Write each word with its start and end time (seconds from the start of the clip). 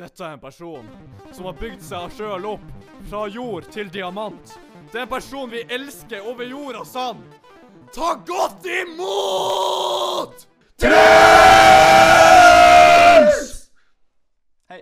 Dette 0.00 0.24
er 0.24 0.32
en 0.32 0.40
person 0.40 0.86
som 1.28 1.44
har 1.44 1.56
bygd 1.60 1.82
seg 1.84 2.12
sjøl 2.16 2.46
opp 2.48 2.62
fra 3.10 3.26
jord 3.28 3.66
til 3.74 3.90
diamant. 3.92 4.54
Det 4.88 4.96
er 4.96 5.02
en 5.04 5.10
person 5.10 5.50
vi 5.52 5.60
elsker 5.76 6.24
over 6.24 6.44
jord 6.48 6.78
og 6.80 6.86
sand. 6.88 7.20
Ta 7.92 8.14
godt 8.24 8.64
imot! 8.64 10.46
Truls! 10.80 10.96
Hei. 14.72 14.80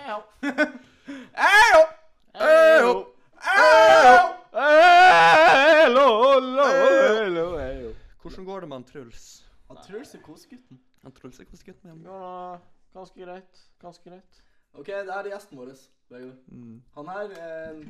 Eyo. 0.00 0.18
Eyo! 0.42 1.82
Eyo! 2.34 2.94
Eyo! 3.46 4.16
Hvordan 8.22 8.44
går 8.48 8.60
det 8.60 8.68
med 8.68 8.76
han 8.80 8.88
Truls? 8.90 9.46
Han 9.68 9.78
Truls 9.86 10.10
er 10.14 10.20
kosegutten. 10.26 10.76
Han 11.06 11.12
Truls 11.14 11.38
er 11.38 11.46
kosegutten. 11.52 12.02
Ja, 12.02 12.58
ganske 12.98 13.22
greit. 13.22 13.54
Ganske 13.78 14.10
greit. 14.10 14.42
OK, 14.76 14.86
det 14.86 15.12
er 15.16 15.28
gjesten 15.32 15.58
vår, 15.58 15.72
Vegard. 16.12 16.36
Mm. 16.52 16.76
Han 16.94 17.08
er, 17.10 17.32
eh, 17.42 17.80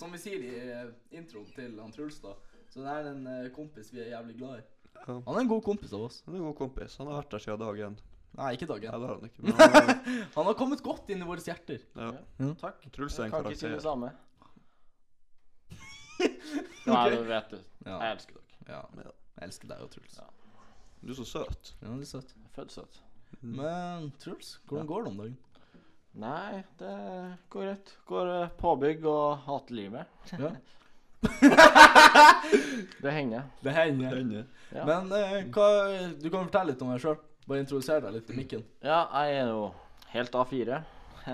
som 0.00 0.12
vi 0.12 0.18
sier 0.20 0.42
i 0.44 0.50
eh, 0.68 0.90
introen 1.16 1.46
til 1.54 1.78
han 1.80 1.92
Truls, 1.94 2.18
da, 2.24 2.34
så 2.68 2.82
det 2.84 2.92
er 2.98 3.08
en 3.12 3.22
eh, 3.32 3.46
kompis 3.54 3.88
vi 3.94 4.02
er 4.04 4.10
jævlig 4.12 4.36
glad 4.40 4.60
i. 4.60 4.62
Ja. 4.98 5.04
Han 5.14 5.34
er 5.36 5.40
en 5.44 5.50
god 5.54 5.62
kompis 5.64 5.92
av 5.96 6.02
oss. 6.08 6.22
Han 6.26 6.34
er 6.34 6.40
en 6.42 6.48
god 6.50 6.56
kompis. 6.58 6.96
Han 7.00 7.06
har 7.08 7.20
vært 7.22 7.30
der 7.36 7.44
siden 7.46 7.60
dag 7.62 7.80
én. 7.86 7.96
Nei, 8.38 8.50
ikke 8.58 8.66
Ja, 8.68 8.72
dagen. 8.74 9.00
det 9.00 9.08
har 9.08 9.14
han 9.16 9.28
ikke. 9.30 9.42
Men 9.42 9.52
han, 9.58 10.26
Han 10.34 10.48
har 10.50 10.54
kommet 10.58 10.82
godt 10.84 11.08
inn 11.14 11.22
i 11.24 11.28
våre 11.28 11.40
hjerter. 11.46 11.80
ja. 11.96 12.10
Takk. 12.60 12.82
Truls 12.92 13.16
er 13.18 13.24
Jeg 13.24 13.30
en 13.30 13.36
kan 13.38 13.46
ikke 13.48 13.60
si 13.62 13.66
det 13.66 13.78
karakter. 13.78 13.86
samme. 13.88 14.10
Nei, 16.88 17.04
du 17.14 17.22
vet 17.28 17.50
du. 17.52 17.58
Ja. 17.86 17.96
Jeg 18.02 18.12
elsker 18.16 18.34
dere. 18.38 18.74
ja. 18.74 18.82
Jeg 19.38 19.48
elsker 19.48 19.70
deg 19.70 19.82
og 19.86 19.90
Truls. 19.94 20.18
Ja. 20.18 20.28
Du 21.00 21.12
er 21.14 21.18
så 21.20 21.26
søt. 21.30 21.72
Ja, 21.80 21.92
du 21.94 22.02
er 22.02 22.08
søt. 22.10 22.32
Jeg 22.34 22.44
er 22.48 22.54
Født 22.58 22.72
søt. 22.74 23.00
Men 23.44 24.08
Truls, 24.18 24.56
hvordan 24.66 24.86
går 24.88 25.04
det 25.06 25.12
om 25.12 25.18
dagen? 25.22 25.36
Nei, 26.18 26.64
det 26.78 26.92
går 27.48 27.62
greit. 27.62 27.92
Går 28.10 28.26
eh, 28.32 28.48
påbygg 28.58 29.04
og 29.06 29.38
hater 29.44 29.74
livet. 29.78 30.06
Ja. 30.34 30.50
Det 33.02 33.10
hender. 33.10 33.42
Det 33.62 33.70
hender. 33.70 34.44
Ja. 34.74 34.84
Men 34.86 35.12
eh, 35.14 35.46
hva, 35.54 35.66
du 36.18 36.26
kan 36.26 36.48
fortelle 36.48 36.72
litt 36.72 36.82
om 36.82 36.90
deg 36.90 37.00
sjøl. 37.04 37.18
Bare 37.48 37.60
introdusere 37.62 38.00
deg 38.04 38.12
litt 38.16 38.30
i 38.32 38.36
mikken. 38.36 38.62
Ja, 38.82 39.00
jeg 39.14 39.28
er 39.44 39.48
jo 39.52 39.62
helt 40.10 40.32
A4. 40.34 40.80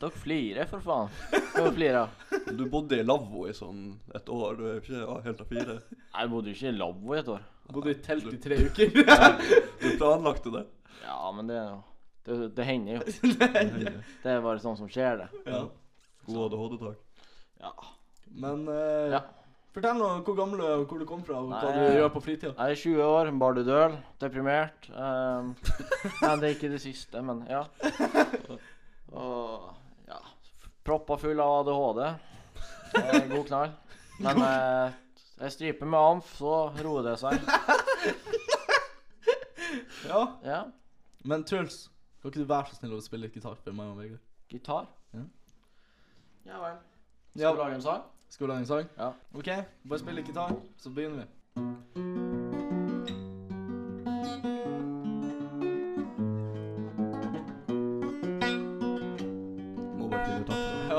Dere 0.00 0.10
flirer, 0.16 0.66
for 0.66 0.80
faen. 0.82 1.08
Hva 1.54 1.70
flirer? 1.76 2.08
Du 2.56 2.64
bodde 2.72 2.98
i 2.98 3.06
lavvo 3.06 3.46
i 3.46 3.54
sånn 3.54 3.94
et 4.16 4.28
år. 4.32 4.56
Du 4.58 4.64
er 4.66 4.82
ikke 4.82 4.98
ja, 4.98 5.20
helt 5.28 5.40
av 5.44 5.48
fire. 5.52 5.74
Jeg 5.86 6.30
bodde 6.34 6.50
jo 6.50 6.54
ikke 6.58 6.72
i 6.72 6.80
lavvo 6.80 7.08
i 7.14 7.20
et 7.22 7.30
år. 7.36 7.42
Bodde 7.70 7.94
i 7.94 8.02
telt 8.02 8.26
i 8.34 8.42
tre 8.42 8.56
uker. 8.66 8.90
Du 9.78 9.88
planlagte 9.94 10.50
det. 10.58 10.64
Ja, 11.04 11.22
men 11.36 11.46
det 11.52 11.58
er 11.60 11.68
jo 11.70 11.78
det, 12.26 12.54
det 12.56 12.64
hender 12.68 12.98
jo. 12.98 13.00
Det 14.22 14.30
er 14.34 14.40
bare 14.44 14.60
sånn 14.62 14.76
som 14.78 14.88
skjer, 14.92 15.22
det. 15.24 15.28
ja. 15.46 15.62
God 16.26 16.52
ADHD-tak. 16.52 16.98
Ja. 17.60 17.72
Men 18.40 18.66
eh, 18.70 19.14
Ja. 19.16 19.20
fortell 19.74 19.96
nå 19.98 20.08
hvor 20.26 20.36
gammel 20.38 20.60
du 20.60 20.64
er, 20.66 20.76
og 20.82 20.86
hvor 20.90 21.00
du 21.00 21.06
kom 21.08 21.22
fra, 21.26 21.40
og 21.40 21.48
hva 21.50 21.60
Nei, 21.64 21.72
du 21.74 21.80
jeg- 21.86 21.96
gjør 22.00 22.12
på 22.14 22.22
fritida. 22.24 22.52
Jeg 22.58 22.76
er 22.76 22.80
20 22.84 23.02
år, 23.06 23.30
bardudøl, 23.40 23.96
deprimert. 24.22 24.90
Um, 24.92 25.54
nei, 26.22 26.34
det 26.42 26.48
er 26.50 26.54
ikke 26.56 26.70
det 26.76 26.80
siste, 26.84 27.22
men 27.24 27.42
ja. 27.50 27.64
Og 29.12 29.70
ja 30.06 30.20
Proppa 30.86 31.16
full 31.18 31.40
av 31.42 31.64
ADHD. 31.64 32.02
God 33.30 33.46
knall. 33.48 33.72
Men 34.20 34.38
eh, 34.44 34.92
jeg 35.40 35.52
stryper 35.56 35.86
med 35.88 35.98
amf, 36.00 36.30
så 36.38 36.54
roer 36.84 37.02
det 37.10 37.16
seg. 37.20 37.40
Ja. 40.08 40.22
Ja. 40.44 40.60
Men 41.24 41.44
Truls, 41.44 41.88
kan 42.22 42.28
ikke 42.28 42.40
du 42.40 42.44
være 42.44 42.66
så 42.68 42.74
snill 42.76 42.92
å 42.92 43.00
spille 43.00 43.22
litt 43.24 43.32
gitar 43.38 43.54
for 43.56 43.72
meg 43.72 43.86
og 43.88 43.96
Vegard? 44.02 44.20
Gitar. 44.52 44.86
Ja. 45.16 45.22
Ja 46.44 46.58
vel. 46.60 46.76
Ja. 47.34 47.48
Skal 47.48 47.56
vi 47.56 47.62
lage 47.62 47.74
en 47.74 47.82
sang? 47.82 48.02
Skal 48.28 48.46
vi 48.46 48.52
lage 48.52 48.60
en 48.60 48.66
sang? 48.66 48.86
Ja. 48.98 49.12
OK, 49.32 49.48
bare 49.88 49.98
spill 50.02 50.14
litt 50.20 50.28
gitar, 50.28 50.52
så 50.76 50.90
begynner 50.92 51.24
vi. 51.24 51.30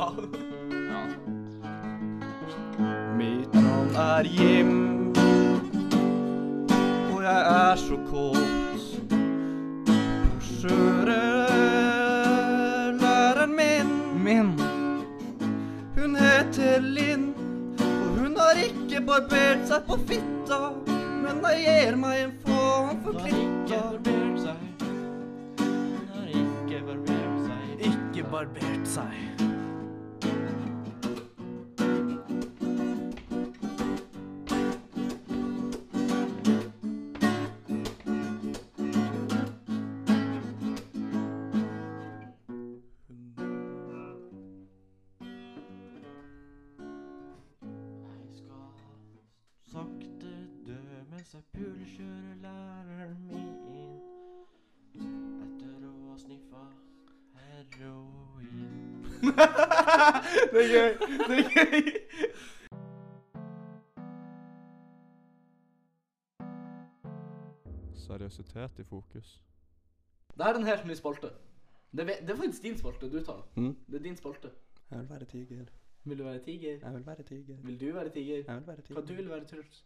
Mitt 3.22 3.54
navn 3.54 3.96
er 3.96 4.24
Jim, 4.26 5.14
og 7.14 7.24
jeg 7.24 7.42
er 7.54 7.76
så 7.76 7.98
kåt 8.10 8.41
heter 16.42 16.82
Linn, 16.82 17.28
og 17.80 18.18
hun 18.18 18.38
har 18.40 18.58
ikke 18.58 19.02
barbert 19.06 19.68
seg 19.70 19.86
på 19.88 19.98
fitta. 20.10 20.60
Men 21.22 21.44
jeg 21.46 21.66
gir 21.68 21.98
meg 22.02 22.24
en 22.26 22.34
faen 22.46 23.02
for 23.04 23.20
Har 23.20 23.28
ikke 23.30 23.44
klitta. 23.68 23.82
barbert 23.92 24.40
seg. 24.42 24.60
Ikke 26.42 26.82
barbert 26.88 27.38
seg. 27.46 27.86
Ikke 27.92 28.26
barbert 28.34 28.90
seg. 28.96 29.51
Det 60.52 60.64
er 60.64 60.70
gøy. 60.76 60.92
Det 61.28 61.38
er 61.40 61.50
gøy. 61.56 61.92
Seriøsitet 67.96 68.80
i 68.80 68.84
fokus. 68.84 69.42
Det 70.38 70.46
er 70.48 70.54
en 70.60 70.64
helt 70.68 70.86
ny 70.86 70.94
spalte. 70.94 71.30
Det 71.92 72.00
er, 72.00 72.20
det 72.22 72.30
er 72.30 72.36
faktisk 72.36 72.64
din 72.64 72.78
spalte 72.78 73.12
du 73.12 73.24
tar. 73.26 73.44
Mm. 73.56 73.76
Det 73.88 73.96
er 74.00 74.04
din 74.04 74.18
spalte. 74.18 74.52
Jeg 74.92 75.00
vil 75.00 75.10
være 75.10 75.26
tiger. 75.26 75.66
Vil 76.04 76.18
du 76.18 76.24
være 76.24 76.40
tiger? 76.40 76.80
Jeg 76.82 76.94
vil 76.94 77.06
være 77.06 77.24
tiger. 77.24 77.56
Vil 77.64 77.80
du 77.82 77.86
være 77.94 78.10
tiger? 78.10 78.36
Jeg 78.48 78.56
vil 78.56 78.68
være 78.68 78.82
tiger. 78.82 79.00
Hva 79.00 79.08
du 79.08 79.14
vil 79.14 79.30
være, 79.30 79.46
Truls? 79.46 79.86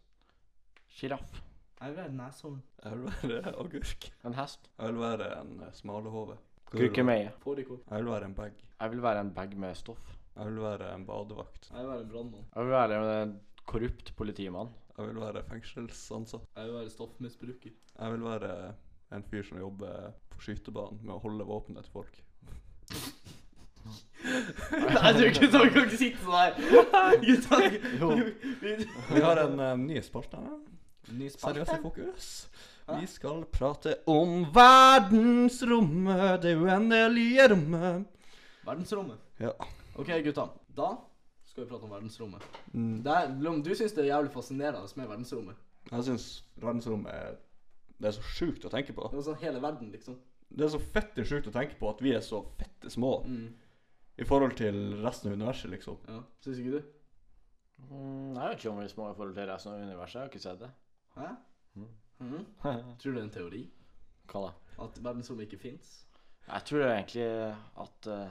Sjiraff. 0.88 1.42
Jeg 1.80 1.88
vil 1.88 1.96
være 1.96 2.12
neshorn. 2.12 2.62
Jeg 2.84 2.92
vil 2.98 3.32
være 3.34 3.48
agurk. 3.58 4.12
En 4.24 4.34
hest. 4.34 4.70
Jeg 4.78 4.92
vil 4.92 5.00
være 5.00 5.40
en 5.40 5.60
eh, 5.60 5.72
smalahove. 5.72 6.36
Gurkemeie. 6.70 7.32
Fårikål. 7.38 7.82
Jeg 7.90 7.98
vil 7.98 8.12
være 8.12 8.24
en 8.24 8.34
bag. 8.34 8.52
Jeg 8.80 8.90
vil 8.90 9.02
være 9.02 9.20
en 9.20 9.34
bag 9.34 9.56
med 9.56 9.74
stoff. 9.74 10.15
Jeg 10.36 10.46
vil 10.50 10.58
være 10.62 10.94
en 10.94 11.06
badevakt. 11.08 11.70
Jeg 11.72 11.80
vil 11.80 11.88
være 11.92 12.02
en 12.04 12.10
brannmann. 12.12 12.44
Jeg 12.54 12.64
vil 12.64 12.72
være 12.76 13.22
en 13.22 13.34
korrupt 13.66 14.12
politimann. 14.16 14.68
Jeg 14.98 15.06
vil 15.10 15.20
være 15.20 15.42
fengselsansatt. 15.48 16.44
Jeg 16.56 16.66
vil 16.68 16.74
være 16.78 16.90
stoffmisbruker. 16.92 17.70
Jeg 17.98 18.12
vil 18.12 18.24
være 18.24 18.52
en 19.16 19.22
fyr 19.30 19.42
som 19.48 19.58
jobber 19.60 20.12
på 20.32 20.40
skytebanen 20.44 21.00
med 21.02 21.14
å 21.16 21.22
holde 21.24 21.44
våpenet 21.48 21.84
til 21.88 21.92
folk. 21.92 22.22
Nei, 24.26 25.12
du 25.14 25.24
gutta 25.36 25.60
kan 25.70 25.84
ikke 25.86 25.98
sitte 26.00 26.22
sånn 26.24 26.34
her. 26.34 26.52
Gutta 27.22 27.58
vi- 27.62 28.86
Vi 29.14 29.20
har 29.22 29.40
en 29.44 29.60
uh, 29.60 29.76
ny 29.78 30.00
spalte. 30.02 30.40
Ny 31.14 31.28
Seriøst 31.30 31.76
i 31.76 31.80
fokus. 31.84 32.30
Hæ? 32.88 32.96
Vi 33.00 33.06
skal 33.10 33.44
prate 33.54 33.94
om 34.10 34.44
verdensrommet, 34.54 36.42
det 36.42 36.56
uendelige 36.58 37.48
rommet. 37.52 38.06
Verdensrommet. 38.66 39.22
Ja. 39.42 39.52
OK, 39.98 40.10
gutta. 40.24 40.48
Da 40.76 40.88
skal 41.46 41.64
vi 41.64 41.70
prate 41.70 41.84
om 41.86 41.90
verdensrommet. 41.94 42.42
Mm. 42.74 43.02
Det 43.06 43.12
er, 43.16 43.34
Lom, 43.40 43.62
du 43.62 43.70
syns 43.74 43.94
det 43.96 44.04
er 44.04 44.10
jævlig 44.12 44.32
fascinerende 44.34 44.88
med 44.98 45.08
verdensrommet? 45.08 45.56
Jeg 45.90 46.04
syns 46.08 46.24
verdensrommet 46.58 47.12
er 47.14 47.36
Det 47.96 48.08
er 48.10 48.16
så 48.16 48.22
sjukt 48.36 48.64
å 48.66 48.70
tenke 48.72 48.92
på. 48.92 49.06
Det 49.12 49.16
er 49.22 49.24
sånn 49.30 49.38
hele 49.40 49.60
verden, 49.62 49.88
liksom. 49.94 50.18
Det 50.52 50.66
er 50.66 50.68
så 50.74 50.80
fette 50.92 51.24
sjukt 51.24 51.46
å 51.48 51.52
tenke 51.54 51.78
på 51.80 51.88
at 51.88 52.02
vi 52.04 52.12
er 52.12 52.20
så 52.20 52.42
fette 52.58 52.90
små 52.92 53.22
Mm. 53.24 53.54
i 54.18 54.24
forhold 54.24 54.56
til 54.56 54.76
resten 55.04 55.30
av 55.30 55.38
universet, 55.38 55.70
liksom. 55.70 55.96
Ja, 56.08 56.20
Syns 56.44 56.58
ikke 56.60 56.76
du? 56.76 56.82
Mm, 57.90 58.34
jeg 58.36 58.48
vet 58.50 58.58
ikke 58.58 58.70
om 58.70 58.78
vi 58.78 58.84
er 58.84 58.88
små 58.92 59.10
i 59.10 59.14
forhold 59.16 59.34
til 59.36 59.48
resten 59.48 59.72
av 59.72 59.80
universet. 59.80 60.14
Jeg 60.14 60.20
har 60.22 60.28
ikke 60.28 60.44
sett 60.44 60.60
det. 60.60 60.70
Hæ? 61.16 61.26
Mm. 61.76 61.88
Mhm. 62.20 62.44
Tror 62.98 63.12
du 63.12 63.14
det 63.14 63.20
er 63.22 63.24
en 63.28 63.30
teori? 63.30 63.62
Hva 64.32 64.42
da? 64.46 64.52
At 64.84 65.00
verdensrommet 65.04 65.46
ikke 65.48 65.58
fins? 65.62 66.02
Jeg 66.46 66.62
tror 66.68 66.84
egentlig 66.86 67.26
at 67.86 68.06
uh, 68.12 68.28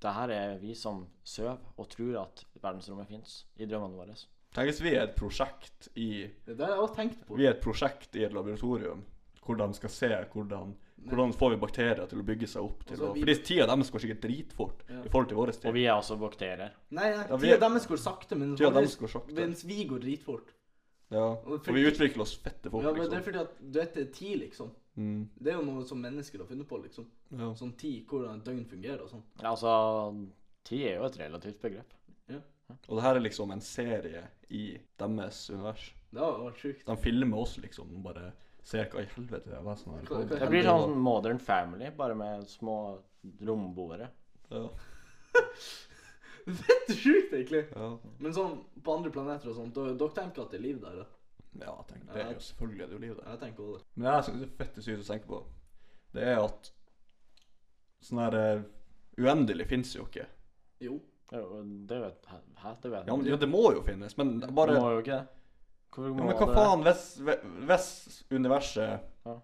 det 0.00 0.14
her 0.14 0.30
er 0.30 0.58
vi 0.58 0.74
som 0.74 1.06
sover 1.24 1.58
og 1.76 1.88
tror 1.90 2.20
at 2.22 2.44
verdensrommet 2.62 3.08
fins 3.08 3.44
i 3.58 3.66
drømmene 3.66 3.96
våre. 3.98 4.14
Tenk 4.54 4.70
hvis 4.70 4.80
vi 4.82 4.94
er 4.96 5.02
et 5.08 5.16
prosjekt 5.18 5.88
i 5.96 6.26
Det 6.46 6.56
der 6.56 6.66
har 6.66 6.74
jeg 6.76 6.84
også 6.86 6.96
tenkt 6.96 7.26
på. 7.26 7.36
Vi 7.36 7.46
er 7.46 7.50
et 7.56 7.60
prosjekt 7.64 8.16
i 8.16 8.24
et 8.24 8.32
laboratorium 8.32 9.04
hvor 9.44 9.56
de 9.56 9.74
skal 9.74 9.90
se 9.90 10.08
hvordan 10.32 10.76
Hvordan 11.08 11.30
får 11.32 11.50
vi 11.50 11.56
bakterier 11.62 12.06
til 12.10 12.18
å 12.18 12.24
bygge 12.26 12.46
seg 12.50 12.62
opp 12.64 12.80
til 12.84 12.96
Altså, 12.96 13.06
å 13.08 13.14
vi- 13.14 13.20
Fordi 13.22 13.34
tida 13.46 13.66
deres 13.66 13.90
går 13.90 14.00
sikkert 14.02 14.20
dritfort 14.24 14.80
Ja. 14.90 15.00
i 15.04 15.08
forhold 15.08 15.28
til 15.28 15.36
vår 15.38 15.52
Og 15.68 15.74
vi 15.74 15.84
er 15.86 15.92
også 15.94 16.18
bakterier. 16.18 16.72
Nei, 16.90 17.10
nei 17.14 17.26
Ja, 17.28 17.36
tida 17.36 17.58
deres 17.68 17.86
går 17.86 17.96
sakte, 17.98 18.36
men 18.36 18.56
Tida 18.56 18.70
deres 18.70 18.96
går 18.98 19.08
sakte. 19.08 19.32
mens 19.34 19.62
vi 19.64 19.84
går 19.86 20.00
dritfort. 20.00 20.48
Ja. 21.10 21.20
Og 21.46 21.46
Og 21.46 21.66
vi 21.72 21.84
utvikler 21.86 22.20
oss 22.22 22.34
fette 22.36 22.68
fort, 22.70 22.82
Ja, 22.82 22.92
men 22.92 23.02
det 23.08 23.12
er 23.12 23.20
liksom. 23.20 23.24
fordi 23.32 23.40
at 23.40 23.72
du 23.72 23.78
vet 23.78 23.94
det 23.94 24.08
er 24.08 24.12
tid, 24.12 24.40
liksom. 24.40 24.70
Mm. 24.98 25.28
Det 25.38 25.52
er 25.52 25.60
jo 25.60 25.66
noe 25.68 25.84
som 25.86 26.00
mennesker 26.02 26.42
har 26.42 26.48
funnet 26.50 26.68
på, 26.68 26.80
liksom. 26.82 27.06
Ja. 27.30 27.52
Sånn 27.58 27.76
tid, 27.78 28.02
hvordan 28.10 28.40
et 28.40 28.48
døgn 28.48 28.66
fungerer 28.66 29.04
og 29.04 29.12
sånn. 29.12 29.24
Ja, 29.38 29.52
altså 29.54 29.72
Tid 30.68 30.82
er 30.84 30.98
jo 30.98 31.06
et 31.06 31.16
relativt 31.20 31.62
begrep. 31.62 31.94
Og 32.88 32.98
det 32.98 33.04
her 33.04 33.16
er 33.16 33.24
liksom 33.24 33.52
en 33.54 33.62
serie 33.64 34.26
i 34.52 34.64
deres 35.00 35.40
univers. 35.48 35.88
Det 36.12 36.20
har 36.20 36.36
vært 36.42 36.60
sjukt. 36.60 36.84
De 36.88 36.96
filmer 37.00 37.40
oss 37.40 37.56
liksom 37.60 37.94
og 37.96 38.04
bare 38.04 38.30
ser 38.68 38.88
hva 38.92 39.00
i 39.00 39.08
helvete 39.14 39.48
det 39.48 39.56
er 39.56 39.64
hva 39.64 39.74
som 39.80 39.94
er 39.96 40.08
Det 40.28 40.48
blir 40.50 40.66
sånn 40.66 40.96
Modern 41.00 41.40
Family, 41.40 41.88
bare 41.96 42.16
med 42.18 42.48
små 42.50 42.76
romboere. 43.48 44.10
Ja. 44.52 44.66
Fett 46.58 46.92
sjukt, 46.96 47.32
egentlig. 47.32 47.64
Ja. 47.74 47.88
Men 48.20 48.36
sånn 48.36 48.58
på 48.84 48.96
andre 48.96 49.12
planeter 49.12 49.52
og 49.52 49.58
sånt, 49.58 49.76
dere 49.76 50.12
tenker 50.16 50.44
at 50.44 50.52
det 50.52 50.60
er 50.60 50.64
liv 50.64 50.80
der? 50.84 51.02
da? 51.02 51.08
Ja, 51.60 51.74
tenk, 51.88 52.04
det 52.12 52.22
er 52.22 52.32
jo 52.34 52.40
selvfølgelig 52.44 52.82
er 52.84 52.86
det 52.90 52.94
jo 52.96 53.02
liv 53.02 53.14
der. 53.16 53.28
Jeg 53.32 53.40
tenker 53.40 53.62
også 53.64 53.78
det. 53.84 53.86
Men 53.94 54.04
det 54.06 54.14
jeg 54.16 54.26
syns 54.28 54.42
er 54.42 54.50
fette 54.58 54.82
sykt 54.84 55.04
å 55.04 55.06
tenke 55.12 55.30
på, 55.30 55.38
det 56.14 56.26
er 56.32 56.42
at 56.44 56.72
sånn 58.08 58.20
her 58.24 58.36
eh, 58.42 58.66
Uendelig 59.18 59.66
fins 59.66 59.96
jo 59.96 60.04
ikke. 60.06 60.28
Jo. 60.78 61.00
Jo, 61.32 61.62
det 61.88 61.96
vet 62.00 62.28
Hæ? 62.62 62.70
Det 62.82 62.90
vet 62.92 63.08
Ja, 63.08 63.16
men, 63.16 63.26
ja, 63.26 63.36
det 63.36 63.48
må 63.50 63.72
jo 63.74 63.82
finnes, 63.84 64.14
men 64.16 64.38
bare 64.54 64.76
Det 64.76 64.82
må 64.84 64.92
jo 64.94 65.00
ikke 65.02 65.16
det. 65.18 65.26
Hvorfor 65.90 66.06
ja, 66.06 66.14
må 66.14 66.28
Men 66.28 66.36
hva 66.38 66.46
det? 66.46 66.54
faen 66.54 66.84
hvis, 66.86 67.02
hvis 67.66 67.88
universet 68.30 69.00
Ja. 69.26 69.34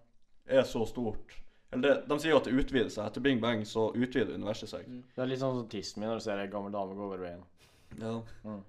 er 0.47 0.63
så 0.63 0.85
stort 0.87 1.35
Eller 1.73 1.83
det, 1.83 2.07
De 2.07 2.17
sier 2.21 2.31
jo 2.31 2.37
at 2.39 2.47
det 2.47 2.55
utvider 2.55 2.89
seg. 2.89 3.09
Etter 3.09 3.21
Bing 3.25 3.41
Bang 3.43 3.65
så 3.67 3.89
utvider 3.91 4.33
universet 4.37 4.69
seg. 4.71 4.87
Mm. 4.87 5.03
Det 5.15 5.21
er 5.21 5.27
litt 5.27 5.41
sånn 5.43 5.59
som 5.59 5.67
tissen 5.69 5.99
min 5.99 6.09
når 6.09 6.21
du 6.21 6.23
ser 6.23 6.39
ei 6.39 6.47
gammel 6.47 6.71
dame 6.71 6.95
gå 6.95 7.03
over 7.09 7.17
veien. 7.25 7.43
Ja. 7.99 8.15
Mm. 8.45 8.61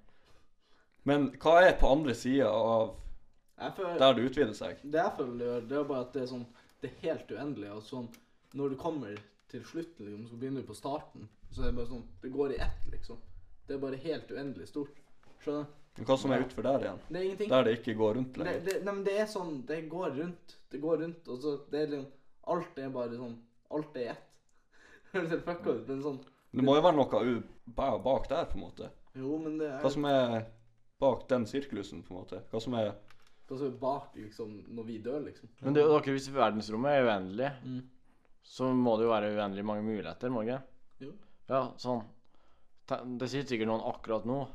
Men 1.06 1.28
hva 1.38 1.60
er 1.62 1.76
på 1.78 1.92
andre 1.92 2.14
sida 2.18 2.50
av 2.50 2.96
Jeg 2.96 3.05
føler, 3.76 3.98
der 3.98 4.16
det 4.16 4.26
utvider 4.28 4.52
seg? 4.56 4.82
det 4.82 5.00
jeg 5.00 5.12
føler 5.16 5.38
det 5.38 5.46
gjør, 5.46 5.64
det 5.70 5.78
er 5.78 5.88
bare 5.88 6.04
at 6.04 6.12
det 6.12 6.22
er 6.22 6.28
sånn 6.32 6.46
Det 6.82 6.90
er 6.90 6.98
helt 7.06 7.30
uendelig. 7.32 7.70
Og 7.72 7.82
sånn 7.86 8.08
Når 8.56 8.74
du 8.74 8.76
kommer 8.76 9.16
til 9.48 9.64
slutt, 9.64 9.96
liksom, 10.00 10.26
så 10.28 10.36
begynner 10.36 10.60
du 10.60 10.68
på 10.68 10.76
starten. 10.76 11.28
Så 11.50 11.62
er 11.62 11.70
det 11.70 11.78
bare 11.78 11.90
sånn 11.94 12.04
Det 12.22 12.32
går 12.34 12.52
i 12.52 12.60
ett, 12.66 12.84
liksom. 12.92 13.18
Det 13.66 13.74
er 13.76 13.82
bare 13.82 13.98
helt 14.02 14.30
uendelig 14.30 14.68
stort. 14.68 15.00
Skjønner 15.42 15.64
du? 15.64 15.74
Men 15.96 16.08
hva 16.10 16.16
som 16.20 16.32
er 16.34 16.42
utfor 16.44 16.66
der 16.66 16.82
igjen? 16.84 16.98
Det 17.08 17.16
er 17.16 17.24
ingenting. 17.24 17.50
Der 17.54 17.64
det 17.64 17.74
ikke 17.78 17.94
går 17.96 18.14
rundt 18.18 18.36
lenger? 18.36 18.60
det, 18.66 18.76
nei, 18.84 18.92
men 18.92 19.04
det 19.06 19.16
er 19.16 19.28
sånn 19.32 19.54
Det 19.68 19.80
går 19.88 20.10
rundt. 20.18 20.56
Det 20.70 20.80
går 20.82 21.00
rundt, 21.04 21.28
og 21.32 21.40
så 21.40 21.56
det 21.72 21.80
er 21.80 21.92
liksom 21.94 22.12
Alt 22.52 22.78
er 22.78 22.92
bare 22.94 23.16
sånn 23.16 23.38
Alt 23.74 23.96
er 23.96 24.04
i 24.04 24.10
ett. 24.12 24.26
Høres 25.14 25.32
helt 25.32 25.46
fucka 25.48 25.72
ut, 25.72 25.88
men 25.88 26.04
sånn 26.04 26.20
Det 26.52 26.64
må 26.66 26.76
jo 26.76 26.84
være 26.84 26.98
noe 27.00 27.32
bak 28.04 28.28
der, 28.28 28.44
på 28.50 28.60
en 28.60 28.66
måte. 28.66 28.90
Jo, 29.16 29.38
men 29.40 29.56
det 29.60 29.70
er 29.72 29.80
Hva 29.80 29.92
som 29.96 30.06
er 30.10 30.36
bak 31.00 31.24
den 31.32 31.48
sirklusen, 31.48 32.04
på 32.04 32.12
en 32.12 32.20
måte? 32.20 32.42
Hva 32.52 32.60
som 32.62 32.76
er 32.76 32.92
som 33.54 33.66
er 33.66 33.76
bak, 33.78 34.08
liksom, 34.16 34.64
når 34.74 34.84
vi 34.86 34.98
dør, 34.98 35.20
liksom. 35.24 35.48
Men 35.62 35.74
det, 35.74 35.84
dere, 35.86 36.12
hvis 36.16 36.28
verdensrommet 36.34 36.90
er 36.90 37.06
uendelig, 37.06 37.52
Mm. 37.62 37.82
så 38.42 38.72
må 38.74 38.96
det 38.98 39.04
jo 39.06 39.10
være 39.12 39.30
uendelig 39.36 39.64
mange 39.64 39.82
muligheter, 39.86 40.28
må 40.30 40.42
det 40.44 40.56
ikke? 40.56 41.12
Ja, 41.48 41.60
sånn. 41.78 42.02
Det 42.86 43.28
sitter 43.30 43.48
sikkert 43.56 43.68
noen 43.68 43.82
akkurat 43.86 44.24
nå 44.26 44.48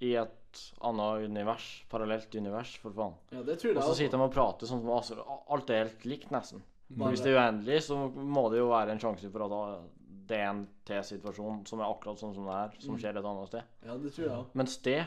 i 0.00 0.14
et 0.20 0.72
annet 0.82 1.24
univers, 1.28 1.84
parallelt 1.90 2.34
univers, 2.34 2.74
for 2.82 2.90
faen. 2.92 3.14
Ja, 3.32 3.42
det 3.42 3.58
tror 3.60 3.72
jeg 3.72 3.76
Og 3.78 3.82
så 3.84 3.94
sitter 3.96 4.18
de 4.18 4.24
og 4.24 4.32
prater 4.34 4.66
sånn 4.68 4.80
som 4.82 4.90
altså, 4.90 5.24
alt 5.50 5.70
er 5.70 5.84
helt 5.86 6.04
likt, 6.04 6.30
nesten. 6.30 6.62
Bare- 6.90 7.10
Hvis 7.14 7.22
det 7.22 7.32
er 7.34 7.40
uendelig, 7.40 7.82
så 7.82 7.96
må 8.14 8.50
det 8.50 8.58
jo 8.58 8.68
være 8.68 8.90
en 8.90 8.98
sjanse 8.98 9.30
for 9.32 9.44
at 9.46 9.80
det 10.26 10.36
er 10.38 10.50
en 10.50 10.68
T-situasjon 10.84 11.66
som 11.66 11.80
er 11.80 11.84
akkurat 11.88 12.18
sånn 12.20 12.34
som 12.34 12.44
det 12.44 12.52
er, 12.52 12.80
som 12.80 12.94
Mm. 12.94 13.00
skjer 13.00 13.16
et 13.16 13.24
annet 13.24 13.48
sted. 13.48 13.62
Ja, 13.86 13.96
det 13.96 14.12
tror 14.12 14.24
jeg 14.26 14.36
òg. 14.36 14.46
Men 14.54 14.66
sted, 14.66 14.98
e- 15.00 15.06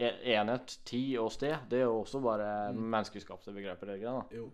enhet, 0.00 0.78
tid 0.84 1.18
og 1.20 1.30
sted, 1.34 1.56
det 1.70 1.80
er 1.80 1.84
jo 1.88 2.00
også 2.02 2.20
bare 2.24 2.72
Mm. 2.72 2.80
menneskeskapte 2.90 3.52
begreper. 3.52 3.88
er 3.88 3.96
det 3.96 4.00
ikke 4.00 4.12
det 4.12 4.28
da? 4.30 4.36
Jo. 4.36 4.50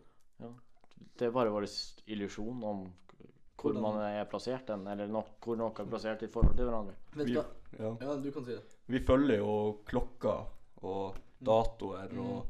Det 1.19 1.27
er 1.29 1.31
bare 1.31 1.51
vår 1.51 1.67
illusjon 2.09 2.65
om 2.65 2.93
hvor 3.57 3.73
Hvordan- 3.73 3.83
man 3.83 4.01
er 4.03 4.25
plassert, 4.27 4.67
den, 4.67 4.87
eller 4.87 5.07
no 5.09 5.23
hvor 5.41 5.57
noe 5.57 5.71
er 5.79 5.85
plassert 5.87 6.23
i 6.23 6.27
forhold 6.29 6.57
til 6.57 6.67
hverandre. 6.67 6.95
Vet 7.15 7.27
Vi, 7.27 7.33
ja. 7.35 7.45
Ja, 8.01 8.17
du 8.17 8.31
kan 8.33 8.45
si 8.45 8.53
det. 8.53 8.63
vi 8.89 8.99
følger 9.01 9.39
jo 9.39 9.81
klokka 9.87 10.47
og 10.83 11.17
datoer 11.43 12.13
Mm. 12.13 12.21
og, 12.21 12.47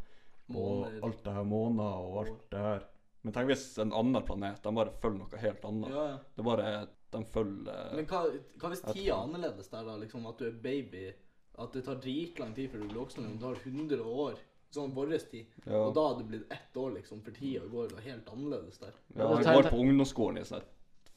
og 0.55 0.87
alt 1.03 1.23
det 1.25 1.33
her 1.33 1.45
måneder 1.45 1.83
og 1.83 2.27
alt 2.27 2.51
det 2.51 2.59
her. 2.61 2.83
Men 3.23 3.33
tenk 3.33 3.47
hvis 3.47 3.79
en 3.79 3.93
annen 3.93 4.23
planet 4.23 4.63
de 4.63 4.73
bare 4.73 4.91
følger 5.01 5.19
noe 5.19 5.39
helt 5.39 5.65
annet. 5.65 5.89
Ja, 5.91 6.07
ja. 6.09 6.17
Det 6.37 6.39
er 6.39 6.43
bare 6.57 6.89
De 7.13 7.25
følger 7.25 7.95
Men 7.95 8.05
hva, 8.07 8.27
hva 8.59 8.69
hvis 8.69 8.83
tida 8.83 9.15
er 9.15 9.23
annerledes 9.23 9.69
der, 9.71 9.85
da? 9.85 9.97
Liksom 9.97 10.27
At 10.29 10.39
du 10.39 10.45
er 10.49 10.51
baby, 10.53 11.13
at 11.59 11.73
det 11.73 11.85
tar 11.87 11.99
dritlang 12.03 12.55
tid 12.57 12.71
før 12.71 12.83
du 12.83 12.89
blir 12.91 13.01
voksen? 13.01 13.27
Det 13.33 13.41
tar 13.41 13.61
100 13.65 14.05
år. 14.05 14.39
Sånn 14.75 14.91
vår 14.93 15.13
tid. 15.31 15.47
Ja, 15.65 15.79
Og 15.87 15.95
da 15.95 16.09
hadde 16.09 16.25
det 16.25 16.29
blitt 16.33 16.51
ett 16.53 16.77
år, 16.77 16.91
liksom, 16.99 17.23
for 17.25 17.33
tida 17.33 17.65
går 17.71 17.93
jo 17.95 18.03
helt 18.05 18.27
annerledes 18.33 18.79
der. 18.83 18.93
ja 19.17 19.29
Vi 19.37 19.45
går 19.45 19.71
på 19.71 19.79
ungdomsskolen 19.81 20.41
i 20.43 20.45
sånn 20.45 20.67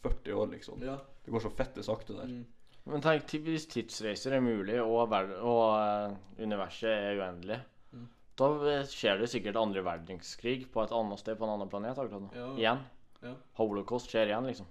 40 0.03 0.33
år, 0.33 0.47
liksom. 0.53 0.83
Ja. 0.86 0.95
Det 1.25 1.31
går 1.33 1.44
så 1.44 1.51
fette 1.51 1.83
sakte 1.83 2.13
der. 2.15 2.30
Mm. 2.30 2.45
Men 2.86 3.01
tenk 3.03 3.33
hvis 3.44 3.65
tidsreiser 3.68 4.38
er 4.38 4.41
mulig, 4.45 4.77
og, 4.81 5.12
og 5.12 5.65
eh, 5.81 6.15
universet 6.45 6.89
er 6.89 7.19
uendelig, 7.19 7.59
Mm. 7.91 8.06
da 8.38 8.47
eh, 8.69 8.86
skjer 8.86 9.18
det 9.19 9.27
sikkert 9.31 9.57
andre 9.57 9.81
verdenskrig 9.83 10.68
på 10.71 10.83
et 10.83 10.91
annet 10.94 11.19
sted 11.19 11.36
på 11.39 11.44
en 11.47 11.56
annen 11.56 11.69
planet 11.69 11.97
akkurat 11.97 12.21
nå. 12.21 12.30
Ja. 12.38 12.50
Igjen. 12.56 12.83
Ja. 13.24 13.33
Holocaust 13.57 14.07
skjer 14.13 14.30
igjen, 14.30 14.45
liksom. 14.45 14.68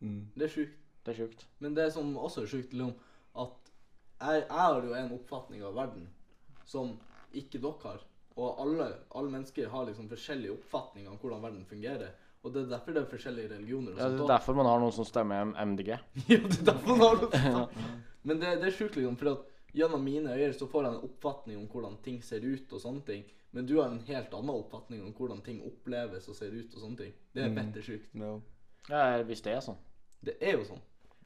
Mm. 0.00 0.30
Det 0.34 0.48
er 0.48 0.54
sjukt. 0.56 0.78
Det 1.04 1.12
er 1.14 1.20
sjukt. 1.20 1.44
Men 1.60 1.74
det 1.76 1.92
som 1.92 2.16
også 2.16 2.42
er 2.42 2.46
sjukt, 2.50 2.72
liksom, 2.72 2.94
at 3.36 3.65
jeg, 4.20 4.42
jeg 4.42 4.50
har 4.50 4.82
jo 4.82 4.94
en 4.94 5.12
oppfatning 5.18 5.62
av 5.64 5.74
verden 5.76 6.06
som 6.64 6.94
ikke 7.36 7.60
dere 7.62 7.82
har. 7.82 8.04
Og 8.36 8.58
alle, 8.60 8.86
alle 9.16 9.30
mennesker 9.32 9.68
har 9.72 9.86
liksom 9.88 10.08
forskjellige 10.10 10.52
oppfatninger 10.58 11.10
om 11.10 11.18
hvordan 11.18 11.42
verden 11.42 11.64
fungerer. 11.68 12.10
Og 12.44 12.52
det 12.54 12.62
er 12.62 12.68
derfor 12.76 12.92
det 12.94 13.02
er 13.02 13.10
forskjellige 13.10 13.50
religioner. 13.54 13.92
og 13.92 13.98
Ja, 13.98 14.08
det 14.12 14.20
er 14.20 14.26
derfor 14.36 14.54
man 14.54 14.66
har 14.66 14.78
noen 14.82 14.92
som 14.92 15.04
stemmer 15.08 15.52
MDG. 15.66 15.88
Ja, 16.28 16.36
det 16.36 16.58
er 16.60 16.64
derfor 16.68 16.88
man 16.96 17.00
har 17.00 17.16
noen 17.16 17.30
som 17.30 17.40
stemmer. 17.40 17.94
Men 18.26 18.40
det, 18.42 18.52
det 18.60 18.68
er 18.68 18.76
sjukt, 18.76 18.96
liksom, 18.98 19.16
for 19.16 19.32
at 19.32 19.72
gjennom 19.76 20.04
mine 20.04 20.32
øyne 20.34 20.52
så 20.56 20.66
får 20.70 20.84
jeg 20.86 20.94
en 20.94 21.08
oppfatning 21.08 21.58
om 21.60 21.66
hvordan 21.72 21.96
ting 22.04 22.20
ser 22.24 22.44
ut 22.44 22.72
og 22.76 22.80
sånne 22.82 23.02
ting. 23.06 23.24
Men 23.56 23.66
du 23.68 23.76
har 23.80 23.88
en 23.88 24.00
helt 24.08 24.34
annen 24.36 24.52
oppfatning 24.52 25.02
om 25.06 25.12
hvordan 25.16 25.40
ting 25.46 25.62
oppleves 25.64 26.28
og 26.28 26.36
ser 26.36 26.52
ut 26.54 26.74
og 26.74 26.80
sånne 26.82 26.96
ting. 27.02 27.12
Det 27.32 27.44
er 27.44 27.48
Mm. 27.50 27.72
sjukt. 27.82 28.14
No. 28.14 28.42
Ja, 28.88 29.22
hvis 29.22 29.42
det 29.42 29.52
er 29.56 29.60
sånn. 29.64 29.78
Det 30.22 30.36
er 30.40 30.58
jo 30.58 30.64
sånn. 30.64 30.82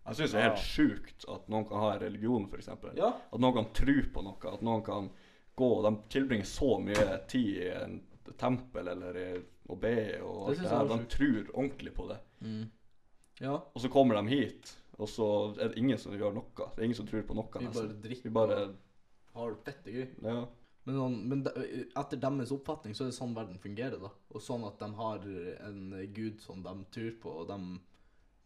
Jeg 0.07 0.16
syns 0.16 0.33
det 0.33 0.40
er 0.40 0.49
helt 0.49 0.64
sjukt 0.64 1.26
at 1.30 1.49
noen 1.52 1.66
kan 1.69 1.83
ha 1.85 1.90
religion, 2.00 2.47
f.eks. 2.50 2.71
Ja. 2.99 3.12
At 3.30 3.42
noen 3.42 3.57
kan 3.59 3.69
tro 3.76 3.97
på 4.14 4.25
noe. 4.25 4.52
At 4.54 4.62
noen 4.66 4.85
kan 4.87 5.11
gå 5.61 5.69
De 5.85 5.90
tilbringer 6.09 6.49
så 6.49 6.78
mye 6.80 7.19
tid 7.28 7.49
i 7.61 7.71
en 7.76 7.99
tempel 8.40 8.88
eller 8.88 9.16
i 9.21 9.30
å 9.71 9.76
be 9.78 9.97
og 10.25 10.50
Det 10.50 10.54
alt 10.54 10.62
det 10.62 10.71
her. 10.71 10.87
De 10.92 11.09
tror 11.14 11.50
ordentlig 11.52 11.92
på 11.95 12.07
det. 12.11 12.21
Ja. 13.40 13.57
Og 13.59 13.83
så 13.83 13.90
kommer 13.92 14.16
de 14.16 14.33
hit, 14.33 14.73
og 14.99 15.09
så 15.09 15.26
er 15.59 15.73
det 15.73 15.80
ingen 15.80 16.00
som 16.00 16.16
gjør 16.16 16.38
noe. 16.38 16.54
Det 16.54 16.80
er 16.80 16.88
ingen 16.88 16.99
som 16.99 17.09
tror 17.09 17.26
på 17.28 17.37
noe. 17.37 17.50
Vi 17.52 17.69
bare 17.69 17.90
nesten. 17.90 18.00
drikker 18.07 18.28
Vi 18.30 18.35
bare 18.37 18.59
og 18.71 18.78
har 19.37 19.54
fette 19.64 19.95
gøy. 19.95 20.07
Ja. 20.25 20.40
Men, 20.88 20.97
noen, 20.97 21.16
men 21.28 21.42
de, 21.45 21.52
etter 22.00 22.21
deres 22.21 22.52
oppfatning 22.57 22.97
så 22.97 23.04
er 23.04 23.12
det 23.12 23.19
sånn 23.19 23.37
verden 23.37 23.61
fungerer, 23.62 24.00
da. 24.00 24.11
Og 24.33 24.42
sånn 24.42 24.64
at 24.69 24.80
de 24.80 24.88
har 24.97 25.26
en 25.69 25.83
gud 26.16 26.40
som 26.42 26.64
de 26.64 26.75
tror 26.95 27.12
på, 27.23 27.35
og 27.42 27.50
de, 27.52 27.59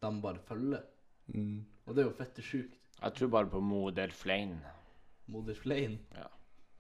de 0.03 0.13
bare 0.25 0.43
følger. 0.51 0.83
Mm. 1.29 1.65
Og 1.87 1.95
det 1.97 2.03
er 2.05 2.09
jo 2.09 2.15
fette 2.19 2.43
sjukt. 2.45 2.77
Jeg 3.03 3.15
tror 3.19 3.29
bare 3.29 3.51
på 3.51 3.61
moder 3.61 4.11
Flein. 4.15 4.59
Moder 5.27 5.55
Flein. 5.55 5.99
Ja. 6.17 6.27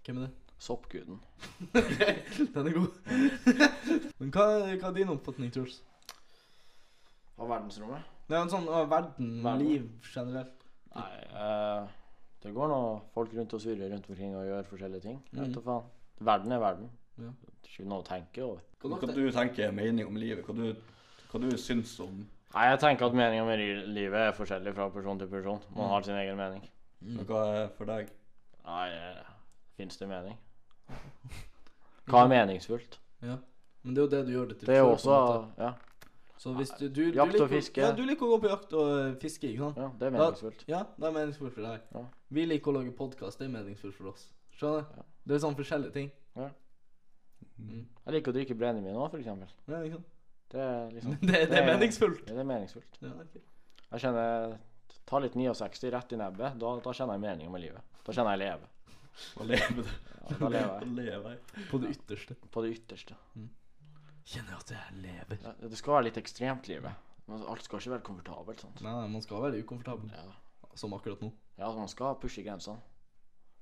Hvem 0.04 0.18
er 0.22 0.26
det? 0.26 0.30
Soppguden. 0.58 1.18
Den 2.54 2.66
er 2.66 2.72
god. 2.72 2.92
men 4.20 4.30
hva, 4.32 4.44
hva 4.78 4.88
er 4.90 4.94
din 4.96 5.10
oppfatning, 5.12 5.50
Truls? 5.52 5.80
Av 7.38 7.48
verdensrommet? 7.50 8.10
Er 8.30 8.38
en 8.40 8.52
sånn 8.52 8.68
av 8.72 8.86
verden, 8.88 9.32
Verden. 9.44 9.64
liv 9.66 9.88
generelt. 10.14 10.62
Nei, 10.94 11.10
uh, 11.34 11.88
det 12.44 12.52
går 12.54 12.70
nå 12.70 12.78
folk 13.12 13.34
rundt 13.36 13.52
og 13.56 13.60
surrer 13.60 13.90
rundt 13.92 14.06
omkring 14.08 14.36
og 14.38 14.46
gjør 14.46 14.68
forskjellige 14.70 15.04
ting. 15.08 15.18
Jeg 15.32 15.40
vet 15.42 15.56
Mm. 15.58 15.64
faen. 15.66 15.90
Verden 16.20 16.52
er 16.52 16.62
verden. 16.62 16.90
Ja. 17.18 17.32
Det 17.42 17.68
er 17.68 17.72
ikke 17.74 17.88
noe 17.90 18.02
å 18.04 18.06
tenke 18.06 18.42
over. 18.46 18.62
Hva 18.80 18.98
Hva 19.00 19.14
du 19.14 19.30
tenker 19.34 19.66
er 19.66 19.72
mening 19.72 20.06
om 20.06 20.16
livet? 20.16 20.44
Hva 20.46 20.54
du, 20.54 20.76
hva 21.32 21.40
du 21.42 21.56
syns 21.58 21.98
om 22.00 22.22
Nei, 22.54 22.64
jeg 22.70 22.78
tenker 22.80 23.06
at 23.08 23.14
meninga 23.18 23.44
med 23.48 23.58
livet 23.94 24.20
er 24.28 24.32
forskjellig 24.36 24.74
fra 24.76 24.88
person 24.94 25.18
til 25.18 25.26
person. 25.28 25.60
Man 25.74 25.84
Mm. 25.86 25.90
har 25.90 26.02
sin 26.02 26.14
egen 26.14 26.36
mening. 26.36 26.68
Mm. 27.02 27.24
Hva 27.26 27.40
er 27.64 27.68
for 27.76 27.84
deg? 27.84 28.10
Nei, 28.64 28.88
eh, 28.90 29.24
fins 29.76 29.96
det 29.96 30.08
mening? 30.08 30.36
Hva 32.06 32.24
er 32.24 32.28
meningsfullt? 32.28 32.98
Ja. 33.22 33.36
Men 33.82 33.94
det 33.94 33.98
er 34.02 34.06
jo 34.06 34.10
det 34.12 34.26
du 34.26 34.32
gjør 34.32 34.48
det 34.48 34.58
til 34.60 34.66
Det 34.68 34.76
er 34.76 34.80
jo 34.84 34.92
også. 34.94 35.50
Ja, 35.58 35.72
Så 36.38 36.52
hvis 36.54 36.70
du, 36.78 36.88
du, 36.88 37.10
du 37.10 37.16
Jakt 37.16 37.34
og 37.34 37.40
liker, 37.40 37.48
fiske. 37.48 37.80
Ja, 37.80 37.92
du 37.92 38.02
liker 38.04 38.26
å 38.26 38.30
gå 38.36 38.40
på 38.42 38.48
jakt 38.50 38.72
og 38.74 38.88
eh, 39.08 39.14
fiske, 39.20 39.48
ikke 39.48 39.58
sant? 39.58 39.76
ja 39.76 39.88
det 39.98 40.06
er 40.06 40.10
Da- 40.10 40.18
meningsfullt. 40.18 40.64
Ja, 40.68 40.82
det 40.98 41.04
er 41.08 41.12
meningsfullt 41.12 41.54
for 41.54 41.62
deg. 41.62 41.80
Ja. 41.94 42.02
Vi 42.30 42.44
liker 42.46 42.70
å 42.72 42.74
lage 42.78 42.92
podkast, 42.96 43.38
det 43.38 43.46
er 43.48 43.52
meningsfullt 43.58 43.94
for 43.94 44.08
oss. 44.12 44.28
Skjønner? 44.58 44.84
Ja. 44.96 45.02
Det 45.26 45.34
er 45.34 45.38
sånn 45.48 45.56
forskjellige 45.56 45.92
ting. 45.92 46.10
Ja. 46.36 46.50
Mm. 47.60 47.86
Jeg 48.06 48.14
liker 48.14 48.32
å 48.32 48.34
drikke 48.34 48.54
brennevin 48.58 48.94
òg, 48.96 49.10
for 49.10 49.18
eksempel. 49.18 49.48
Ja, 49.68 49.80
ikke 49.82 49.92
sant? 49.98 50.06
Det 50.54 50.62
er 50.62 50.92
liksom 50.94 51.16
Det, 51.28 51.40
det 51.50 51.58
er 51.58 51.66
meningsfullt. 51.66 52.22
Det 52.28 52.38
er 52.38 52.46
meningsfullt. 52.46 53.00
Ja. 53.02 53.14
Jeg 53.94 54.06
kjenner 54.06 54.54
Ta 55.04 55.18
litt 55.20 55.34
69 55.36 55.90
rett 55.92 56.14
i 56.14 56.16
nebbet. 56.16 56.54
Da, 56.60 56.70
da 56.80 56.92
kjenner 56.96 57.18
jeg 57.18 57.22
meningen 57.26 57.52
med 57.52 57.60
livet. 57.60 57.96
Da 58.06 58.14
kjenner 58.16 58.38
jeg 58.38 58.40
leve. 58.46 58.70
Å 59.36 59.46
leve 59.46 59.74
du. 59.76 59.82
Ja, 59.84 60.38
da 60.38 60.48
lever 60.54 60.70
jeg. 60.78 60.92
leve 61.00 61.34
jeg. 61.34 61.66
På 61.70 61.80
det 61.82 61.90
ytterste. 61.92 62.36
På 62.54 62.64
det 62.64 62.70
ytterste. 62.78 63.18
Kjenner 64.24 64.56
at 64.56 64.72
jeg 64.72 65.02
lever. 65.02 65.42
Ja, 65.44 65.52
det 65.60 65.80
skal 65.80 65.98
være 65.98 66.06
litt 66.08 66.22
ekstremt, 66.22 66.70
livet. 66.72 67.04
Alt 67.28 67.66
skal 67.66 67.80
ikke 67.80 67.94
være 67.98 68.06
komfortabelt. 68.08 68.64
sant? 68.64 68.80
Nei, 68.84 68.94
nei, 68.96 69.12
man 69.12 69.24
skal 69.24 69.44
være 69.44 69.60
ukomfortabel. 69.60 70.08
Ja. 70.16 70.72
Som 70.74 70.96
akkurat 70.96 71.20
nå. 71.22 71.30
ja, 71.60 71.68
man 71.76 71.92
skal 71.92 72.16
pushe 72.20 72.42
grensene. 72.42 72.80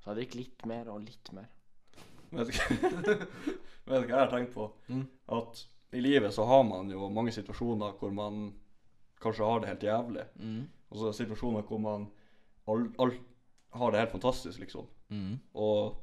Så 0.03 0.11
jeg 0.13 0.23
drikker 0.23 0.41
litt 0.41 0.65
mer 0.71 0.89
og 0.95 1.03
litt 1.03 1.35
mer. 1.35 1.51
Vet 2.33 2.49
du 2.49 2.55
hva 3.91 3.99
jeg 4.07 4.17
har 4.17 4.31
tenkt 4.33 4.55
på? 4.55 4.71
Mm. 4.89 5.05
At 5.37 5.67
i 5.93 6.01
livet 6.01 6.35
så 6.35 6.45
har 6.49 6.63
man 6.65 6.91
jo 6.91 7.09
mange 7.13 7.33
situasjoner 7.35 7.97
hvor 8.01 8.13
man 8.17 8.53
kanskje 9.23 9.47
har 9.47 9.61
det 9.61 9.73
helt 9.73 9.83
jævlig. 9.87 10.25
Mm. 10.41 10.63
Og 10.91 10.99
så 10.99 11.09
er 11.09 11.19
situasjoner 11.19 11.67
hvor 11.69 11.81
man 11.83 12.07
all, 12.69 12.87
all, 13.01 13.13
har 13.77 13.93
det 13.93 14.01
helt 14.01 14.15
fantastisk, 14.17 14.61
liksom. 14.61 14.87
Mm. 15.09 15.37
Og 15.55 15.99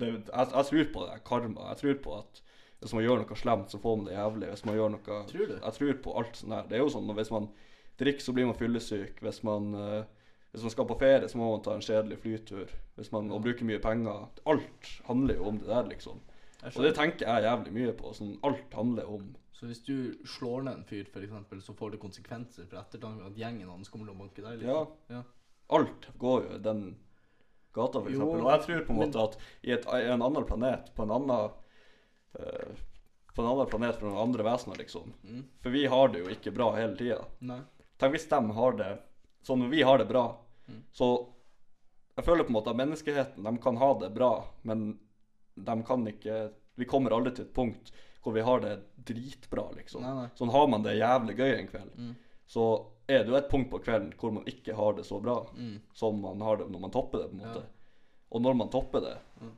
det, 0.00 0.08
jeg, 0.08 0.48
jeg 0.54 0.68
tror 0.70 0.92
på 0.92 1.06
det, 1.06 1.22
karma. 1.24 1.70
Jeg 1.72 1.82
tror 1.82 1.96
på 2.04 2.18
at 2.18 2.42
hvis 2.80 2.92
man 2.92 3.04
gjør 3.06 3.22
noe 3.22 3.38
slemt, 3.40 3.72
så 3.72 3.80
får 3.80 3.96
man 3.96 4.08
det 4.08 4.16
jævlig. 4.16 4.50
Hvis 4.52 4.64
man 4.68 4.76
gjør 4.76 4.92
noe 4.92 5.20
Tror? 5.30 5.54
Jeg 5.56 5.78
tror 5.78 5.96
på 6.04 6.14
alt 6.20 6.36
sånt 6.36 6.52
der. 6.52 6.68
Det 6.68 6.76
er 6.76 6.84
jo 6.84 6.92
sånn 6.92 7.12
hvis 7.16 7.32
man 7.32 7.48
drikker, 8.00 8.24
så 8.24 8.34
blir 8.36 8.48
man 8.48 8.58
fyllesyk. 8.58 9.22
Hvis 9.24 9.40
man, 9.48 9.70
uh, 9.72 10.32
hvis 10.52 10.66
man 10.66 10.74
skal 10.74 10.88
på 10.90 10.98
ferie, 11.00 11.28
så 11.32 11.40
må 11.40 11.48
man 11.54 11.64
ta 11.64 11.76
en 11.76 11.84
kjedelig 11.84 12.20
flytur. 12.22 12.74
Hvis 12.98 13.12
man 13.14 13.32
ja. 13.32 13.40
bruker 13.42 13.68
mye 13.68 13.80
penger. 13.82 14.26
Alt 14.44 14.92
handler 15.08 15.40
jo 15.40 15.48
om 15.50 15.60
det 15.62 15.72
der, 15.72 15.88
liksom. 15.88 16.20
Og 16.74 16.84
det 16.86 16.94
tenker 16.96 17.28
jeg 17.28 17.46
jævlig 17.46 17.72
mye 17.76 17.94
på. 17.98 18.12
Sånn, 18.16 18.36
alt 18.46 18.74
handler 18.74 19.10
om 19.10 19.34
Så 19.56 19.68
hvis 19.70 19.80
du 19.86 20.14
slår 20.28 20.66
ned 20.66 20.74
en 20.74 20.84
fyr, 20.84 21.06
eksempel, 21.08 21.62
så 21.64 21.72
får 21.72 21.94
det 21.94 22.00
konsekvenser 22.02 22.66
for 22.68 22.76
ettertanken 22.80 23.30
at 23.30 23.38
gjengen 23.40 23.70
hans 23.72 23.88
kommer 23.88 24.04
til 24.08 24.12
å 24.12 24.18
banke 24.18 24.42
deg? 24.44 24.58
Liksom? 24.60 24.90
Ja. 25.08 25.22
Alt 25.78 26.08
går 26.20 26.42
jo 26.44 26.58
i 26.58 26.64
den 26.66 26.82
gata, 27.72 28.02
eksempel. 28.04 28.42
Og 28.44 28.50
jeg 28.52 28.64
tror 28.66 28.84
på 28.84 28.92
en 28.92 29.00
måte 29.00 29.22
at 29.22 29.38
i, 29.62 29.72
et, 29.72 29.86
en 29.86 30.26
annen 30.26 30.44
planet, 30.48 30.90
på 30.94 31.06
en 31.06 31.14
annen 31.16 31.32
uh, 32.36 32.84
På 33.32 33.44
en 33.44 33.48
annen 33.54 33.70
planet 33.72 33.96
for 33.96 34.10
noen 34.10 34.26
andre 34.28 34.44
vesener, 34.44 34.78
liksom. 34.80 35.14
Mm. 35.24 35.42
For 35.64 35.72
vi 35.72 35.86
har 35.92 36.12
det 36.12 36.22
jo 36.24 36.34
ikke 36.36 36.52
bra 36.56 36.70
hele 36.76 36.96
tida. 36.96 37.22
Tenk 37.96 38.12
hvis 38.12 38.28
de 38.28 38.42
har 38.60 38.76
det 38.76 38.92
sånn 39.46 39.62
når 39.62 39.72
vi 39.72 39.82
har 39.86 40.02
det 40.02 40.10
bra, 40.10 40.28
Mm. 40.66 40.82
så 40.92 41.32
Jeg 42.16 42.24
føler 42.24 42.44
på 42.44 42.48
en 42.48 42.56
måte 42.56 42.72
at 42.72 42.78
menneskeheten, 42.80 43.44
de 43.44 43.58
kan 43.60 43.76
ha 43.76 43.88
det 44.00 44.08
bra, 44.14 44.48
men 44.64 44.98
de 45.56 45.82
kan 45.82 46.06
ikke 46.06 46.50
Vi 46.76 46.84
kommer 46.84 47.10
aldri 47.16 47.32
til 47.34 47.46
et 47.46 47.54
punkt 47.56 47.92
hvor 48.22 48.34
vi 48.34 48.42
har 48.44 48.60
det 48.60 48.74
dritbra, 49.06 49.68
liksom. 49.76 50.02
Nei, 50.02 50.14
nei. 50.18 50.28
Sånn 50.36 50.50
har 50.50 50.66
man 50.68 50.82
det 50.82 50.96
jævlig 50.98 51.36
gøy 51.38 51.52
en 51.58 51.68
kveld, 51.70 51.92
Mm. 51.96 52.14
så 52.46 52.64
er 53.08 53.22
det 53.24 53.28
jo 53.30 53.36
et 53.38 53.48
punkt 53.50 53.70
på 53.70 53.78
kvelden 53.84 54.12
hvor 54.18 54.32
man 54.34 54.44
ikke 54.50 54.74
har 54.74 54.92
det 54.94 55.04
så 55.06 55.20
bra 55.22 55.46
Mm. 55.54 55.80
som 55.94 56.20
man 56.20 56.40
har 56.42 56.56
det 56.58 56.66
når 56.70 56.80
man 56.80 56.90
topper 56.90 57.18
det, 57.22 57.28
på 57.30 57.36
en 57.38 57.44
måte. 57.46 57.62
Ja. 57.62 57.70
Og 58.32 58.42
når 58.42 58.54
man 58.56 58.68
topper 58.68 59.00
det 59.00 59.16
Mm. 59.40 59.52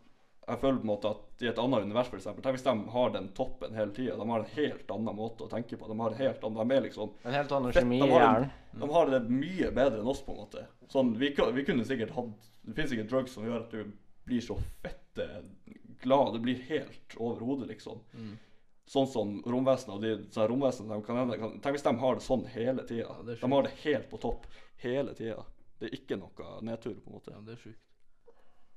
Jeg 0.48 0.58
føler 0.60 0.78
på 0.78 0.80
en 0.80 0.86
måte 0.96 1.10
at 1.10 1.42
i 1.42 1.46
et 1.48 1.58
annet 1.58 1.82
univers, 1.84 2.06
f.eks. 2.08 2.24
tenk 2.24 2.44
hvis 2.56 2.62
de 2.62 2.90
har 2.90 3.10
den 3.10 3.28
toppen 3.36 3.74
hele 3.74 3.90
tida. 3.92 4.16
De 4.16 4.28
har 4.30 4.38
en 4.40 4.46
helt 4.54 4.90
annen 4.90 5.16
måte 5.16 5.44
å 5.44 5.48
tenke 5.50 5.76
på. 5.76 5.86
De 5.88 5.98
har 6.00 6.10
helt 6.16 6.42
annen, 6.44 6.68
de 6.68 6.74
er 6.74 6.80
liksom 6.88 7.10
En 7.24 7.32
helt 7.34 7.52
annen 7.52 7.72
kjemi 7.72 7.98
i 8.00 8.08
hjernen. 8.08 8.50
De 8.78 8.88
har 8.88 9.06
det 9.10 9.28
mye 9.28 9.70
bedre 9.70 10.00
enn 10.00 10.08
oss, 10.08 10.22
på 10.22 10.32
en 10.32 10.38
måte. 10.38 10.66
Sånn, 10.88 11.14
vi, 11.18 11.34
vi 11.52 11.64
kunne 11.64 11.84
sikkert 11.84 12.10
hatt 12.16 12.48
Det 12.64 12.74
finnes 12.74 12.90
sikkert 12.90 13.10
drugs 13.10 13.32
som 13.32 13.44
gjør 13.44 13.60
at 13.66 13.70
du 13.70 13.92
blir 14.24 14.40
så 14.40 14.56
fette 14.82 15.44
glad. 16.02 16.32
det 16.34 16.40
blir 16.44 16.62
helt 16.68 17.16
over 17.16 17.40
hodet, 17.40 17.68
liksom. 17.68 18.00
Mm. 18.14 18.36
Sånn 18.88 19.08
som 19.12 19.34
romvesenet 19.44 19.94
og 19.96 20.04
de 20.04 20.12
sånne 20.32 20.48
romvesener 20.48 20.94
de 20.94 21.04
kan, 21.04 21.32
kan, 21.40 21.58
Tenk 21.60 21.76
hvis 21.76 21.84
de 21.84 21.92
har 22.00 22.16
det 22.16 22.24
sånn 22.24 22.46
hele 22.54 22.86
tida. 22.88 23.18
Ja, 23.20 23.36
de 23.42 23.52
har 23.52 23.66
det 23.66 23.74
helt 23.82 24.08
på 24.10 24.20
topp 24.22 24.46
hele 24.80 25.12
tida. 25.18 25.44
Det 25.78 25.90
er 25.90 25.98
ikke 25.98 26.16
noe 26.18 26.54
nedtur, 26.64 26.96
på 27.02 27.10
en 27.10 27.18
måte. 27.18 27.34
Ja, 27.34 27.42
det 27.44 27.58
er 27.58 27.62
sjukt. 27.66 27.84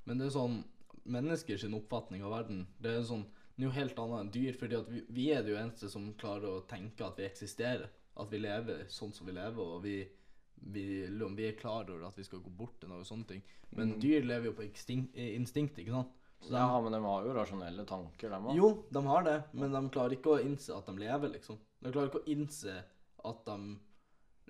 Men 0.04 0.20
det 0.20 0.28
er 0.28 0.36
sånn 0.36 0.62
Menneskers 1.02 1.64
oppfatning 1.66 2.22
av 2.22 2.30
verden 2.30 2.60
Det 2.78 2.92
er 2.92 3.00
sånn 3.06 3.24
Det 3.56 3.64
er 3.64 3.66
jo 3.66 3.74
helt 3.74 3.98
annet 3.98 4.20
enn 4.20 4.32
dyr. 4.36 4.58
Fordi 4.58 4.80
vi, 4.88 5.02
vi 5.16 5.28
er 5.34 5.42
det 5.42 5.54
jo 5.54 5.58
eneste 5.58 5.90
som 5.90 6.12
klarer 6.18 6.50
å 6.50 6.64
tenke 6.68 7.06
at 7.06 7.18
vi 7.18 7.26
eksisterer. 7.26 7.88
At 8.20 8.30
vi 8.30 8.42
lever 8.42 8.84
sånn 8.92 9.12
som 9.16 9.26
vi 9.26 9.32
lever, 9.32 9.60
og 9.62 9.82
vi, 9.86 9.96
vi, 10.74 10.84
vi 11.08 11.46
er 11.48 11.56
klar 11.56 11.88
over 11.88 12.04
at 12.04 12.18
vi 12.18 12.26
skal 12.26 12.42
gå 12.44 12.52
bort 12.52 12.76
til 12.80 12.92
noe 12.92 13.06
sånne 13.08 13.28
ting. 13.30 13.44
Men 13.72 13.94
dyr 14.02 14.26
lever 14.26 14.50
jo 14.50 14.56
på 14.58 14.66
instinkt, 14.66 15.16
instinkt 15.16 15.80
ikke 15.80 15.94
sant? 15.94 16.18
Så 16.42 16.50
de, 16.50 16.58
Ja, 16.58 16.80
men 16.82 16.92
de 16.92 17.00
har 17.04 17.26
jo 17.26 17.34
rasjonelle 17.36 17.84
tanker, 17.86 18.30
de 18.30 18.40
òg. 18.42 18.56
jo, 18.56 18.72
de 18.90 19.04
har 19.06 19.22
det, 19.28 19.38
men 19.52 19.72
de 19.72 19.82
klarer 19.94 20.16
ikke 20.16 20.34
å 20.34 20.42
innse 20.42 20.74
at 20.74 20.88
de 20.90 20.96
lever, 20.98 21.34
liksom. 21.36 21.58
De 21.82 21.92
klarer 21.94 22.10
ikke 22.10 22.22
å 22.24 22.30
innse 22.34 22.74
at 23.22 23.44
de 23.46 23.58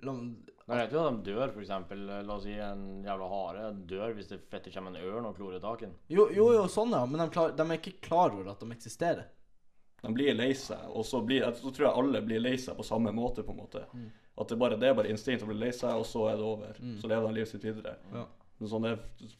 la, 0.03 0.13
Men 0.13 0.79
vet 0.79 0.93
jo 0.95 1.03
at 1.03 1.19
de 1.23 1.31
dør, 1.31 1.53
eksempel. 1.61 2.01
La 2.25 2.35
oss 2.35 2.43
si 2.47 2.55
en 2.59 3.03
jævla 3.05 3.29
hare 3.29 3.69
dør 3.89 4.15
hvis 4.17 4.31
det 4.31 4.41
fette 4.51 4.71
kommer 4.73 4.93
en 4.95 5.05
ørn 5.05 5.29
og 5.29 5.37
klorer 5.37 5.61
tak 5.63 5.83
i 5.83 5.85
den. 5.85 5.95
jo, 6.09 6.27
jo, 6.33 6.49
jo, 6.55 6.65
sånn, 6.71 6.95
ja. 6.95 7.05
Men 7.05 7.25
de, 7.25 7.29
klar, 7.35 7.53
de 7.55 7.65
er 7.67 7.79
ikke 7.79 7.99
klar 8.09 8.33
over 8.33 8.51
at 8.53 8.63
de 8.63 8.71
eksisterer. 8.75 9.29
De 10.03 10.11
blir 10.11 10.35
lei 10.35 10.51
seg, 10.59 10.81
og 10.91 11.05
så, 11.07 11.21
blir, 11.23 11.45
så 11.55 11.71
tror 11.71 11.87
jeg 11.87 11.95
alle 12.01 12.21
blir 12.25 12.41
lei 12.43 12.57
seg 12.59 12.75
på 12.75 12.83
samme 12.83 13.13
måte, 13.15 13.45
på 13.45 13.53
en 13.53 13.61
måte. 13.61 13.85
Mm. 13.93 14.09
At 14.43 14.49
det, 14.49 14.57
bare, 14.59 14.75
det 14.81 14.89
er 14.89 14.97
bare 14.97 15.11
instinkt 15.13 15.45
å 15.45 15.47
bli 15.47 15.55
lei 15.61 15.71
seg, 15.71 15.93
og 15.95 16.07
så 16.09 16.25
er 16.31 16.39
det 16.41 16.47
over. 16.47 16.79
Mm. 16.81 16.97
Så 16.99 17.07
lever 17.11 17.29
de 17.29 17.37
livet 17.37 17.51
sitt 17.53 17.63
videre. 17.63 17.93
Ja. 18.11 18.25
Men 18.59 18.69
sånn 18.69 18.85
er 18.85 18.99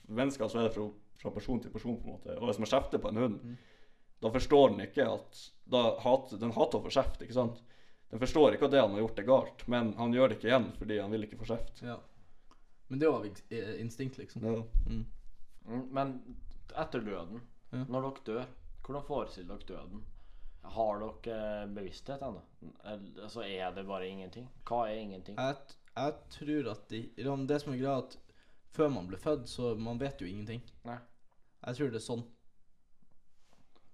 mennesker, 0.10 0.50
så 0.50 0.60
er 0.60 0.68
det 0.68 0.74
fra, 0.76 0.88
fra 1.22 1.32
person 1.32 1.60
til 1.62 1.72
person, 1.72 1.98
på 2.02 2.08
en 2.08 2.16
måte. 2.18 2.38
Og 2.40 2.48
hvis 2.50 2.60
man 2.60 2.68
kjefter 2.72 3.00
på 3.00 3.10
en 3.10 3.16
hund, 3.22 3.40
Mm. 3.44 3.58
da 4.22 4.30
forstår 4.30 4.70
den 4.72 4.80
ikke 4.88 5.06
at 5.14 5.44
da 5.70 6.00
hat, 6.00 6.30
Den 6.40 6.52
hater 6.52 6.80
å 6.80 6.84
få 6.84 6.90
kjeft, 6.92 7.22
ikke 7.22 7.34
sant? 7.34 7.62
Den 8.12 8.20
forstår 8.20 8.54
ikke 8.54 8.66
at 8.66 8.72
det 8.72 8.82
han 8.82 8.92
har 8.92 9.00
gjort, 9.00 9.20
er 9.20 9.24
galt, 9.24 9.68
men 9.68 9.94
han 9.94 10.12
gjør 10.14 10.30
det 10.30 10.38
ikke 10.40 10.50
igjen 10.52 10.72
fordi 10.78 11.00
han 11.02 11.12
vil 11.12 11.24
ikke 11.24 11.38
få 11.40 11.46
kjeft. 11.46 11.82
Ja. 11.82 11.98
Men 12.90 13.00
det 13.00 13.08
er 13.08 13.24
ins- 13.30 13.44
eh, 13.52 13.82
instinkt, 13.82 14.18
liksom. 14.18 14.42
Ja. 14.44 14.64
Mm. 14.88 15.06
Mm, 15.68 15.88
Men 15.94 16.36
etter 16.78 17.00
døden, 17.00 17.42
Ja. 17.72 17.84
når 17.86 18.02
dere 18.02 18.24
dør, 18.26 18.46
hvordan 18.84 19.06
forestiller 19.08 19.58
dere 19.58 19.78
døden? 19.78 20.04
Har 20.64 21.00
dere 21.00 21.68
bevissthet 21.68 22.22
ennå? 22.22 22.42
Altså, 22.86 23.42
er 23.44 23.72
det 23.76 23.86
bare 23.88 24.08
ingenting? 24.08 24.48
Hva 24.66 24.86
er 24.90 24.96
ingenting? 25.02 25.36
Jeg, 25.36 25.56
jeg 25.98 26.14
tror 26.30 26.72
at 26.72 26.88
de, 26.90 27.02
Det 27.48 27.62
som 27.62 27.74
er 27.74 27.78
greia, 27.78 27.98
at 27.98 28.18
før 28.74 28.90
man 28.94 29.08
blir 29.10 29.22
født, 29.22 29.48
så 29.50 29.74
man 29.80 30.00
vet 30.02 30.22
jo 30.24 30.28
ingenting. 30.30 30.62
Nei. 30.88 30.98
Jeg 31.68 31.78
tror 31.80 31.92
det 31.94 32.00
er 32.02 32.06
sånn. 32.08 32.24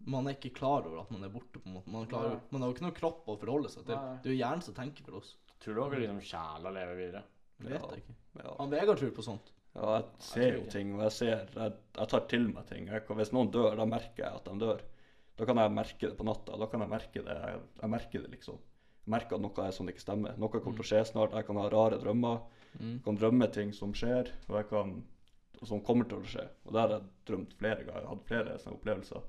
Man 0.10 0.30
er 0.30 0.38
ikke 0.38 0.54
klar 0.56 0.86
over 0.88 1.02
at 1.02 1.12
man 1.12 1.26
er 1.28 1.32
borte. 1.34 1.60
på 1.60 1.68
en 1.68 1.76
måte. 1.76 1.92
Man, 1.92 2.08
Nei. 2.10 2.40
man 2.54 2.62
har 2.64 2.70
jo 2.72 2.76
ikke 2.78 2.86
noe 2.88 2.96
kropp 2.98 3.28
å 3.30 3.36
forholde 3.42 3.70
seg 3.74 3.86
til. 3.86 3.96
Nei. 4.00 4.18
Det 4.24 4.30
er 4.32 4.36
jo 4.36 4.40
hjernen 4.40 4.64
som 4.66 4.78
tenker 4.78 5.06
for 5.06 5.20
oss. 5.20 5.34
Tror 5.60 5.76
dere 5.76 6.00
liksom 6.06 6.22
sjela 6.24 6.72
lever 6.72 6.96
videre? 7.02 7.24
Det 7.60 7.68
vet 7.74 7.82
Ja. 7.82 7.90
jeg 7.92 8.04
ikke. 8.06 8.16
Ja. 8.44 8.54
Han 8.62 8.70
Vegard 8.72 8.98
tror 9.02 9.12
på 9.12 9.26
sånt. 9.26 9.52
ja, 9.76 9.98
jeg 10.00 10.06
ser 10.20 10.54
jo 10.58 10.64
ting, 10.72 10.94
og 10.96 11.02
jeg 11.04 11.12
ser 11.12 11.46
Jeg, 11.54 11.74
jeg 12.00 12.08
tar 12.08 12.28
til 12.32 12.48
meg 12.48 12.66
ting. 12.68 12.88
Jeg, 12.88 13.02
hvis 13.08 13.34
noen 13.34 13.52
dør, 13.52 13.76
da 13.76 13.86
merker 13.86 14.24
jeg 14.24 14.34
at 14.36 14.46
de 14.46 14.58
dør. 14.60 14.82
Da 15.38 15.46
kan 15.46 15.58
jeg 15.58 15.72
merke 15.72 16.00
det 16.10 16.18
på 16.18 16.24
natta. 16.26 16.58
Da 16.58 16.66
kan 16.68 16.80
jeg 16.80 16.90
merke 16.90 17.24
det. 17.24 17.36
Jeg, 17.36 17.60
jeg 17.82 17.90
merker 17.90 18.22
det, 18.24 18.32
liksom. 18.32 18.56
Jeg 19.06 19.12
merker 19.12 19.36
at 19.36 19.42
noe 19.42 19.68
er 19.68 19.72
sånn 19.72 19.86
det 19.88 19.96
ikke 19.96 20.08
stemmer. 20.08 20.38
Noe 20.38 20.50
kommer 20.50 20.80
til 20.80 20.86
å 20.88 20.90
skje 20.90 21.06
snart. 21.12 21.32
Jeg 21.36 21.46
kan 21.46 21.56
ha 21.58 21.68
rare 21.70 22.00
drømmer. 22.00 22.40
Mm. 22.78 22.92
Jeg 22.94 23.04
kan 23.06 23.18
drømme 23.20 23.48
ting 23.54 23.72
som 23.76 23.94
skjer, 23.98 24.30
og 24.48 24.70
kan 24.70 25.00
som 25.68 25.82
kommer 25.84 26.08
til 26.08 26.22
å 26.22 26.28
skje. 26.28 26.46
Og 26.66 26.74
det 26.74 26.82
har 26.82 26.94
jeg 26.94 27.08
drømt 27.28 27.56
flere 27.60 27.84
ganger. 27.84 28.02
Jeg 28.02 28.08
har 28.08 28.14
hatt 28.16 28.30
flere 28.30 28.58
sånne 28.62 28.78
opplevelser. 28.78 29.26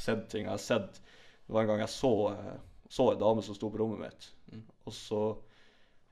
Sett 0.00 0.26
ting. 0.32 0.44
Jeg 0.44 0.52
har 0.52 0.62
sett 0.62 1.00
Det 1.00 1.54
var 1.54 1.64
en 1.64 1.70
gang 1.72 1.80
jeg 1.82 1.90
så, 1.90 2.10
eh, 2.30 2.58
så 2.88 3.08
en 3.10 3.18
dame 3.18 3.42
som 3.42 3.54
sto 3.56 3.70
på 3.70 3.78
rommet 3.80 3.98
mitt, 3.98 4.32
Mm. 4.52 4.62
og 4.86 4.92
så 4.92 5.38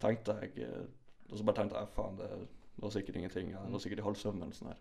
tenkte 0.00 0.34
jeg 0.40 0.58
eh, 0.64 0.86
Og 1.30 1.38
så 1.38 1.44
bare 1.44 1.56
tenkte 1.56 1.78
jeg 1.78 1.88
faen, 1.94 2.16
det, 2.16 2.28
det 2.74 2.82
var 2.82 2.90
sikkert 2.90 3.16
ingenting. 3.16 3.50
Jeg 3.50 3.70
var 3.72 3.78
sikkert 3.78 3.98
i 3.98 4.02
halvsøvn 4.02 4.42
eller 4.42 4.54
sånn 4.56 4.68
her. 4.72 4.80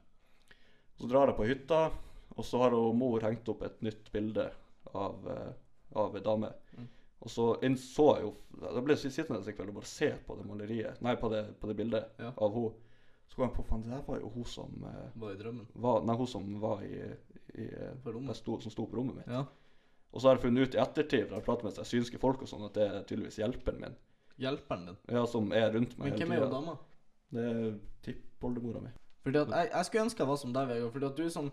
Så 0.97 1.09
drar 1.11 1.27
jeg 1.27 1.35
på 1.35 1.45
hytta, 1.45 1.91
og 2.37 2.45
så 2.45 2.61
har 2.61 2.71
hun 2.71 2.97
mor 2.97 3.19
hengt 3.21 3.49
opp 3.49 3.61
et 3.67 3.81
nytt 3.81 4.11
bilde 4.13 4.51
av, 4.95 5.27
eh, 5.27 5.53
av 5.93 6.15
ei 6.15 6.21
dame. 6.21 6.53
Mm. 6.77 6.87
Og 7.25 7.31
så 7.33 7.45
innså 7.65 8.03
jeg 8.17 8.27
jo 8.27 8.33
Da 8.61 8.81
ble 8.81 8.93
jeg 8.93 9.11
sittende 9.11 9.39
en 9.41 9.55
kveld 9.57 9.71
og 9.71 9.79
bare 9.79 9.89
se 9.89 10.11
på 10.27 10.35
det 10.37 10.45
maleriet, 10.45 10.99
nei, 11.01 11.15
på 11.17 11.29
det, 11.33 11.45
på 11.59 11.67
det 11.71 11.75
bildet 11.79 12.11
Ja. 12.21 12.33
av 12.37 12.53
henne. 12.53 12.73
Så 13.27 13.35
kom 13.35 13.47
jeg 13.49 13.55
på 13.57 13.63
faen, 13.67 13.81
det 13.83 13.91
der 13.91 14.03
var 14.07 14.19
jo 14.21 14.29
hun 14.35 14.45
som 14.45 14.83
eh, 14.87 15.09
Var 15.19 15.31
i 15.33 15.37
drømmen. 15.41 15.65
var, 15.75 16.03
Nei, 16.05 16.15
hun 16.15 16.27
som 16.27 16.45
var 16.61 16.83
i, 16.85 17.01
i 17.57 17.65
sto, 18.33 18.59
Som 18.61 18.71
sto 18.71 18.85
på 18.85 18.95
rommet 18.97 19.17
mitt. 19.17 19.27
Ja. 19.27 19.45
Og 20.13 20.21
så 20.21 20.29
har 20.29 20.37
jeg 20.37 20.45
funnet 20.45 20.69
ut 20.69 20.75
i 20.75 20.79
ettertid, 20.79 21.25
for 21.27 21.35
jeg 21.35 21.43
pratet 21.45 21.63
med 21.67 21.73
seg 21.75 21.85
synske 21.89 22.19
folk 22.21 22.41
og 22.41 22.47
sånn, 22.47 22.63
at 22.69 22.73
det 22.77 22.85
er 22.87 23.03
tydeligvis 23.03 23.37
hjelperen 23.41 23.81
min. 23.81 23.97
Hjelperen 24.39 24.85
din. 24.87 24.97
Ja, 25.11 25.25
som 25.27 25.51
er 25.51 25.73
rundt 25.73 25.97
meg 25.97 26.11
Men 26.13 26.19
hvem 26.21 26.31
er 26.31 26.39
jo 26.45 26.49
dama? 26.53 26.77
Det 27.33 27.43
er 27.43 27.73
tippoldemora 28.07 28.79
mi. 28.85 28.93
Fordi 29.25 29.41
at 29.41 29.49
jeg, 29.51 29.69
jeg 29.73 29.85
skulle 29.89 30.05
ønske 30.07 30.23
jeg 30.23 30.29
var 30.31 30.39
som 30.39 30.53
deg, 30.55 30.69
Vegard. 30.69 30.93
Fordi 30.95 31.05
at 31.09 31.17
du 31.17 31.23
er 31.25 31.33
sånn 31.33 31.51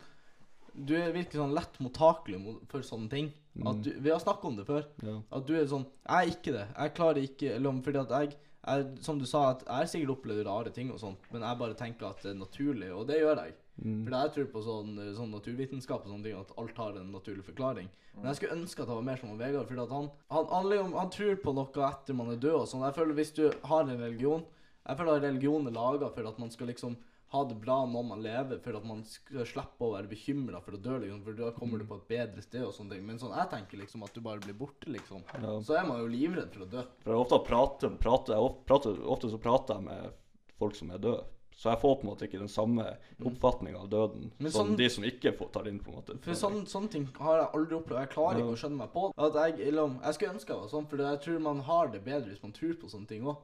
Du 0.75 0.95
er- 0.97 1.13
virker 1.13 1.39
sånn 1.39 1.55
lett 1.55 1.79
mottakelig 1.81 2.41
for 2.69 2.81
sånne 2.81 3.09
ting. 3.11 3.33
At 3.65 3.83
du, 3.83 3.91
vi 4.01 4.11
har 4.11 4.19
snakket 4.19 4.45
om 4.45 4.57
det 4.57 4.67
før. 4.67 4.85
Ja. 5.03 5.21
At 5.31 5.47
du 5.47 5.55
er 5.55 5.67
sånn 5.71 5.85
Jeg 6.09 6.27
er 6.27 6.31
ikke 6.35 6.53
det. 6.57 6.65
Jeg 6.77 6.95
klarer 6.95 7.23
ikke 7.23 7.55
Eller 7.55 7.83
fordi 7.83 8.01
at 8.01 8.09
jeg 8.11 8.37
jeg, 8.67 8.99
Som 9.05 9.19
du 9.19 9.27
sa, 9.27 9.51
at 9.51 9.61
jeg 9.67 9.77
har 9.77 9.85
sikkert 9.85 10.11
opplevd 10.17 10.47
rare 10.47 10.71
ting 10.73 10.91
og 10.91 10.99
sånt, 10.99 11.19
men 11.31 11.43
jeg 11.43 11.59
bare 11.59 11.75
tenker 11.75 12.07
at 12.09 12.23
det 12.23 12.31
er 12.33 12.39
naturlig, 12.41 12.89
og 12.97 13.07
det 13.07 13.19
gjør 13.21 13.37
jeg. 13.45 13.53
Mm. 13.85 14.05
For 14.07 14.11
jeg 14.17 14.33
tror 14.33 14.47
på 14.55 14.63
sånn, 14.65 14.97
sånn 15.15 15.31
naturvitenskap 15.35 16.07
og 16.07 16.09
sånne 16.09 16.25
ting, 16.25 16.39
at 16.41 16.51
alt 16.57 16.77
har 16.79 16.97
en 16.97 17.13
naturlig 17.13 17.45
forklaring. 17.45 17.89
Men 18.17 18.25
jeg 18.33 18.37
skulle 18.37 18.57
ønske 18.57 18.81
at 18.81 18.89
jeg 18.89 18.97
var 18.97 19.03
mer 19.03 19.17
som 19.21 19.29
han 19.29 19.39
Vegard, 19.39 19.69
fordi 19.69 19.83
at 19.83 19.91
han, 19.91 20.11
han, 20.31 20.47
han, 20.47 20.65
liksom- 20.73 20.97
han 20.99 21.11
tror 21.11 21.37
på 21.45 21.55
noe 21.55 21.91
etter 21.91 22.15
man 22.15 22.31
er 22.33 22.37
død 22.41 22.55
og 22.63 22.67
sånn. 22.67 22.87
Jeg 22.89 22.95
føler 22.95 23.15
hvis 23.15 23.35
du 23.35 23.51
har 23.65 23.81
en 23.83 24.01
religion 24.01 24.45
Jeg 24.89 24.97
føler 24.97 25.17
at 25.17 25.23
religion 25.23 25.67
er 25.67 25.71
laga 25.71 26.09
for 26.15 26.27
at 26.27 26.39
man 26.39 26.51
skal 26.51 26.67
liksom 26.69 26.97
ha 27.35 27.43
det 27.51 27.57
bra 27.61 27.81
når 27.91 28.05
man 28.09 28.23
lever, 28.25 28.61
for 28.65 28.79
at 28.79 28.87
man 28.89 29.03
skal 29.09 29.45
slippe 29.51 29.85
å 29.89 29.93
være 29.97 30.09
bekymra 30.15 30.63
for 30.65 30.79
å 30.79 30.81
dø, 30.81 30.97
liksom, 31.03 31.21
for 31.27 31.39
da 31.43 31.51
kommer 31.59 31.83
du 31.83 31.85
på 31.91 31.99
et 32.01 32.09
bedre 32.15 32.43
sted 32.47 32.63
og 32.65 32.73
sånne 32.77 32.95
ting. 32.97 33.05
Men 33.11 33.19
sånn, 33.21 33.35
jeg 33.37 33.51
tenker 33.53 33.83
liksom 33.83 34.07
at 34.07 34.15
du 34.17 34.23
bare 34.25 34.41
blir 34.45 34.57
borte, 34.59 34.89
liksom. 34.95 35.23
Ja. 35.43 35.59
Så 35.67 35.77
er 35.79 35.87
man 35.91 36.01
jo 36.01 36.09
livredd 36.15 36.55
for 36.55 36.65
å 36.65 36.71
dø. 36.79 36.87
For 37.05 37.13
jeg 37.17 37.27
ofte 37.27 37.43
prater, 37.51 37.95
prater, 38.01 38.39
jeg 38.39 38.57
prater, 38.71 38.99
ofte 39.17 39.31
så 39.35 39.41
prater 39.43 39.79
jeg 39.81 39.89
med 39.91 40.21
folk 40.59 40.77
som 40.79 40.91
er 40.95 40.99
døde. 41.03 41.25
Så 41.55 41.69
jeg 41.71 41.79
får 41.85 41.93
på 42.01 42.03
en 42.03 42.09
måte 42.11 42.27
ikke 42.27 42.41
den 42.43 42.51
samme 42.51 42.85
oppfatninga 43.23 43.79
av 43.85 43.89
døden 43.93 44.33
sånn, 44.43 44.51
som 44.57 44.73
de 44.79 44.89
som 44.91 45.05
ikke 45.07 45.31
får 45.39 45.53
tar 45.55 45.69
inn. 45.71 45.79
på 45.79 45.93
en 45.93 45.99
måte. 46.01 46.17
For 46.25 46.35
sånn, 46.35 46.65
sånne 46.67 46.91
ting 46.91 47.05
har 47.21 47.39
jeg 47.45 47.51
aldri 47.55 47.77
opplevd. 47.79 48.01
Jeg 48.03 48.11
klarer 48.11 48.39
Ja. 48.41 48.43
ikke 48.43 48.57
å 48.57 48.61
skjønne 48.63 48.81
meg 48.81 48.91
på. 48.93 49.05
At 49.17 49.35
jeg, 49.39 49.59
jeg 49.71 50.15
skulle 50.17 50.35
ønske 50.35 50.51
jeg 50.51 50.61
var 50.65 50.69
sånn, 50.73 50.89
for 50.91 50.97
jeg 50.99 51.21
tror 51.23 51.39
man 51.41 51.61
har 51.61 51.89
det 51.95 52.03
bedre 52.05 52.31
hvis 52.35 52.43
man 52.43 52.53
tror 52.53 52.75
på 52.75 52.91
sånne 52.91 53.07
ting 53.07 53.23
òg. 53.23 53.37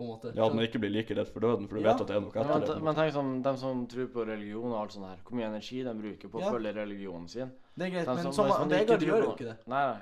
På 0.00 0.04
en 0.06 0.10
måte. 0.14 0.30
Ja, 0.34 0.46
at 0.48 0.54
man 0.56 0.64
ikke 0.64 0.80
blir 0.80 0.88
like 0.94 1.12
redd 1.12 1.28
for 1.28 1.40
døden, 1.44 1.66
for 1.68 1.76
du 1.76 1.82
Ja. 1.84 1.92
vet 1.92 2.00
at 2.00 2.06
det 2.08 2.16
er 2.16 2.20
noe 2.24 2.32
Men, 2.32 2.62
etter 2.62 2.74
det. 2.74 2.82
men 2.82 2.94
tenk 2.96 3.12
sånn, 3.12 3.42
dem 3.44 3.56
som 3.60 3.86
tror 3.86 4.06
på 4.14 4.24
religion 4.26 4.72
og 4.72 4.78
alt 4.80 4.92
sånt 4.96 5.04
her, 5.06 5.18
hvor 5.26 5.36
mye 5.36 5.48
energi 5.50 5.82
de 5.84 5.92
bruker 5.92 6.28
på 6.32 6.38
å 6.38 6.40
Ja. 6.40 6.50
følge 6.54 6.72
religionen 6.74 7.28
sin. 7.28 7.52
Det 7.76 7.86
er 7.86 7.90
greit, 7.90 8.06
de 8.06 8.14
men 8.14 8.22
som- 8.24 8.32
som, 8.32 8.68
Vegard 8.70 9.00
gjør 9.02 9.22
jo 9.24 9.32
ikke 9.36 9.44
det. 9.50 9.56
Nei, 9.68 9.84
nei. 9.92 10.00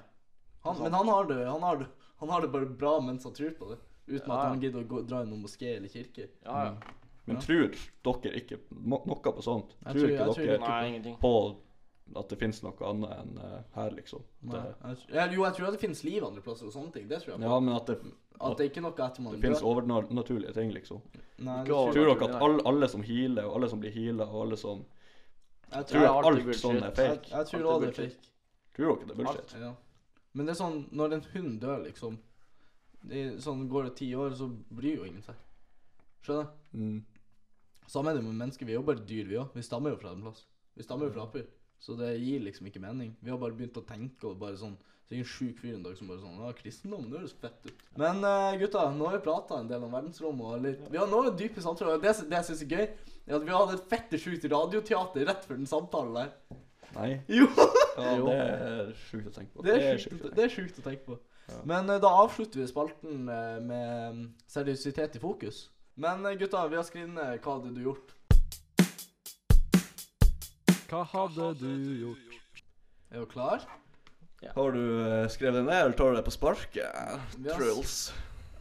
Han, 0.65 0.83
men 0.83 0.93
han 0.93 1.09
har, 1.09 1.25
det, 1.27 1.47
han, 1.47 1.61
har 1.61 1.77
det, 1.79 1.87
han 2.21 2.29
har 2.29 2.41
det 2.43 2.53
bare 2.53 2.67
bra 2.67 3.01
mens 3.01 3.25
han 3.25 3.33
tror 3.33 3.51
på 3.59 3.69
det. 3.71 3.79
Uten 4.09 4.29
Ja, 4.29 4.39
at 4.41 4.49
han 4.49 4.61
gidder 4.61 4.85
å 4.85 4.87
gå, 4.89 5.07
dra 5.09 5.23
i 5.23 5.27
noen 5.27 5.43
moské 5.43 5.77
eller 5.77 5.89
kirke. 5.89 6.29
Ja, 6.45 6.65
ja. 6.65 6.75
Men 7.27 7.37
Ja. 7.37 7.43
tror 7.43 7.65
dere 8.23 8.37
ikke 8.41 8.59
noe 8.71 9.35
på 9.35 9.43
sånt? 9.43 9.75
Tror 9.85 9.93
tror- 9.93 10.09
ikke 10.09 10.25
tror 10.35 10.47
dere 10.47 10.59
ikke 10.59 10.69
Nei, 10.69 10.87
ingenting. 10.89 11.17
på 11.19 11.57
at 12.17 12.31
det 12.31 12.39
finnes 12.41 12.61
noe 12.65 12.89
annet 12.89 13.11
enn 13.19 13.39
uh, 13.41 13.59
her, 13.75 13.93
liksom? 13.97 14.23
Nei, 14.49 14.63
Det, 14.81 14.95
jeg, 15.13 15.35
jo, 15.35 15.45
jeg 15.45 15.57
tror 15.57 15.69
at 15.69 15.77
det 15.77 15.81
finnes 15.83 16.03
liv 16.07 16.25
andre 16.25 16.45
plasser 16.45 16.69
og 16.69 16.75
sånne 16.75 16.95
ting. 16.95 17.09
Det 17.11 17.21
tror 17.23 17.35
jeg 17.35 17.43
på. 17.43 17.51
ja, 17.51 17.59
men 17.61 17.75
at 17.75 17.91
det, 17.91 17.99
At 18.39 18.61
det 18.61 18.69
ikke 18.71 18.81
er 18.81 18.87
noe 18.87 19.03
etter 19.09 19.25
man 19.25 19.35
det 19.35 19.43
finnes 19.45 19.65
overnaturlige 19.67 20.55
ting, 20.57 20.73
liksom. 20.77 21.03
Nei, 21.39 21.59
det 21.65 21.67
Ikke 21.67 21.75
tror 21.75 21.99
Tror 21.99 22.09
dere 22.13 22.31
at 22.31 22.47
alle, 22.47 22.63
alle 22.73 22.89
som 22.89 23.05
healer, 23.05 23.51
og 23.51 23.59
alle 23.59 23.73
som 23.75 23.83
blir 23.83 23.95
heala, 23.95 24.29
og 24.31 24.47
alle 24.47 24.61
som 24.61 24.87
jeg 25.69 25.85
Tror 25.91 26.07
tror, 26.07 26.31
alt 26.31 26.45
bullshit. 26.47 26.63
sånn 26.63 26.81
er 26.81 26.95
fake? 26.97 27.29
jeg 27.29 27.51
tror 27.51 27.61
Alt 27.61 27.69
er 27.69 27.69
også 27.69 27.83
det 27.83 27.89
er 27.91 27.99
fake. 27.99 28.33
Tror 28.79 28.89
dere 28.89 29.09
det 29.11 29.13
er 29.13 29.21
bullshit? 29.21 29.55
Ja. 29.61 29.75
Men 30.33 30.49
det 30.49 30.55
er 30.55 30.61
sånn, 30.63 30.79
når 30.97 31.19
en 31.19 31.27
hund 31.35 31.61
dør, 31.61 31.85
liksom 31.85 32.17
det 33.09 33.27
Sånn 33.43 33.69
går 33.71 33.89
det 33.89 33.95
ti 34.01 34.09
år, 34.19 34.35
så 34.35 34.49
bryr 34.49 34.99
jo 34.99 35.07
ingen 35.07 35.23
seg. 35.23 35.37
Skjønner? 36.27 36.49
Mm. 36.75 37.05
Samme 37.89 38.13
er 38.13 38.19
det 38.19 38.25
med 38.27 38.37
mennesker. 38.37 38.67
Vi 38.67 38.75
er 38.75 38.81
jo 38.81 38.87
bare 38.89 39.05
dyr, 39.07 39.29
vi 39.29 39.39
òg. 39.41 39.55
Vi 39.55 39.65
stammer 39.65 39.95
jo 39.95 40.01
fra 40.01 40.13
en 40.13 40.25
plass. 40.25 40.43
Vi 40.77 40.85
stammer 40.85 41.09
jo 41.09 41.15
fra 41.15 41.25
aper. 41.29 41.47
Så 41.79 41.95
det 41.99 42.17
gir 42.19 42.43
liksom 42.43 42.67
ikke 42.69 42.83
mening. 42.83 43.15
Vi 43.21 43.31
har 43.31 43.39
bare 43.41 43.55
begynt 43.55 43.77
å 43.79 43.87
tenke 43.87 44.27
og 44.29 44.39
bare 44.41 44.59
sånn 44.59 44.77
Så 45.09 45.15
er 45.15 45.23
en 45.23 45.29
sjuk 45.31 45.61
fyr 45.63 45.77
en 45.77 45.85
dag 45.87 45.95
som 45.97 46.11
bare 46.11 46.21
sånn 46.21 46.41
Ja, 46.43 46.51
kristendom, 46.59 47.07
det 47.09 47.21
høres 47.21 47.37
fett 47.39 47.69
ut. 47.69 47.85
Men 48.01 48.19
uh, 48.27 48.57
gutta, 48.61 48.89
nå 48.95 49.07
har 49.09 49.19
vi 49.19 49.25
prata 49.29 49.61
en 49.61 49.71
del 49.71 49.87
om 49.87 49.95
verdensrommet 49.95 50.49
og 50.51 50.67
litt 50.67 50.83
Vi 50.91 51.01
har 51.01 51.11
nå 51.11 51.23
dype 51.39 51.65
samtaler. 51.65 52.03
Det, 52.03 52.17
det 52.27 52.41
jeg 52.41 52.49
syns 52.51 52.65
er 52.67 52.75
gøy, 52.75 53.15
er 53.29 53.39
at 53.39 53.47
vi 53.47 53.55
hadde 53.55 53.79
et 53.79 53.87
fette 53.95 54.21
sjukt 54.21 54.49
radioteater 54.51 55.31
rett 55.31 55.47
før 55.47 55.63
den 55.63 55.71
samtalen 55.71 56.19
der. 56.19 56.61
Nei? 56.97 57.09
Jo! 57.39 57.49
Ja, 57.99 58.13
det 58.27 58.37
er 58.43 58.93
sjukt 59.07 59.31
å 59.31 59.35
tenke 59.39 59.55
på. 59.55 59.65
Det 59.67 59.79
er 59.79 59.99
sjukt 60.03 60.21
å 60.21 60.23
tenke 60.27 60.37
det 60.37 60.47
er 60.47 60.55
sjukt 60.55 60.83
å 60.83 60.87
tenke 60.91 61.07
på. 61.07 61.19
Ja. 61.49 61.63
Men 61.73 61.89
uh, 61.89 61.97
da 62.03 62.13
avslutter 62.27 62.61
vi 62.61 62.69
spalten 62.69 63.27
uh, 63.31 63.57
med 63.65 64.19
mm, 64.19 64.23
seriøsitet 64.51 65.17
i 65.17 65.23
fokus. 65.23 65.69
Men 65.99 66.27
gutta, 66.39 66.67
vi 66.71 66.79
har 66.79 66.87
skrevet 66.87 67.11
ned 67.15 67.41
hva 67.43 67.57
hadde 67.57 67.73
du 67.75 67.83
gjort. 67.87 68.18
Hva 70.89 71.03
hadde 71.05 71.51
du 71.61 71.73
gjort? 72.01 72.63
Er 73.13 73.21
du 73.21 73.27
klar? 73.29 73.65
Har 74.55 74.73
du 74.73 74.81
eh, 75.03 75.27
skrevet 75.29 75.59
det 75.59 75.67
ned, 75.67 75.83
eller 75.83 75.97
tar 75.99 76.15
du 76.15 76.17
det 76.17 76.25
på 76.25 76.33
sparket? 76.33 77.27
Trills. 77.45 77.97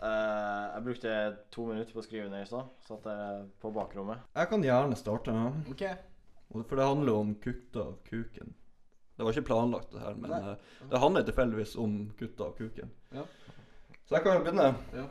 Eh, 0.01 0.65
jeg 0.73 0.83
brukte 0.89 1.13
to 1.55 1.69
minutter 1.69 1.95
på 1.95 2.03
å 2.03 2.05
skrive 2.05 2.27
ned 2.33 2.43
i 2.43 2.49
stad. 2.49 2.67
Satt 2.83 3.07
jeg 3.07 3.47
på 3.63 3.71
bakrommet. 3.71 4.27
Jeg 4.35 4.51
kan 4.51 4.67
gjerne 4.67 4.99
starte, 4.99 5.37
OK. 5.71 5.85
for 6.57 6.75
det 6.75 6.89
handler 6.91 7.21
om 7.21 7.33
kutta 7.47 7.85
av 7.85 7.97
kuken. 8.09 8.51
Det 9.15 9.23
var 9.23 9.31
ikke 9.31 9.47
planlagt, 9.47 9.95
det 9.95 10.03
her, 10.03 10.19
men 10.19 10.35
eh, 10.35 10.53
det 10.91 11.03
handler 11.05 11.23
tilfeldigvis 11.31 11.77
om 11.79 11.99
kutta 12.19 12.51
av 12.51 12.57
kuken. 12.59 12.91
Ja. 13.15 13.23
Så 14.03 14.19
jeg 14.19 14.27
kan 14.27 14.35
jo 14.35 14.43
begynne. 14.43 14.73
Ja. 14.99 15.07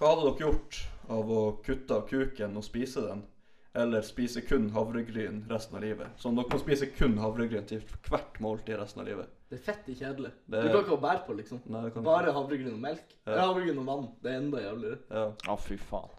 Hva 0.00 0.14
hadde 0.14 0.30
dere 0.30 0.48
gjort 0.48 0.84
av 1.12 1.36
å 1.36 1.42
kutte 1.68 2.00
av 2.00 2.08
kuken 2.08 2.56
og 2.56 2.64
spise 2.64 3.04
den? 3.04 3.28
Eller 3.74 4.00
spise 4.02 4.40
kun 4.42 4.70
havregryn 4.72 5.42
resten 5.50 5.76
av 5.76 5.82
livet? 5.84 6.14
Sånn 6.18 6.36
dere 6.38 6.48
må 6.48 6.58
spise 6.62 6.88
kun 6.96 7.18
havregryn 7.20 7.66
til 7.68 7.82
hvert 8.08 8.38
måltid 8.40 8.78
resten 8.80 9.02
av 9.02 9.06
livet. 9.10 9.28
Det 9.48 9.58
er 9.58 9.62
fett 9.72 9.86
kjedelig. 9.86 10.32
Det- 10.46 10.62
Du 10.62 10.68
kan 10.72 10.82
ikke 10.84 10.96
ha 10.96 11.02
bær 11.04 11.26
på, 11.26 11.36
liksom. 11.36 11.60
Nei, 11.66 11.82
det 11.84 11.94
kan 11.94 12.02
Bare 12.04 12.32
havregryn 12.32 12.72
og 12.74 12.80
melk. 12.80 13.14
Ja. 13.26 13.32
Eller 13.32 13.42
havregryn 13.52 13.78
og 13.78 13.86
vann. 13.86 14.08
Det 14.22 14.32
er 14.32 14.38
enda 14.40 14.58
jævligere. 14.58 14.98
Ja. 15.10 15.32
ah, 15.48 15.56
fy 15.56 15.76
faen. 15.76 16.10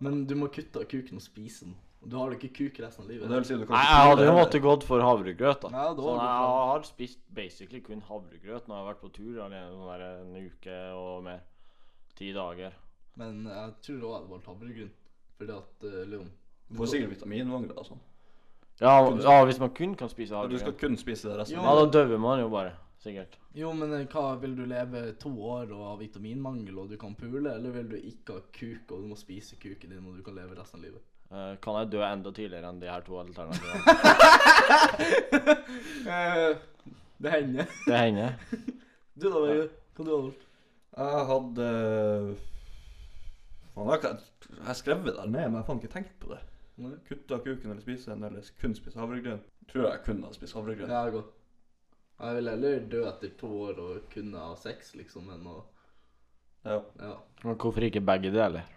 Men 0.00 0.24
du 0.26 0.34
må 0.34 0.48
kutte 0.48 0.80
av 0.80 0.84
kuken 0.84 1.16
og 1.16 1.22
spise 1.22 1.60
den. 1.66 1.76
Du 2.04 2.16
har 2.16 2.30
da 2.30 2.36
ikke 2.36 2.50
kuk 2.54 2.78
resten 2.82 3.04
av 3.04 3.10
livet. 3.10 3.28
det 3.28 3.36
vil 3.36 3.44
si 3.44 3.54
du 3.54 3.66
kan 3.66 3.76
Nei, 3.76 3.86
jeg 3.86 4.08
hadde 4.10 4.24
jo 4.26 4.32
måttet 4.32 4.62
gått 4.62 4.82
for 4.82 5.00
havregrøt, 5.00 5.60
da. 5.60 5.68
Ja, 5.70 5.94
da 5.94 6.02
Sånn, 6.02 6.18
jeg 6.18 6.46
har 6.48 6.82
spist 6.82 7.18
basically 7.32 7.80
kun 7.80 8.00
havregrøt 8.00 8.66
når 8.66 8.74
jeg 8.74 8.82
har 8.82 8.94
vært 8.94 9.00
på 9.02 9.12
tur 9.12 9.38
alene 9.44 10.20
en 10.20 10.34
uke 10.50 10.78
og 10.98 11.22
mer. 11.22 11.40
Ti 12.16 12.32
dager. 12.32 12.72
Men 13.16 13.44
jeg 13.44 13.74
tror 13.82 14.00
òg 14.00 14.10
jeg 14.10 14.18
hadde 14.18 14.30
valgt 14.32 14.46
havregryn. 14.46 14.90
Fordi 15.38 15.52
at 15.56 15.84
uh, 15.84 16.04
Leon 16.10 16.30
Du 16.72 16.78
får 16.80 16.86
sikkert 16.94 17.10
vitaminmangel 17.16 17.76
og 17.76 17.86
sånn. 17.86 18.00
Ja, 18.80 18.94
ja, 19.04 19.44
hvis 19.46 19.58
man 19.60 19.70
kun 19.76 19.92
kan 19.94 20.08
spise 20.10 20.34
Og 20.34 20.48
Du 20.50 20.56
skal 20.58 20.72
kun 20.74 20.96
spise 20.98 21.28
det 21.28 21.36
resten 21.38 21.54
Jo. 21.58 21.60
av 21.62 21.66
Ja, 21.68 21.74
livet. 21.82 21.92
da 21.92 21.98
døver 22.00 22.18
man 22.18 22.40
jo 22.40 22.48
bare. 22.48 22.72
Sikkert. 23.02 23.36
Jo, 23.54 23.72
men 23.74 23.92
eh, 23.92 24.04
hva 24.06 24.36
vil 24.40 24.54
du 24.56 24.64
leve 24.66 25.12
to 25.18 25.28
år 25.42 25.70
og 25.74 25.84
ha 25.90 25.96
vitaminmangel 26.00 26.78
og 26.78 26.88
du 26.90 26.96
kan 26.96 27.14
pule, 27.18 27.50
eller 27.52 27.70
vil 27.74 27.88
du 27.90 27.96
ikke 27.96 28.32
ha 28.36 28.40
kuk 28.54 28.92
og 28.94 29.02
du 29.02 29.08
må 29.10 29.16
spise 29.18 29.56
kuken 29.60 29.90
din 29.90 30.06
og 30.06 30.16
du 30.16 30.22
kan 30.22 30.34
leve 30.38 30.54
resten 30.58 30.78
av 30.80 30.84
livet? 30.86 31.02
Eh, 31.32 31.56
kan 31.64 31.74
jeg 31.80 31.90
dø 31.90 32.02
enda 32.06 32.30
tidligere 32.32 32.68
enn 32.70 32.80
de 32.80 32.86
her 32.90 33.00
to 33.06 33.18
alternativene? 33.18 33.82
Eh, 36.02 36.56
det 37.22 37.30
hender. 37.30 37.66
Det 37.86 37.98
hender. 37.98 38.32
Du 39.20 39.28
da, 39.28 39.38
Vegard? 39.44 39.68
Hva 39.96 40.04
du 40.04 40.10
hadde 40.10 40.22
gjort? 40.24 40.46
Jeg 40.96 41.26
hadde 41.28 41.66
Faen, 43.72 43.86
jeg 43.86 43.92
har 43.92 43.98
ikke- 43.98 44.56
jeg 44.56 44.66
har 44.66 44.74
skrevet 44.74 45.04
det 45.16 45.26
ned, 45.30 45.32
men 45.32 45.52
jeg 45.52 45.52
har 45.60 45.64
faen 45.68 45.80
ikke 45.82 45.92
tenkt 45.92 46.14
på 46.20 46.28
det. 46.32 46.38
Nei. 46.80 46.96
Kutte 47.08 47.34
av 47.34 47.44
kuken 47.44 47.70
eller 47.70 47.82
spise 47.84 48.10
den, 48.10 48.24
eller 48.24 48.42
kun 48.60 48.74
spise 48.74 48.98
havregryn. 49.00 49.40
Tror 49.72 49.88
jeg 49.90 50.02
kun 50.06 50.22
har 50.24 50.32
spist 50.36 50.56
havregryn. 50.56 50.90
Ja, 50.90 51.02
godt. 51.12 51.34
Jeg 52.22 52.36
vil 52.38 52.48
heller 52.52 52.86
dø 52.92 53.02
etter 53.08 53.32
to 53.38 53.50
år 53.66 53.80
og 53.82 54.06
kunne 54.12 54.38
ha 54.38 54.54
sex, 54.56 54.94
liksom, 54.98 55.30
enn 55.34 55.46
å 55.50 55.58
Ja. 56.64 56.78
Ja. 57.00 57.16
Men 57.42 57.56
hvorfor 57.58 57.82
ikke 57.82 58.00
begge 58.06 58.30
deler? 58.30 58.68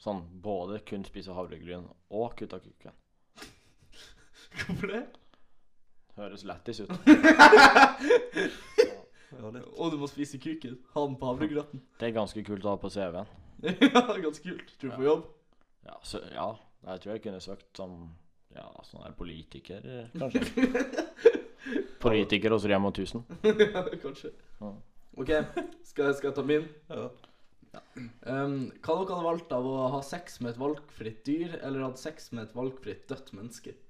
Sånn 0.00 0.22
både 0.42 0.78
kun 0.88 1.04
spise 1.04 1.34
havregryn 1.36 1.84
og 2.10 2.36
kutte 2.38 2.60
kuken. 2.64 2.94
Hvorfor 4.58 4.94
det? 4.94 5.02
Høres 6.16 6.44
lættis 6.48 6.80
ut. 6.80 6.90
ja 9.38 9.50
litt. 9.52 9.66
Og 9.76 9.92
du 9.92 9.98
må 10.00 10.08
spise 10.10 10.40
kuken. 10.40 10.78
Ha 10.94 11.04
den 11.04 11.18
på 11.20 11.28
havregrøten. 11.30 11.82
Det 12.00 12.08
er 12.08 12.16
ganske 12.16 12.44
kult 12.46 12.64
å 12.64 12.74
ha 12.74 12.80
på 12.80 12.90
CV-en. 12.92 13.28
ja, 13.92 14.02
ganske 14.22 14.44
kult. 14.44 14.72
Tror 14.80 14.90
du 14.90 14.96
får 14.96 15.08
jobb? 15.08 15.28
Ja, 15.88 15.98
så, 16.02 16.22
ja, 16.32 16.48
jeg 16.84 17.02
tror 17.02 17.12
jeg 17.14 17.22
kunne 17.24 17.40
søkt 17.42 17.80
som 17.80 17.94
ja, 18.54 18.66
sånn 18.86 19.04
her 19.04 19.14
politiker, 19.18 19.84
kanskje. 20.16 20.42
Politiker 22.04 22.54
hos 22.54 22.64
Rema 22.70 22.88
1000. 22.94 23.24
ja, 23.74 23.82
kanskje. 24.00 24.30
Ja. 24.60 24.70
OK, 25.18 25.32
skal 25.84 26.08
jeg, 26.08 26.14
skal 26.20 26.28
jeg 26.30 26.36
ta 26.36 26.44
min? 26.46 26.68
Ja. 26.88 27.08
Um, 28.22 28.70
hva 28.80 28.94
dere 28.94 29.10
hadde 29.10 29.26
valgt 29.26 29.52
av 29.52 29.66
å 29.66 29.88
ha 29.92 29.98
sex 30.06 30.38
med 30.40 30.54
et 30.54 30.60
valgfritt 30.62 31.20
dyr, 31.26 31.58
eller 31.58 31.84
hatt 31.84 32.00
sex 32.00 32.30
med 32.32 32.46
et 32.46 32.54
valgfritt 32.56 33.04
dødt 33.10 33.34
menneske? 33.36 33.74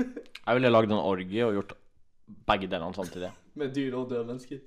Jeg 0.00 0.56
ville 0.56 0.72
lagd 0.72 0.90
en 0.90 0.98
orgie 1.04 1.44
og 1.46 1.54
gjort 1.58 1.76
begge 2.48 2.66
delene 2.72 2.96
samtidig. 2.96 3.30
Med 3.60 3.74
dyr 3.76 3.94
og 4.00 4.08
døde 4.10 4.26
mennesker? 4.32 4.64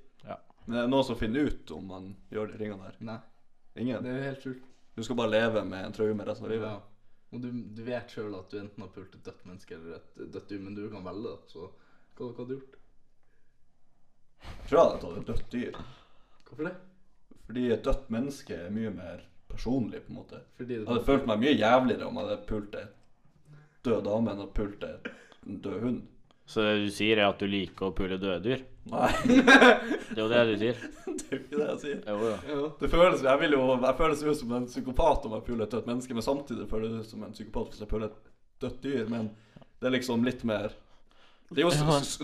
Men 0.64 0.78
det 0.78 0.82
er 0.84 0.92
noen 0.94 1.04
som 1.04 1.18
finner 1.20 1.50
ut 1.50 1.72
om 1.76 1.90
man 1.90 2.12
gjør 2.32 2.52
de 2.52 2.60
ringene 2.60 2.86
der. 2.86 3.00
Nei, 3.04 3.18
Ingen. 3.82 4.04
det 4.04 4.12
er 4.12 4.16
jo 4.16 4.28
helt 4.30 4.46
sjukt. 4.46 4.70
Du 4.94 5.02
skal 5.02 5.18
bare 5.18 5.32
leve 5.32 5.64
med 5.66 5.88
en 5.88 5.94
traume 5.96 6.26
resten 6.26 6.46
av 6.46 6.52
livet. 6.54 6.70
Ja. 6.70 6.80
Og 7.34 7.42
du, 7.42 7.48
du 7.74 7.82
vet 7.82 8.12
sjøl 8.14 8.34
at 8.38 8.50
du 8.52 8.60
enten 8.60 8.84
har 8.84 8.92
pult 8.94 9.14
et 9.16 9.26
dødt 9.26 9.44
menneske 9.48 9.74
eller 9.74 9.98
et 9.98 10.18
dødt 10.36 10.48
dyr, 10.52 10.60
men 10.62 10.76
du 10.78 10.84
kan 10.92 11.02
velge, 11.06 11.32
da. 11.32 11.50
Så 11.50 11.64
hva, 11.66 12.28
hva 12.28 12.32
hadde 12.38 12.48
du 12.52 12.56
gjort? 12.60 12.80
Jeg 14.44 14.66
tror 14.68 14.78
jeg 14.78 14.84
hadde 14.84 15.00
tatt 15.02 15.18
et 15.18 15.30
dødt 15.32 15.46
dyr. 15.54 15.78
Hvorfor 16.46 16.68
det? 16.68 16.74
Fordi 17.44 17.64
et 17.74 17.84
dødt 17.84 18.10
menneske 18.14 18.58
er 18.66 18.74
mye 18.74 18.92
mer 18.94 19.24
personlig, 19.50 20.04
på 20.04 20.12
en 20.14 20.20
måte. 20.20 20.40
Fordi 20.58 20.78
Jeg 20.78 20.86
hadde 20.88 21.06
følt 21.08 21.26
meg 21.30 21.42
mye 21.42 21.56
jævligere 21.58 22.06
om 22.06 22.20
jeg 22.20 22.28
hadde 22.28 22.46
pult 22.48 22.78
ei 22.78 22.86
død 23.84 24.04
dame 24.06 24.32
enn 24.32 24.44
å 24.44 24.50
pulte 24.56 24.90
en 25.44 25.58
død 25.64 25.80
hund. 25.82 26.02
Så 26.48 26.62
det 26.64 26.74
du 26.84 26.90
sier, 26.92 27.18
er 27.18 27.30
at 27.30 27.40
du 27.40 27.48
liker 27.48 27.88
å 27.90 27.94
pule 27.96 28.16
døde 28.20 28.40
dyr? 28.44 28.62
Nei, 28.92 29.10
Det 29.28 30.16
er 30.16 30.22
jo 30.22 30.28
det 30.32 30.42
du 30.50 30.54
sier. 30.60 30.80
det 31.34 31.40
er 31.40 31.40
jo 31.40 31.44
ikke 31.44 31.58
det 31.60 31.68
jeg 31.68 31.80
sier. 31.82 32.00
Jo. 32.08 32.30
Ja. 32.50 32.68
Det 32.80 32.90
føles, 32.92 33.24
jeg, 33.26 33.40
vil 33.40 33.56
jo, 33.56 33.64
jeg 33.82 33.98
føles 33.98 34.22
jo 34.28 34.34
som 34.38 34.54
en 34.58 34.66
psykopat 34.70 35.26
om 35.28 35.36
jeg 35.36 35.46
puler 35.48 35.66
et 35.66 35.76
dødt 35.76 35.90
menneske, 35.90 36.14
men 36.16 36.26
samtidig 36.26 36.68
føles 36.70 36.94
det 36.94 37.02
ut 37.04 37.10
som 37.10 37.26
en 37.26 37.36
psykopat 37.36 37.74
hvis 37.74 37.84
jeg 37.84 37.90
puler 37.90 38.10
et 38.10 38.32
dødt 38.64 38.82
dyr. 38.84 39.08
Men 39.12 39.30
det 39.80 39.90
er 39.90 39.96
liksom 39.98 40.24
litt 40.26 40.44
mer 40.48 40.74
det 41.54 41.60
er 41.60 41.66
jo, 41.68 41.70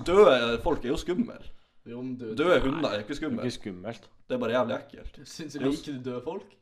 Døde 0.07 0.61
folk 0.65 0.85
er 0.85 0.89
jo 0.95 0.97
skumle. 0.99 1.37
Døde 1.85 2.61
hunder 2.65 2.95
er 2.95 3.03
ikke 3.05 3.17
er 3.27 3.45
ikke 3.45 3.51
skummelt. 3.59 4.09
Det 4.29 4.35
er 4.37 4.41
bare 4.41 4.55
jævlig 4.55 4.75
ekkelt. 4.77 5.21
Syns 5.29 5.55
du 5.55 5.67
ikke 5.69 5.93
du 5.93 6.03
døde 6.11 6.23
folk? 6.25 6.57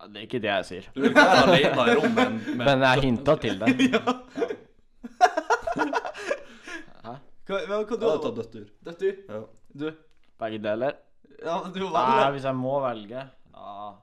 Ja, 0.00 0.06
Det 0.06 0.16
er 0.16 0.20
ikke 0.28 0.38
det 0.38 0.50
jeg 0.50 0.64
sier. 0.64 0.88
Du 0.94 1.00
vil 1.00 1.10
ikke 1.10 1.24
være 1.26 1.42
alene 1.46 1.92
i 1.92 1.96
rommet 1.98 2.30
med 2.46 2.66
Men 2.68 2.84
jeg 2.86 3.02
hinta 3.02 3.34
til 3.42 3.58
det. 3.60 3.68
Hæ? 7.04 7.14
Hva, 7.48 7.56
hva, 7.66 7.76
hva 7.76 7.96
du 7.96 8.04
hadde 8.04 8.12
har 8.12 8.22
tatt 8.22 8.36
dødt 8.38 8.52
dyr. 8.54 8.68
Dødt 8.86 9.00
dyr? 9.02 9.14
Ja. 9.28 9.40
Du? 9.82 9.88
Begge 10.38 10.58
deler? 10.62 10.92
Ja, 11.38 11.60
du 11.70 11.80
Nei, 11.92 12.30
hvis 12.34 12.46
jeg 12.48 12.58
må 12.58 12.80
velge 12.82 13.22
Ja, 13.54 13.94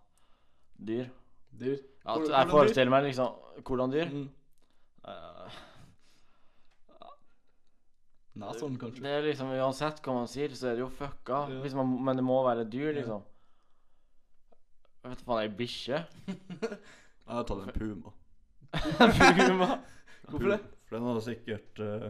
dyr. 0.78 1.10
dyr. 1.52 1.78
Ja, 2.06 2.15
Hvordan- 2.15 2.32
jeg 2.39 2.50
forestiller 2.50 2.89
meg 2.93 3.04
liksom 3.10 3.62
Hvordan 3.63 3.91
dyr? 3.91 4.10
Mm. 4.12 4.30
Uh, 5.06 5.50
Neshorn, 8.36 8.78
kanskje? 8.78 9.02
Det 9.04 9.12
er 9.12 9.21
liksom 9.30 9.52
Uansett 9.56 10.02
hva 10.04 10.13
man 10.17 10.28
sier, 10.28 10.50
så 10.50 10.67
er 10.71 10.76
det 10.76 10.84
jo 10.84 10.89
fucka. 10.91 11.45
Ja. 11.52 11.62
Hvis 11.63 11.74
man, 11.78 11.93
men 12.04 12.17
det 12.19 12.26
må 12.28 12.41
være 12.43 12.65
dyr, 12.67 12.91
liksom. 12.98 13.24
Jeg 15.04 15.12
vet 15.13 15.21
faen, 15.24 15.41
ei 15.43 15.50
bikkje? 15.56 16.02
Jeg 16.28 17.32
har 17.32 17.43
tatt 17.48 17.63
en 17.63 17.71
puma. 17.80 18.12
Puma? 19.39 19.69
Hvorfor 20.28 20.50
det? 20.52 20.60
For 20.89 20.98
den 20.98 21.08
har 21.08 21.19
sikkert 21.24 21.80
uh, 21.80 22.10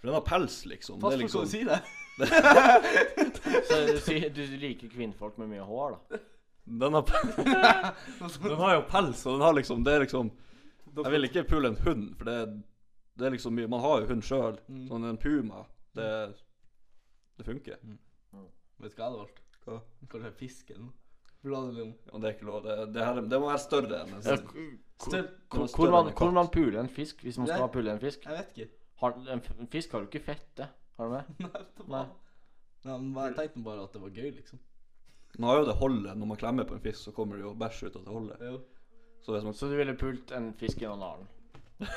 For 0.00 0.08
den 0.08 0.16
har 0.16 0.24
pels, 0.26 0.56
liksom. 0.66 0.98
Pass 1.00 1.14
på 1.14 1.20
hva 1.20 1.22
liksom 1.22 1.44
du 1.44 1.52
sier 1.52 1.68
der. 1.70 1.82
Sier- 4.06 4.32
du 4.34 4.42
liker 4.60 4.90
kvinnfolk 4.92 5.38
med 5.40 5.50
mye 5.54 5.64
hår, 5.66 5.96
da? 5.96 6.20
den 6.82 6.94
har, 6.94 7.02
den 8.44 8.58
har 8.60 8.74
jo 8.76 8.82
pels, 8.90 9.24
og 9.26 9.34
den 9.34 9.42
har 9.42 9.56
liksom 9.56 9.82
Det 9.84 9.94
er 9.96 10.04
liksom 10.04 10.28
Jeg 11.02 11.10
vil 11.16 11.26
ikke 11.26 11.42
pule 11.48 11.72
en 11.72 11.78
hund, 11.82 12.04
for 12.20 12.28
det, 12.30 12.36
det 13.18 13.26
er 13.26 13.34
liksom 13.34 13.56
mye 13.58 13.70
Man 13.72 13.82
har 13.82 14.02
jo 14.04 14.10
hund 14.12 14.22
sjøl. 14.26 14.58
Mm. 14.68 14.84
Sånn 14.90 15.08
en 15.08 15.18
puma, 15.22 15.64
det, 15.98 16.08
det 17.38 17.46
funker. 17.48 17.78
Vet 18.82 18.94
du 18.94 18.98
hva 18.98 19.04
jeg 19.04 19.06
hadde 19.06 19.22
valgt? 19.22 19.42
Hva? 19.66 19.78
Kanskje 20.12 20.32
fisken. 20.38 20.90
Og 21.42 22.20
det 22.22 22.28
er 22.28 22.34
ikke 22.36 22.46
lov. 22.46 22.62
Det, 22.62 22.76
det, 22.94 23.02
her, 23.02 23.18
det 23.26 23.38
må 23.42 23.48
være 23.50 23.62
større 23.62 24.02
enn 24.04 24.12
en 24.14 24.22
sånn. 24.22 24.44
Større? 25.02 25.30
Hvor, 25.50 25.66
hvor, 25.74 25.90
man, 25.90 26.12
hvor 26.14 26.34
man 26.34 26.50
puler 26.54 26.78
en 26.84 26.90
fisk, 26.92 27.24
hvis 27.26 27.38
man 27.42 27.50
skal 27.50 27.66
pule 27.74 27.90
en 27.90 27.98
fisk 28.02 28.22
Jeg 28.28 28.36
vet 28.38 28.52
ikke. 28.54 28.68
har, 29.02 29.16
En 29.34 29.70
fisk 29.72 29.96
har 29.96 30.04
jo 30.04 30.10
ikke 30.10 30.22
fette. 30.22 30.68
Har 31.00 31.10
du 31.10 31.16
det 31.18 31.50
Nei. 31.94 32.04
Var... 32.84 32.98
Nei, 32.98 32.98
men 33.14 33.24
jeg 33.28 33.36
tenkte 33.38 33.64
bare 33.66 33.84
at 33.86 33.92
det 33.96 34.02
var 34.02 34.10
gøy, 34.16 34.30
liksom. 34.36 34.58
Man 35.38 35.48
har 35.50 35.60
jo 35.62 35.66
det 35.70 35.76
holdet. 35.80 36.16
Når 36.18 36.28
man 36.32 36.36
klemmer 36.40 36.66
på 36.68 36.74
en 36.76 36.82
fisk, 36.84 37.00
så 37.06 37.12
kommer 37.16 37.38
det 37.38 37.44
jo 37.46 37.54
bæsj 37.56 37.84
ut 37.86 37.96
av 37.96 38.04
det 38.08 38.12
holdet. 38.16 38.42
Jo. 38.44 38.58
Så 39.22 39.32
hvis 39.36 39.44
man 39.46 39.54
Så 39.54 39.68
du 39.70 39.76
ville 39.78 39.94
pult 39.96 40.32
en 40.34 40.50
fisk 40.58 40.82
i 40.82 40.88
analen? 40.90 41.28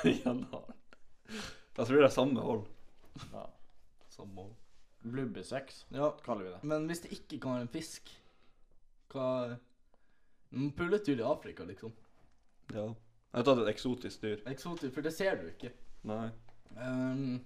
Gjerne 0.05 0.45
har 0.51 0.69
Jeg 1.75 1.87
tror 1.87 1.97
det 1.99 2.05
er 2.07 2.13
samme 2.15 2.41
hold. 2.45 2.63
Ja. 3.33 3.45
Samme. 4.13 4.35
hold. 4.45 4.53
Blubbesex, 5.05 5.83
Ja, 5.93 6.07
kaller 6.25 6.43
vi 6.47 6.51
det. 6.55 6.63
men 6.65 6.87
hvis 6.89 7.01
det 7.03 7.11
ikke 7.13 7.37
kan 7.43 7.51
være 7.57 7.65
en 7.67 7.73
fisk, 7.75 8.09
hva 9.13 9.25
Man 10.51 10.71
puler 10.77 10.95
et 10.97 11.05
dyr 11.05 11.19
i 11.21 11.27
Afrika, 11.27 11.63
liksom. 11.67 11.91
Ja. 12.73 12.85
Jeg 12.87 13.41
har 13.41 13.43
tatt 13.43 13.61
et 13.65 13.69
eksotisk 13.73 14.21
dyr. 14.23 14.39
Eksotisk, 14.47 14.93
for 14.95 15.01
det 15.05 15.11
ser 15.13 15.35
du 15.41 15.49
ikke. 15.49 15.73
Nei. 16.07 16.29
Um, 16.79 17.41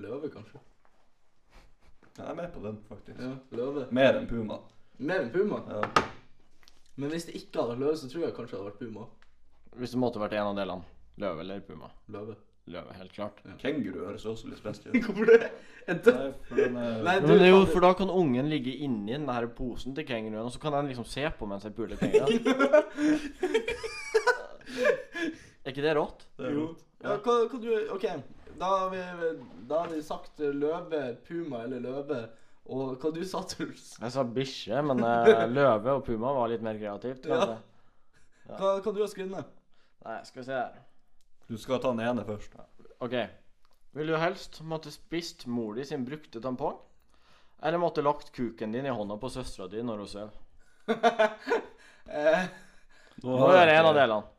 løve, 0.00 0.30
kanskje? 0.32 0.60
Jeg 2.20 2.30
er 2.30 2.34
med 2.36 2.48
på 2.52 2.60
den, 2.60 2.78
faktisk. 2.88 3.18
Ja, 3.18 3.30
løve. 3.56 3.86
Mer 3.96 4.14
enn 4.18 4.26
puma. 4.28 4.56
Mer 4.98 5.20
enn 5.24 5.30
puma. 5.32 5.58
Ja. 5.70 5.80
Men 7.00 7.08
hvis 7.14 7.24
det 7.30 7.34
ikke 7.38 7.58
hadde 7.62 7.70
vært 7.72 7.82
løve, 7.86 7.96
så 7.96 8.06
tror 8.12 8.22
jeg 8.26 8.34
kanskje 8.36 8.56
det 8.56 8.60
hadde 8.60 8.70
vært 8.70 8.82
puma. 8.84 9.02
Hvis 9.80 9.92
det 9.94 10.00
måtte 10.02 10.20
vært 10.20 10.34
en 10.36 10.50
av 10.50 10.56
delene. 10.58 10.84
Løve 11.20 11.38
eller 11.44 11.58
puma? 11.64 11.88
Løve. 12.12 12.34
Løve, 12.70 12.92
helt 12.94 13.12
klart. 13.12 13.40
Kenguru 13.58 14.04
høres 14.04 14.24
også 14.28 14.48
litt 14.50 14.58
spenstig 14.60 14.90
ut. 14.92 14.96
Hvorfor 15.06 15.24
det? 15.30 15.48
Nei, 15.88 15.94
for 16.46 16.54
den 16.60 16.76
er 16.76 17.02
Nei, 17.02 17.20
Men 17.24 17.38
det 17.40 17.46
er 17.46 17.54
jo, 17.54 17.62
for 17.72 17.80
da 17.82 17.90
kan 17.98 18.10
ungen 18.12 18.46
ligge 18.52 18.72
inni 18.84 19.12
den 19.16 19.28
her 19.32 19.46
posen 19.56 19.94
til 19.96 20.04
kenguruen, 20.06 20.44
og 20.44 20.52
så 20.54 20.60
kan 20.62 20.72
den 20.76 20.88
liksom 20.92 21.06
se 21.08 21.24
på 21.38 21.44
mens 21.50 21.64
jeg 21.66 21.74
puler 21.74 21.96
kenguruen. 21.98 22.30
er 25.64 25.68
ikke 25.72 25.86
det 25.88 25.94
rått? 25.96 26.20
det 26.36 26.44
er 26.50 26.54
rått. 26.60 26.80
Ja, 27.00 27.10
hva, 27.24 27.34
hva 27.48 27.56
du 27.64 27.70
OK, 27.96 28.06
da 28.60 28.68
har, 28.76 28.90
vi, 28.92 29.30
da 29.70 29.80
har 29.82 29.90
vi 29.94 30.02
sagt 30.04 30.42
løve, 30.44 31.00
puma 31.26 31.64
eller 31.64 31.80
løve. 31.84 32.20
Og 32.70 33.00
hva 33.00 33.10
du 33.14 33.22
sa, 33.26 33.40
Truls? 33.48 33.94
Jeg 33.98 34.12
sa 34.14 34.24
bikkje, 34.36 34.82
men 34.86 35.00
eh, 35.02 35.46
løve 35.58 35.96
og 35.96 36.04
puma 36.06 36.34
var 36.36 36.52
litt 36.52 36.62
mer 36.64 36.78
kreativt. 36.78 37.26
Ja. 37.26 37.40
kanskje. 37.40 37.58
Hva, 38.50 38.74
hva 38.82 38.92
du 38.94 39.00
har 39.00 39.10
skrevet 39.10 39.32
ned? 39.32 39.50
Nei, 40.04 40.18
skal 40.28 40.42
vi 40.42 40.46
se 40.48 40.58
her. 40.58 40.76
Du 41.50 41.56
skal 41.58 41.80
ta 41.82 41.90
den 41.94 42.04
ene 42.04 42.24
først. 42.28 42.54
OK. 43.02 43.16
Vil 43.96 44.12
du 44.12 44.14
helst 44.20 44.60
måtte 44.62 44.92
spist 44.94 45.46
mor 45.50 45.74
di 45.74 45.84
sin 45.88 46.04
brukte 46.06 46.42
tampong? 46.42 46.78
Eller 47.62 47.80
måtte 47.82 48.04
lagt 48.04 48.30
kuken 48.36 48.72
din 48.72 48.86
i 48.86 48.92
hånda 48.94 49.16
på 49.20 49.28
søstera 49.32 49.66
di 49.72 49.82
når 49.84 50.04
hun 50.04 50.12
sover? 50.14 50.36
Eh, 52.10 52.46
Nå 53.22 53.34
gjør 53.38 53.68
jeg 53.68 53.78
en 53.78 53.86
av 53.86 53.94
delene. 53.94 54.30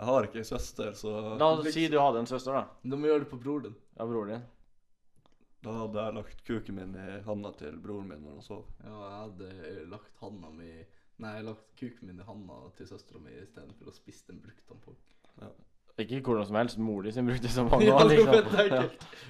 Jeg 0.00 0.08
har 0.08 0.24
ikke 0.24 0.40
ei 0.40 0.48
søster, 0.48 0.94
så 0.96 1.10
La 1.36 1.50
oss 1.52 1.66
si 1.74 1.82
du 1.92 1.98
hadde 2.00 2.22
en 2.22 2.28
søster, 2.28 2.56
da. 2.56 2.62
Du 2.88 2.96
må 2.96 3.10
gjøre 3.10 3.26
det 3.26 3.28
på 3.28 3.38
bror 3.42 3.60
din. 3.66 3.74
Ja, 3.98 4.06
bror 4.08 4.30
din. 4.30 4.46
da 5.60 5.74
hadde 5.76 6.04
jeg 6.06 6.14
lagt 6.16 6.38
kuken 6.46 6.78
min 6.78 6.94
i 6.96 7.18
handa 7.26 7.50
til 7.58 7.74
broren 7.84 8.08
min 8.08 8.22
når 8.24 8.38
han 8.38 8.46
sov. 8.46 8.62
Ja, 8.80 8.94
jeg 8.94 9.18
hadde 9.18 9.50
eh, 9.68 9.82
lagt 9.92 10.22
handa 10.22 10.48
mi 10.54 10.70
Nei, 11.20 11.34
jeg 11.36 11.44
lagt 11.50 11.66
kuken 11.76 12.08
min 12.08 12.22
i 12.22 12.24
handa 12.24 12.62
til 12.78 12.88
søstera 12.88 13.20
mi 13.20 13.34
istedenfor 13.42 13.90
å 13.90 13.92
spise 13.92 14.30
den 14.30 14.40
brukt 14.40 14.64
tampong. 14.70 14.96
Ikke 16.00 16.22
hvordan 16.24 16.46
som 16.48 16.56
helst. 16.56 16.78
Mor 16.80 17.04
di 17.04 17.12
sin 17.12 17.28
brukte. 17.28 17.50
Ja, 17.84 17.94
også, 17.98 18.08
det 18.08 18.16
liksom. 18.16 18.70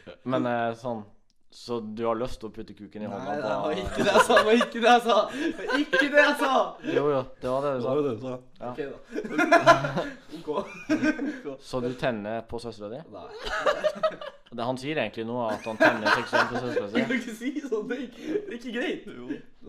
Ja. 0.06 0.14
Men 0.22 0.46
eh, 0.46 0.68
sånn 0.78 1.02
Så 1.50 1.80
du 1.82 2.04
har 2.06 2.14
lyst 2.14 2.38
til 2.38 2.46
å 2.46 2.52
putte 2.54 2.74
kuken 2.78 3.02
i 3.02 3.08
Nei, 3.08 3.10
hånda 3.10 3.32
det 3.42 3.54
var 3.58 3.72
ikke 3.74 4.04
det 4.06 4.12
jeg 4.14 4.22
sa! 4.22 4.34
Det 4.38 4.44
var 4.46 4.54
ikke 4.54 4.80
det 4.84 4.90
jeg 4.90 5.02
sa! 5.02 5.14
Det 5.34 5.54
var 5.58 5.80
ikke 5.80 6.02
det 6.12 6.20
jeg 6.22 6.34
sa! 6.38 6.50
Jo, 6.86 7.02
jo, 7.10 7.22
det 7.42 7.50
var 7.50 7.64
det 7.64 7.70
du 7.70 7.78
Det 7.78 7.82
sa. 7.82 7.88
var 7.88 7.96
det 8.00 8.10
du 8.10 8.20
sa. 8.22 8.34
Ja. 8.60 8.70
OK, 8.70 8.78
da. 8.86 10.04
OK. 10.38 11.56
Så 11.66 11.80
du 11.82 11.88
tenner 11.98 12.44
på 12.46 12.60
søstera 12.62 12.92
di? 12.92 13.00
Nei. 13.10 14.20
Det 14.50 14.66
Han 14.66 14.78
sier 14.82 14.98
egentlig 15.02 15.24
nå 15.26 15.40
at 15.46 15.66
han 15.66 15.78
tenner 15.78 16.14
seksuelt 16.20 16.52
på 16.54 16.62
søstera 16.62 17.00
Jeg 17.00 17.08
kan 17.10 17.18
ikke 17.18 17.34
si 17.40 17.50
sånn. 17.64 17.88
Det 17.90 17.96
er 17.98 18.04
ikke, 18.06 18.22
det 18.30 18.38
er 18.46 18.56
ikke 18.60 18.74
greit. 18.76 19.10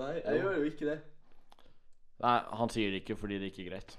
Nei, 0.03 0.11
jeg 0.21 0.41
gjør 0.43 0.55
jo 0.59 0.69
ikke 0.69 0.87
det. 0.91 0.97
Nei, 2.21 2.35
han 2.61 2.73
sier 2.73 2.93
det 2.93 3.01
ikke 3.01 3.17
fordi 3.17 3.39
det 3.41 3.49
ikke 3.49 3.63
er 3.65 3.69
greit. 3.71 3.97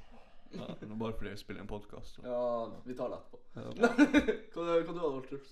Ja, 0.52 0.68
bare 1.00 1.16
fordi 1.18 1.32
jeg 1.32 1.40
spiller 1.42 1.64
en 1.64 1.70
podkast. 1.70 2.18
Ja, 2.22 2.42
vi 2.86 2.94
tar 2.94 3.10
det 3.10 3.18
etterpå. 3.18 3.42
Ja. 3.58 3.90
Hva, 4.52 4.62
hva 4.62 4.70
du 4.70 4.86
hadde 4.86 5.02
valgt, 5.02 5.28
Truls? 5.32 5.50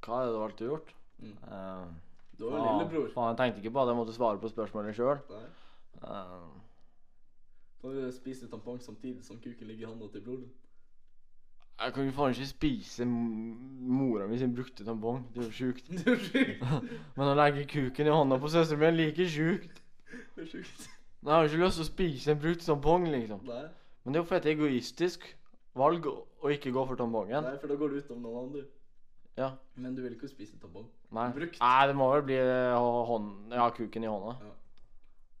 Hva 0.00 0.20
hadde 0.22 0.30
det 0.30 0.36
du 0.36 0.40
valgt 0.40 0.64
å 0.64 0.70
gjort? 0.70 0.92
Mm. 1.20 1.34
Eh, 1.52 1.84
Du 2.38 2.46
var 2.48 2.58
jo 2.58 2.64
lillebror. 2.64 3.10
Faen, 3.14 3.28
jeg 3.34 3.36
tenkte 3.40 3.60
ikke 3.62 3.74
på 3.76 3.82
at 3.82 3.88
jeg 3.92 3.96
måtte 3.98 4.16
svare 4.16 4.40
på 4.40 4.48
spørsmålet 4.48 4.96
sjøl. 4.96 5.18
Nei. 5.30 5.44
Kan 7.80 7.94
du 7.96 8.10
spise 8.12 8.48
tampong 8.48 8.80
samtidig 8.82 9.24
som 9.24 9.36
kuken 9.40 9.66
ligger 9.68 9.86
i 9.86 9.90
handa 9.90 10.08
til 10.12 10.20
broren 10.24 10.42
din? 10.46 10.50
jeg 11.80 11.92
kan 11.96 12.04
jo 12.04 12.12
faen 12.12 12.34
ikke 12.34 12.46
spise 12.46 13.04
mora 13.08 14.26
mi 14.28 14.36
sin 14.38 14.52
brukte 14.54 14.84
tampong. 14.84 15.22
Det 15.34 15.40
er 15.40 15.46
jo 15.46 15.50
sjukt. 15.50 15.86
Det 15.96 16.12
er 16.12 16.18
sjukt. 16.26 16.64
Men 17.16 17.30
å 17.30 17.36
legge 17.38 17.64
kuken 17.72 18.06
i 18.10 18.12
hånda 18.12 18.36
på 18.42 18.50
søsteren 18.52 18.82
min 18.82 18.88
er 18.90 18.96
like 18.98 19.28
sjukt. 19.32 19.80
Det 20.36 20.44
er 20.44 20.50
sjukt. 20.50 20.88
Jeg 21.24 21.32
har 21.32 21.40
jo 21.46 21.48
ikke 21.48 21.62
lyst 21.64 21.80
til 21.80 21.84
å 21.86 21.88
spise 21.88 22.34
en 22.34 22.42
brukt 22.42 22.66
tampong, 22.66 23.06
liksom. 23.12 23.40
Nei, 23.48 23.62
Men 24.04 24.12
det 24.12 24.20
er 24.20 24.22
jo 24.24 24.28
for 24.28 24.36
et 24.40 24.50
egoistisk 24.52 25.24
valg 25.76 26.04
å 26.10 26.52
ikke 26.52 26.72
gå 26.72 26.84
for 26.88 27.00
tampongen. 27.00 27.44
nei, 27.48 27.56
for 27.60 27.68
da 27.72 27.76
går 27.80 27.94
det 27.94 28.04
ut 28.04 28.12
om 28.12 28.22
noen 28.24 28.38
andre. 28.44 28.62
Ja. 29.40 29.50
Men 29.80 29.94
du 29.96 30.02
vil 30.04 30.14
ikke 30.16 30.28
spise 30.30 30.58
tampong. 30.60 30.88
Nei. 31.16 31.28
Brukt. 31.36 31.60
Nei, 31.62 31.86
det 31.88 31.94
må 31.96 32.10
vel 32.12 32.26
bli 32.28 32.36
eh, 32.40 32.76
hånd... 33.10 33.54
Ja, 33.56 33.70
kuken 33.76 34.04
i 34.04 34.10
hånda. 34.10 34.34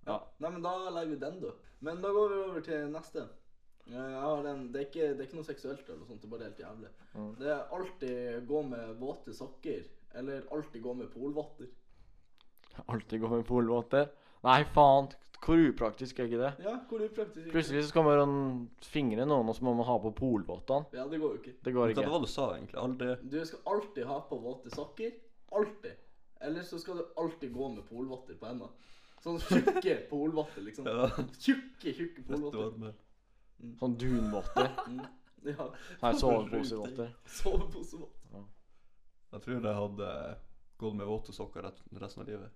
Ja. 0.08 0.16
Nei, 0.40 0.48
men 0.50 0.62
da 0.64 0.72
legger 0.88 1.12
vi 1.12 1.18
den, 1.20 1.36
da. 1.42 1.52
Men 1.84 2.00
da 2.02 2.12
går 2.16 2.32
vi 2.32 2.38
over 2.46 2.64
til 2.64 2.88
neste. 2.94 3.26
Eh, 3.90 3.96
Jeg 3.98 4.22
har 4.24 4.48
en, 4.50 4.64
det, 4.72 4.80
er 4.80 4.88
ikke, 4.88 5.10
det 5.12 5.22
er 5.24 5.28
ikke 5.28 5.38
noe 5.40 5.48
seksuelt, 5.50 5.84
eller 5.88 6.08
sånt, 6.08 6.22
det 6.22 6.28
er 6.30 6.34
bare 6.34 6.48
helt 6.48 6.62
jævlig. 6.64 6.90
Mm. 7.14 7.28
Det 7.42 7.52
er 7.54 7.76
alltid 7.76 8.48
gå 8.48 8.62
med 8.70 8.96
våte 9.02 9.34
sokker, 9.36 9.84
eller 10.20 10.48
alltid 10.56 10.82
gå 10.84 10.96
med 11.02 11.12
polvotter. 11.14 11.70
Alltid 12.86 13.20
gå 13.20 13.30
med 13.34 13.44
polvotter. 13.48 14.08
Nei, 14.46 14.60
faen. 14.74 15.08
Hvor 15.40 15.56
upraktisk 15.70 16.18
er 16.20 16.28
ikke 16.28 16.38
det? 16.42 16.50
Ja, 16.66 16.74
hvor 16.88 17.00
upraktisk. 17.04 17.46
ikke? 17.46 17.52
Plutselig 17.54 17.84
så 17.88 17.94
kommer 17.96 18.18
han 18.20 18.34
fingre 18.84 19.24
noen, 19.24 19.48
og 19.48 19.56
så 19.56 19.64
må 19.64 19.72
man 19.78 19.86
ha 19.88 19.96
på 20.02 20.10
polvottene. 20.18 20.84
Ja, 20.92 21.06
det 21.08 21.20
går 21.22 21.34
jo 21.34 21.38
ikke. 21.40 21.54
Det 21.64 21.72
går 21.72 21.80
Hva 21.80 21.88
det 21.94 21.96
ikke. 22.04 22.12
var 22.12 22.20
du 22.20 22.28
sa, 22.28 22.46
egentlig? 22.56 22.78
Aldri 22.82 23.14
Du 23.32 23.38
skal 23.48 23.60
alltid 23.74 24.04
ha 24.10 24.18
på 24.28 24.38
våte 24.44 24.72
sokker. 24.74 25.14
Alltid. 25.56 25.96
Eller 26.40 26.62
så 26.68 26.78
skal 26.80 27.00
du 27.00 27.06
alltid 27.20 27.52
gå 27.56 27.68
med 27.72 27.84
polvotter 27.88 28.36
på 28.40 28.46
hendene. 28.50 28.68
Sånn 29.24 29.40
tjukke 29.40 29.96
polvotter, 30.12 30.62
liksom. 30.68 30.86
Ja. 30.88 31.08
Tjukke, 31.40 31.92
tjukke 31.96 32.22
polvotter. 32.28 32.94
Mm. 33.60 33.74
Sånn 33.80 33.96
dunvotter. 34.00 34.70
Mm. 34.90 35.00
Ja. 35.56 35.64
Nei, 36.02 36.10
soveposevotter. 36.20 37.14
Soveposevotter. 37.32 38.42
Jeg 39.32 39.40
tror 39.40 39.54
jeg 39.64 39.76
hadde 39.78 40.08
gått 40.82 40.96
med 40.98 41.08
våte 41.08 41.32
sokker 41.32 41.64
resten 41.64 42.20
av 42.20 42.28
livet. 42.28 42.52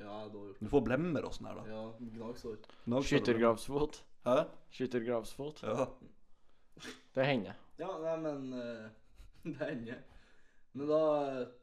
Ja, 0.00 0.20
Du 0.30 0.68
får 0.70 0.84
blemmer 0.86 1.26
og 1.28 1.34
sånn 1.36 1.50
her, 1.50 1.60
da. 1.60 1.64
Ja, 1.70 1.82
gnagsår. 2.16 2.56
Skyttergravsfot. 3.06 4.00
Hæ? 4.26 4.36
Skyttergravsfot. 4.76 5.62
Ja. 5.66 5.86
Det 7.14 7.26
hender. 7.26 7.58
Ja, 7.80 7.90
nei, 8.02 8.16
men 8.24 8.52
eh, 8.56 8.88
Det 9.50 9.58
hender. 9.60 10.00
Men 10.72 10.86
da, 10.90 11.00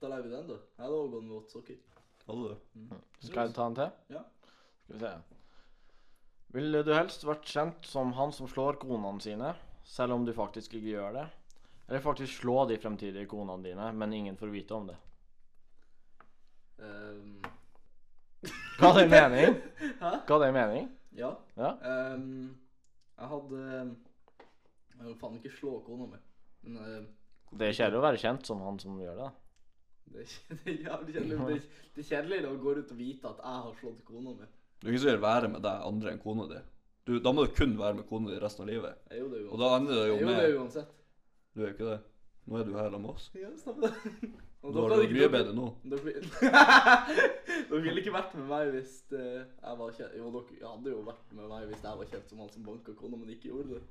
da 0.01 0.11
lar 0.11 0.25
vi 0.25 0.33
den, 0.33 0.47
da. 0.49 0.57
Jeg 0.77 0.83
hadde 0.83 1.01
gått 1.13 1.23
med 1.23 1.35
våte 1.37 1.55
sokker. 1.55 1.79
Hadde 2.27 2.51
du? 2.51 2.95
Skal 3.23 3.47
jeg 3.47 3.55
ta 3.55 3.67
en 3.69 3.77
til? 3.77 3.91
Ja. 4.17 4.23
Skal 4.83 4.95
vi 4.97 5.01
se. 5.05 5.13
Ville 6.57 6.81
du 6.87 6.93
helst 6.95 7.25
vært 7.27 7.47
kjent 7.47 7.87
som 7.87 8.13
han 8.17 8.31
som 8.35 8.47
slår 8.51 8.79
konene 8.81 9.19
sine, 9.23 9.51
selv 9.87 10.15
om 10.15 10.25
du 10.27 10.33
faktisk 10.35 10.75
ikke 10.77 10.93
gjør 10.95 11.17
det? 11.19 11.25
Eller 11.87 12.03
faktisk 12.03 12.41
slå 12.41 12.65
de 12.67 12.75
fremtidige 12.83 13.27
konene 13.31 13.63
dine, 13.63 13.91
men 13.95 14.15
ingen 14.15 14.39
får 14.39 14.51
vite 14.51 14.75
om 14.75 14.87
det? 14.89 14.97
Ehm, 16.83 17.37
Ga 18.79 18.91
det 18.97 19.07
mening? 19.09 19.55
Hæ? 20.03 20.11
Ga 20.27 20.37
det 20.43 20.51
mening? 20.53 20.87
ja. 21.17 21.31
Ja. 21.57 21.71
Um, 22.13 22.57
jeg 23.17 23.27
hadde 23.31 23.61
Jeg 24.97 25.05
vil 25.07 25.15
faen 25.21 25.35
ikke 25.39 25.51
slå 25.57 25.79
kona 25.85 26.05
mi, 26.11 26.19
men 26.67 26.77
uh, 26.77 27.57
Det 27.57 27.67
er 27.71 27.77
kjedelig 27.79 27.97
å 27.99 28.05
være 28.05 28.21
kjent 28.21 28.45
som 28.49 28.61
han 28.61 28.77
som 28.81 28.99
gjør 29.01 29.17
det. 29.23 29.29
det, 30.13 30.23
er, 30.25 30.35
det 30.63 30.73
er 30.73 30.79
jævlig 30.91 31.15
kjedelig. 31.15 31.59
Det, 31.95 32.03
er- 32.03 32.09
kjedelig 32.11 32.41
å 32.51 32.55
gå 32.61 32.75
ut 32.77 32.91
og 32.93 32.97
vite 33.01 33.31
at 33.31 33.41
jeg 33.43 33.63
har 33.65 33.77
slått 33.81 34.03
kona 34.05 34.33
mi. 34.37 34.49
Du 34.77 34.85
kan 34.85 34.93
ikke 34.93 35.03
sikkert 35.07 35.23
være 35.25 35.49
med 35.55 35.63
deg 35.65 35.85
andre 35.89 36.11
enn 36.13 36.21
kona 36.21 36.45
di. 36.51 36.59
Du, 37.07 37.15
da 37.23 37.31
må 37.33 37.45
du 37.47 37.53
kun 37.57 37.73
være 37.79 37.97
med 38.01 38.05
kona 38.09 38.29
di 38.33 38.37
resten 38.43 38.65
av 38.65 38.69
livet. 38.69 38.97
Jeg 39.09 39.21
gjorde 39.23 39.37
det 39.39 39.47
Og 39.47 39.53
uansett. 39.55 39.63
da 39.63 39.69
ender 39.79 39.93
det 39.95 40.05
Jeg 40.05 40.19
gjorde 40.21 40.37
det 40.43 40.57
uansett. 40.59 40.91
Du 41.55 41.61
er 41.63 41.67
jo 41.69 41.73
ikke 41.73 41.89
det. 41.89 41.99
Nå 42.47 42.57
er 42.61 42.67
du 42.67 42.73
her 42.77 42.89
sammen 42.91 43.07
med 43.07 43.15
oss. 43.15 43.29
Ja, 43.35 43.49
stemmer 43.57 43.87
det. 43.87 44.31
Da 44.73 44.81
har 44.83 44.89
det 44.93 45.07
du 45.09 45.15
mye 45.15 45.29
bedre 45.31 45.53
nå. 45.55 45.67
Dere, 47.67 47.81
ville 47.83 48.01
ikke 48.01 48.13
vært 48.15 48.33
med 48.37 48.47
meg 48.49 48.71
hvis 48.73 48.95
eh, 49.15 49.43
jeg 49.43 49.77
var 49.79 49.93
kjent 49.95 50.17
Jo, 50.17 50.31
dere 50.33 50.71
hadde 50.71 50.93
jo 50.93 51.03
vært 51.07 51.35
med 51.37 51.47
meg 51.51 51.67
hvis 51.69 51.85
jeg 51.85 52.01
var 52.01 52.09
kjent 52.11 52.33
som 52.33 52.41
han 52.43 52.51
som 52.53 52.65
banka 52.67 52.95
kona, 52.97 53.19
men 53.19 53.31
ikke 53.35 53.51
gjorde 53.51 53.77
det. 53.77 53.83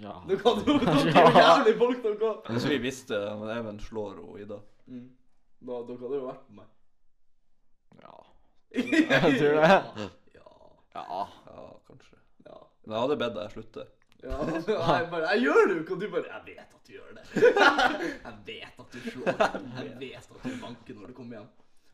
Ja. 0.00 0.16
Dere 0.28 0.42
hadde 0.44 0.66
jo 0.66 0.74
er 1.24 1.38
jævlig 1.38 1.74
folk, 1.80 2.02
dere. 2.04 2.32
Hvis 2.50 2.68
vi 2.72 2.80
visste 2.84 3.20
men 3.40 3.54
Even 3.56 3.80
slår 3.82 4.20
og 4.24 4.36
Ida 4.42 4.60
Mm. 4.90 5.04
Da, 5.62 5.76
dere 5.86 6.00
hadde 6.00 6.16
jo 6.18 6.24
vært 6.26 6.46
med 6.50 6.56
meg. 6.64 6.70
ja. 8.02 8.14
Jeg 8.74 9.36
tror 9.38 9.58
det. 9.60 10.08
Ja. 10.34 10.54
Ja. 10.96 11.20
Ja, 11.46 11.66
kanskje. 11.86 12.16
Ja. 12.48 12.56
Men 12.82 12.96
jeg 12.96 13.02
hadde 13.04 13.18
bedt 13.20 13.36
deg 13.36 13.52
slutte. 13.54 13.84
Ja. 14.24 14.38
Jeg 15.00 15.06
bare 15.12 15.30
Jeg 15.34 15.42
gjør 15.46 15.62
det 15.66 15.74
jo 15.76 15.80
ikke, 15.84 15.94
og 15.96 16.00
du 16.00 16.08
bare 16.12 16.28
Jeg 16.28 16.42
vet 16.50 16.74
at 16.76 16.82
du 16.86 16.92
gjør 16.92 17.10
det. 17.16 17.24
Jeg 18.26 18.34
vet 18.46 18.80
at 18.84 18.88
du 18.92 18.98
slår. 19.10 19.26
Jeg 19.80 19.94
vet 20.00 20.16
at 20.18 20.44
du 20.44 20.50
banker 20.64 20.98
når 20.98 21.06
du 21.12 21.14
kommer 21.20 21.38
hjem. 21.40 21.48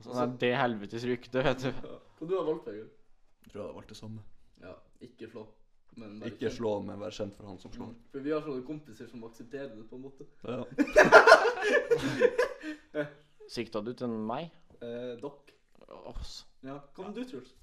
Sånn 0.05 0.19
er 0.23 0.33
det 0.43 0.51
helvetes 0.61 1.05
rykte, 1.09 1.45
vet 1.47 1.63
du. 1.65 1.71
Ja. 1.73 1.95
Hva 2.19 2.27
du 2.29 2.35
har 2.37 2.45
valgt, 2.49 2.67
Egil? 2.73 2.89
Jeg 3.47 3.53
tror 3.53 3.61
jeg 3.63 3.69
har 3.71 3.77
valgt 3.79 3.93
det 3.95 3.99
samme. 4.01 4.21
Ja, 4.65 4.75
ikke 5.07 5.29
slå. 5.33 5.47
Men 5.97 6.19
Ikke 6.21 6.43
kjent. 6.51 6.57
slå, 6.59 6.71
men 6.85 6.99
være 7.01 7.15
kjent 7.17 7.37
for 7.39 7.49
han 7.49 7.57
som 7.63 7.73
slår. 7.73 7.93
For 8.13 8.21
vi 8.25 8.33
har 8.35 8.43
sånne 8.45 8.65
kompiser 8.69 9.09
som 9.09 9.23
aksepterer 9.25 9.71
det, 9.73 9.87
på 9.89 9.97
en 9.97 10.03
måte. 10.05 10.27
Ja. 10.45 10.61
Sikta 13.57 13.81
du 13.81 13.93
til 13.97 14.13
meg? 14.29 14.51
Eh, 14.83 15.15
Dokk. 15.23 15.53
Ja. 16.67 16.77
Hva 16.93 17.07
med 17.07 17.15
du, 17.17 17.23
Truls? 17.31 17.55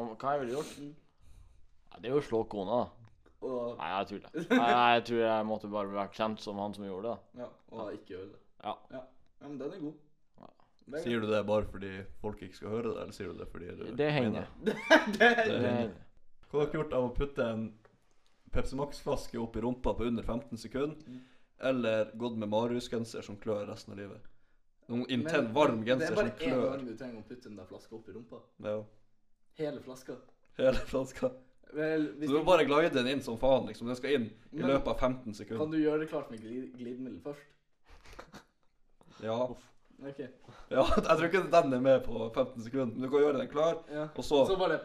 Om 0.00 0.14
hva 0.18 0.32
jeg 0.34 0.42
ville 0.42 0.56
gjort? 0.56 0.72
Mm. 0.82 0.94
Det 2.00 2.08
er 2.10 2.14
jo 2.16 2.20
å 2.22 2.26
slå 2.26 2.40
kona, 2.50 2.80
da. 2.82 3.05
Og, 3.42 3.76
Nei, 3.78 3.88
jeg 3.98 4.06
tuller. 4.08 4.30
Nei, 4.50 4.94
jeg 4.96 5.04
tror 5.10 5.18
jeg 5.20 5.46
måtte 5.46 5.68
bare 5.70 5.92
vært 5.92 6.14
kjent 6.16 6.40
som 6.40 6.58
han 6.58 6.74
som 6.74 6.84
gjorde 6.86 7.12
det. 7.12 7.42
ja, 7.42 7.48
og 7.76 7.92
ikke 7.92 8.14
gjøre 8.14 8.28
det. 8.32 8.40
Ja. 8.64 8.74
ja. 8.90 9.02
Ja, 9.40 9.48
men 9.48 9.58
den 9.60 9.72
er 9.76 9.80
god. 9.82 9.94
Ja. 10.40 11.00
Sier 11.02 11.20
du 11.20 11.26
det 11.30 11.42
bare 11.46 11.66
fordi 11.68 11.90
folk 12.22 12.42
ikke 12.42 12.56
skal 12.56 12.68
høre 12.72 12.88
det, 12.94 13.02
eller 13.02 13.12
sier 13.12 13.28
du 13.32 13.38
det 13.42 13.48
fordi 13.52 13.66
du 13.76 13.84
Det 13.96 14.12
hender. 14.12 14.46
det, 14.64 14.76
Det 15.18 15.30
Det 15.46 15.60
hender. 15.60 15.92
Hva 16.50 16.60
har 16.62 16.66
dere 16.70 16.80
gjort 16.80 16.92
av 16.96 17.04
å 17.10 17.14
putte 17.14 17.46
en 17.52 17.66
Pepsi 18.54 18.76
Max-flaske 18.78 19.38
opp 19.42 19.56
i 19.56 19.60
rumpa 19.60 19.92
på 19.98 20.06
under 20.08 20.22
15 20.24 20.56
sekunder, 20.58 20.96
Mm. 21.06 21.20
eller 21.60 22.10
gått 22.16 22.36
med 22.38 22.48
Marius-genser 22.48 23.22
som 23.22 23.36
klør 23.36 23.66
resten 23.68 23.92
av 23.92 23.98
livet? 23.98 24.20
Noen 24.88 25.00
Men 25.08 25.10
intent 25.20 25.50
varm 25.52 25.84
genser 25.84 26.14
Det 26.14 26.18
er 26.18 26.22
bare 26.22 26.30
én 26.30 26.38
klør. 26.54 26.70
gang 26.76 26.86
du 26.86 26.96
trenger 26.96 27.18
å 27.20 27.26
putte 27.28 27.48
den 27.50 27.56
der 27.56 27.66
flaska 27.66 27.96
opp 27.96 28.08
i 28.08 28.12
rumpa. 28.12 28.40
Ja, 28.64 28.76
Hele 29.58 29.80
flaska. 29.82 30.16
hele 30.58 30.78
flaska. 30.88 31.30
Vel, 31.74 32.06
hvis 32.18 32.30
du 32.30 32.36
må 32.38 32.44
bare 32.46 32.64
glide 32.64 32.94
den 32.94 33.08
inn 33.10 33.22
som 33.22 33.38
faen, 33.38 33.66
liksom. 33.66 33.88
Den 33.90 33.96
skal 33.98 34.10
inn 34.14 34.26
i 34.52 34.56
Men- 34.60 34.68
løpet 34.70 34.88
av 34.88 34.98
15 35.00 35.34
sekunder. 35.34 35.64
kan 35.64 35.70
du 35.72 35.78
gjøre 35.78 36.00
det 36.00 36.08
klart 36.10 36.30
med 36.30 36.40
glid, 36.40 36.72
glidemiddel 36.78 37.20
først? 37.20 37.42
Ja. 39.22 39.36
OK. 40.06 40.18
ja. 40.20 40.84
Jeg 40.96 41.04
tror 41.04 41.24
ikke 41.24 41.44
den 41.50 41.72
er 41.72 41.80
med 41.80 42.02
på 42.04 42.30
15 42.34 42.62
sekunder, 42.62 42.94
men 42.94 43.02
du 43.02 43.08
kan 43.10 43.20
gjøre 43.24 43.38
den 43.38 43.48
klar, 43.48 43.78
Ja. 43.90 44.08
og 44.14 44.24
så, 44.24 44.42
Så 44.46 44.56
bare 44.60 44.80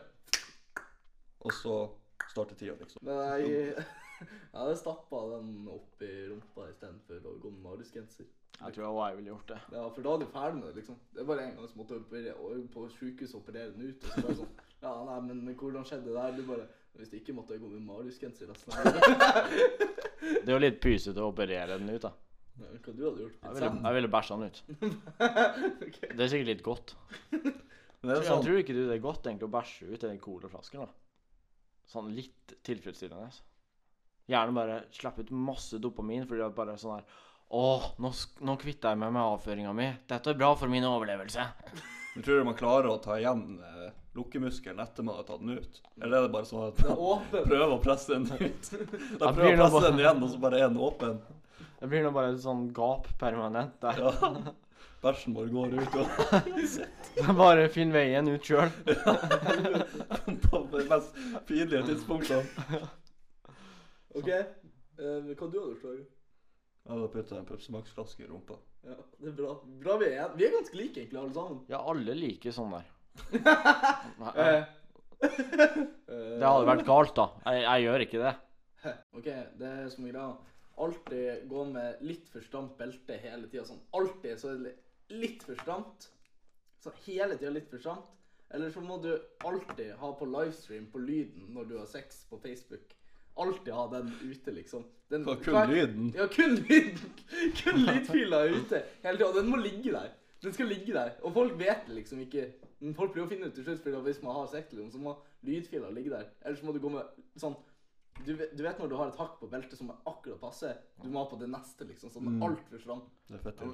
og 1.41 1.51
så 1.57 1.75
starte 2.31 2.55
tida, 2.55 2.75
liksom. 2.79 3.01
Nei 3.03 3.41
jeg, 3.41 3.85
hadde 4.53 4.75
stappa 4.77 5.21
den 5.35 5.67
opp 5.73 6.01
i 6.05 6.11
rumpa 6.29 6.67
istedenfor 6.69 7.23
å 7.25 7.39
gå 7.41 7.51
med 7.51 7.63
Marius-genser. 7.65 8.27
Jeg 8.61 8.73
tror 8.75 9.07
jeg 9.09 9.17
ville 9.17 9.31
gjort 9.33 9.47
det. 9.49 9.57
Ja, 9.73 9.87
for 9.89 10.01
da 10.05 10.13
er 10.13 10.19
du 10.21 10.25
ferdig 10.29 10.59
med 10.59 10.67
det, 10.69 10.75
liksom. 10.83 10.99
Det 11.13 11.21
er 11.23 11.25
bare 11.31 11.47
en 11.47 11.55
gang 11.57 11.67
som 11.71 11.81
måtte 11.81 11.97
og 12.35 12.67
på 12.75 12.83
sjukehuset 12.93 13.35
operere 13.39 13.71
den 13.73 13.89
ut. 13.89 14.03
Og 14.05 14.11
så 14.13 14.21
bare 14.21 14.35
sånn 14.37 14.53
Ja, 14.81 14.91
nei, 15.05 15.17
men 15.27 15.55
hvordan 15.57 15.85
skjedde 15.85 16.09
det 16.09 16.15
der? 16.17 16.37
Du 16.37 16.45
bare 16.47 16.67
Hvis 16.97 17.11
det 17.11 17.21
ikke 17.21 17.35
måtte 17.37 17.53
jeg 17.55 17.61
gå 17.63 17.69
med 17.71 17.83
Marius-genser 17.87 18.49
resten 18.51 18.73
av 18.73 18.83
livet. 18.89 20.01
Det 20.21 20.49
er 20.49 20.55
jo 20.55 20.61
litt 20.63 20.79
pysete 20.83 21.21
å 21.23 21.29
operere 21.31 21.77
den 21.79 21.87
ut, 21.93 22.01
da. 22.03 22.11
Ja, 22.59 22.67
Hva 22.83 22.93
du 22.97 23.03
hadde 23.05 23.23
gjort? 23.23 23.37
Jeg 23.45 23.55
ville, 23.55 23.69
jeg 23.85 23.95
ville 23.97 24.09
bæsja 24.11 24.37
den 24.37 24.49
ut. 24.49 24.59
okay. 25.87 26.09
Det 26.11 26.25
er 26.25 26.31
sikkert 26.33 26.49
litt 26.51 26.65
godt. 26.65 26.95
Men 27.31 27.45
det 28.11 28.17
Tror, 28.17 28.17
er 28.17 28.27
sånn, 28.27 28.43
tror 28.43 28.59
ikke 28.59 28.75
du 28.75 28.81
det 28.89 28.97
er 28.97 29.05
godt 29.05 29.29
egentlig 29.31 29.47
å 29.47 29.53
bæsje 29.55 29.87
ut 29.87 29.95
i 30.03 30.09
den 30.09 30.19
colaflasken? 30.25 30.91
Sånn 31.91 32.11
litt 32.17 32.53
tilfredsstillende. 32.67 33.31
Gjerne 34.31 34.55
bare 34.55 34.77
slippe 34.95 35.23
ut 35.25 35.31
masse 35.33 35.79
dopamin 35.81 36.27
fordi 36.29 36.43
at 36.45 36.55
bare 36.55 36.75
sånn 36.79 36.99
her 36.99 37.07
Å, 37.51 37.63
nå, 38.03 38.11
nå 38.47 38.53
kvitter 38.61 38.93
jeg 38.93 38.99
meg 39.01 39.15
med 39.15 39.23
avføringa 39.23 39.71
mi. 39.75 39.87
Dette 40.11 40.31
er 40.31 40.37
bra 40.39 40.51
for 40.59 40.71
min 40.71 40.85
overlevelse. 40.87 41.47
du 42.13 42.21
tror 42.23 42.45
man 42.47 42.55
klarer 42.59 42.91
å 42.93 42.99
ta 43.03 43.17
igjen 43.19 43.41
eh, 43.59 43.89
lukkemuskelen 44.17 44.80
etter 44.84 45.06
man 45.08 45.15
har 45.19 45.28
tatt 45.28 45.39
den 45.43 45.58
ut? 45.60 45.82
Eller 46.02 46.17
er 46.17 46.26
det 46.28 46.34
bare 46.34 46.47
sånn 46.50 46.65
at 46.67 46.82
er 46.84 47.45
prøver 47.45 47.76
å 47.76 47.80
presse 47.84 48.12
den 48.17 48.28
ut? 48.28 48.71
Da 49.21 49.32
prøver 49.32 49.54
å 49.54 49.62
presse 49.62 49.76
bare- 49.78 49.91
den 49.91 50.02
igjen, 50.04 50.24
og 50.26 50.34
så 50.34 50.41
bare 50.43 50.60
er 50.60 50.67
den 50.69 50.82
åpen. 50.89 51.21
Det 51.82 51.89
blir 51.89 52.04
nå 52.06 52.12
bare 52.13 52.34
et 52.36 52.43
sånn 52.43 52.67
gap 52.78 53.08
permanent 53.21 53.80
der. 53.82 54.02
Ja. 54.04 54.56
Bæsjen 55.02 55.34
bare 55.34 55.50
går 55.50 55.71
ut 55.82 55.95
og 55.97 57.34
Bare 57.39 57.63
finn 57.74 57.89
veien 57.93 58.28
ut 58.30 58.45
sjøl. 58.45 58.69
på 60.45 60.60
de 60.76 60.84
mest 60.91 61.15
pinlige 61.50 61.82
tidspunktene. 61.88 62.43
OK. 64.13 64.30
Hva 64.30 65.34
hva 65.34 65.50
du 65.50 65.58
hadde 65.58 65.58
gjort, 65.58 65.82
Torgeir? 65.82 66.06
Jeg 66.82 66.93
hadde 66.93 67.10
putta 67.13 67.39
en 67.39 67.47
Pepsi 67.50 67.74
Max-flaske 67.74 68.26
i 68.26 68.30
rumpa. 68.30 68.60
Ja, 68.86 68.95
det 69.21 69.32
er 69.32 69.36
bra. 69.38 69.56
Bra 69.82 69.97
vi 70.02 70.08
er 70.17 70.32
Vi 70.38 70.45
er 70.47 70.54
ganske 70.56 70.78
like, 70.78 70.97
egentlig, 71.02 71.19
alle 71.21 71.34
sammen. 71.34 71.60
Ja, 71.69 71.82
alle 71.82 72.15
liker 72.17 72.54
sånn 72.56 72.74
der. 72.74 72.86
Eh, 74.36 74.63
Det 76.12 76.47
hadde 76.47 76.67
vært 76.67 76.86
galt, 76.88 77.13
da. 77.17 77.26
Jeg, 77.45 77.63
jeg 77.65 77.84
gjør 77.86 78.06
ikke 78.06 78.21
det. 78.24 78.32
OK, 79.13 79.28
det 79.60 79.67
er 79.69 79.89
som 79.93 80.08
er 80.08 80.15
greia. 80.15 80.32
Alltid 80.82 81.43
gå 81.52 81.65
med 81.69 82.00
litt 82.08 82.30
for 82.32 82.41
stramt 82.45 82.78
belte 82.80 83.17
hele 83.21 83.50
tida. 83.52 83.65
Sånn 83.67 83.82
alltid 83.97 84.39
så 84.41 84.54
er 84.56 84.63
det 84.63 84.74
litt 85.13 85.43
for 85.45 85.60
stramt. 85.62 86.08
Sånn 86.82 86.95
hele 87.06 87.38
tida 87.38 87.52
litt 87.54 87.69
for 87.69 87.82
stramt. 87.84 88.08
Eller 88.52 88.71
så 88.74 88.82
må 88.84 88.97
du 89.04 89.12
alltid 89.47 89.93
ha 90.02 90.10
på 90.19 90.26
livestream 90.28 90.88
på 90.91 91.00
lyden 91.06 91.52
når 91.56 91.69
du 91.69 91.76
har 91.80 91.86
sex 91.88 92.24
på 92.32 92.39
Facebook. 92.43 92.95
Alltid 93.39 93.71
ha 93.78 93.86
den 93.93 94.10
ute, 94.26 94.52
liksom. 94.52 94.84
Den, 95.12 95.24
Ja, 95.28 95.36
kun 95.39 95.54
hver- 95.56 95.69
lyden? 95.71 96.10
Ja, 96.17 96.26
kun 96.32 96.58
lyden. 96.65 97.13
Kun 97.62 97.78
lydfila 97.86 98.41
er 98.47 98.58
ute 98.58 98.82
hele 99.06 99.17
tida. 99.21 99.30
Den 99.38 99.47
må 99.54 99.60
ligge 99.62 99.93
der. 99.93 100.10
Den 100.43 100.54
skal 100.56 100.67
ligge 100.71 100.93
der. 100.97 101.13
Og 101.21 101.34
folk 101.38 101.54
vet 101.60 101.86
det 101.88 101.95
liksom 102.02 102.19
ikke. 102.26 102.50
Men 102.81 102.95
folk 102.97 103.11
prøver 103.13 103.27
å 103.27 103.29
finne 103.29 103.47
ut 103.49 103.53
til 103.55 103.63
slutt, 103.67 103.83
for 103.83 104.01
hvis 104.07 104.21
man 104.25 104.35
har 104.35 104.47
sex, 104.49 104.71
liksom, 104.73 104.91
så 104.91 104.97
må 105.01 105.15
lydfiler 105.45 105.91
ligge 105.93 106.09
der. 106.13 106.25
Ellers 106.45 106.63
må 106.65 106.73
du 106.73 106.79
gå 106.81 106.89
med 106.89 107.05
sånn 107.37 107.55
du 108.25 108.33
vet, 108.35 108.51
du 108.57 108.61
vet 108.61 108.77
når 108.77 108.89
du 108.91 108.95
har 108.99 109.07
et 109.07 109.15
hakk 109.17 109.37
på 109.39 109.47
beltet 109.49 109.77
som 109.79 109.89
er 109.89 110.01
akkurat 110.05 110.39
passe, 110.41 110.73
du 111.01 111.07
må 111.09 111.21
ha 111.23 111.29
på 111.31 111.37
det 111.39 111.47
neste, 111.49 111.85
liksom. 111.87 112.09
Sånn 112.11 112.27
Mm. 112.27 112.41
altfor 112.43 112.81
stram. 112.81 113.01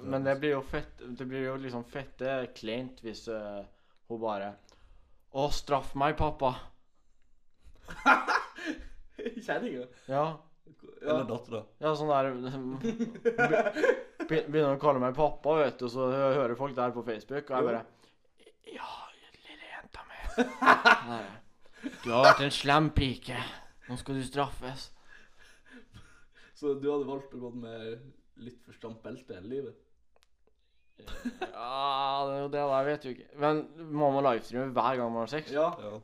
Men 0.05 0.23
det 0.23 0.35
blir 0.39 0.51
jo 0.53 0.61
fett 0.61 1.01
Det 1.17 1.25
blir 1.27 1.43
jo 1.47 1.55
liksom 1.57 1.83
fett 1.83 2.17
Det 2.19 2.27
er 2.29 2.45
kleint 2.53 3.01
hvis 3.01 3.27
uh, 3.27 3.63
hun 4.07 4.19
bare 4.21 4.53
Å, 5.33 5.47
straff 5.51 5.95
meg, 5.95 6.15
pappa. 6.17 6.53
Kjerringa. 9.17 9.87
Ja. 10.07 10.37
Eller 11.01 11.19
Ja. 11.19 11.23
dattera. 11.23 11.63
Ja, 11.79 11.95
sånn 11.95 12.09
der 12.11 12.31
be- 14.29 14.45
Begynner 14.47 14.75
å 14.75 14.79
kalle 14.81 14.99
meg 15.01 15.15
pappa, 15.15 15.55
vet 15.63 15.79
du, 15.79 15.87
så 15.89 16.09
hører 16.11 16.55
folk 16.59 16.75
der 16.75 16.91
på 16.95 17.03
Facebook, 17.05 17.49
og 17.49 17.57
jeg 17.57 17.65
bare 17.69 17.85
Ja, 18.73 18.91
lille 19.37 19.71
jenta 19.71 20.03
mi. 20.09 20.19
Du 22.03 22.11
har 22.11 22.29
vært 22.31 22.45
en 22.47 22.53
slem 22.53 22.91
pike. 22.95 23.39
Nå 23.87 23.97
skal 24.01 24.19
du 24.19 24.23
straffes. 24.27 24.89
Så 26.57 26.73
du 26.81 26.87
hadde 26.89 27.07
valgt 27.07 27.35
å 27.37 27.41
gå 27.41 27.51
med 27.53 27.99
litt 28.43 28.59
for 28.65 28.75
stramt 28.77 29.03
belte 29.05 29.37
hele 29.37 29.51
livet? 29.51 29.83
Ja, 30.97 32.25
det 32.25 32.33
er 32.33 32.39
jo 32.41 32.47
det, 32.49 32.57
der, 32.57 32.71
Jeg 32.73 32.85
vet 32.87 33.05
jo 33.05 33.11
ikke. 33.13 33.27
Men 33.43 33.63
må 33.93 34.11
man 34.15 34.25
livestreame 34.25 34.73
hver 34.73 34.99
gang 34.99 35.11
man 35.13 35.23
har 35.25 35.33
sex? 35.33 35.51
Ja. 35.53 35.67
Ja. 35.81 35.99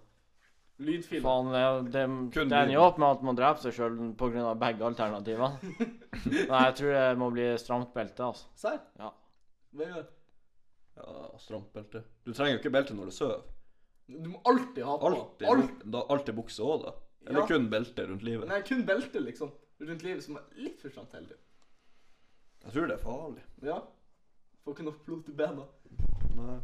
Lydfil. 0.84 1.22
Faen, 1.22 1.50
det, 1.54 1.64
det, 1.94 2.04
det 2.34 2.44
ender 2.44 2.74
jo 2.74 2.86
opp 2.88 2.98
med 3.02 3.16
at 3.16 3.26
man 3.26 3.38
dreper 3.38 3.62
seg 3.62 3.76
sjøl 3.78 3.98
pga. 4.20 4.54
begge 4.60 4.86
alternativene. 4.88 5.74
Nei, 6.50 6.62
jeg 6.68 6.76
tror 6.80 6.96
det 6.98 7.06
må 7.22 7.30
bli 7.34 7.48
stramt 7.62 7.94
belte, 7.96 8.30
altså. 8.32 8.50
Serr? 8.58 8.80
Ja. 9.00 9.12
Vegard? 9.78 10.10
Ja, 10.96 11.38
stramt 11.40 11.72
belte. 11.74 12.04
Du 12.26 12.34
trenger 12.34 12.58
jo 12.58 12.60
ikke 12.62 12.72
belte 12.74 12.94
når 12.98 13.06
du 13.12 13.16
sover. 13.16 13.42
Du 14.08 14.30
må 14.30 14.42
alltid 14.46 14.84
ha 14.84 14.98
på. 15.00 15.08
Alltid, 15.10 15.48
Alt. 15.48 15.84
da, 15.92 16.02
alltid 16.14 16.36
bukse 16.36 16.60
òg, 16.66 16.84
da. 16.86 16.94
Eller 17.28 17.40
Ja. 17.40 17.48
kun 17.48 17.70
belte 17.72 18.08
rundt 18.10 18.24
livet. 18.24 18.48
Nei, 18.50 18.62
kun 18.68 18.84
belte, 18.86 19.20
liksom. 19.24 19.52
Rundt 19.80 20.04
livet 20.04 20.24
som 20.24 20.36
er 20.38 20.44
litt 20.56 20.82
for 20.82 20.90
stramt 20.92 21.14
heldig. 21.16 21.38
Jeg 22.66 22.72
tror 22.74 22.88
det 22.88 22.98
er 23.00 23.04
farlig. 23.04 23.44
Ja. 23.64 23.80
Får 24.64 24.76
ikke 24.76 24.84
nok 24.88 25.06
blod 25.06 25.24
til 25.26 25.34
bena. 25.40 25.66
Nei. 26.36 26.60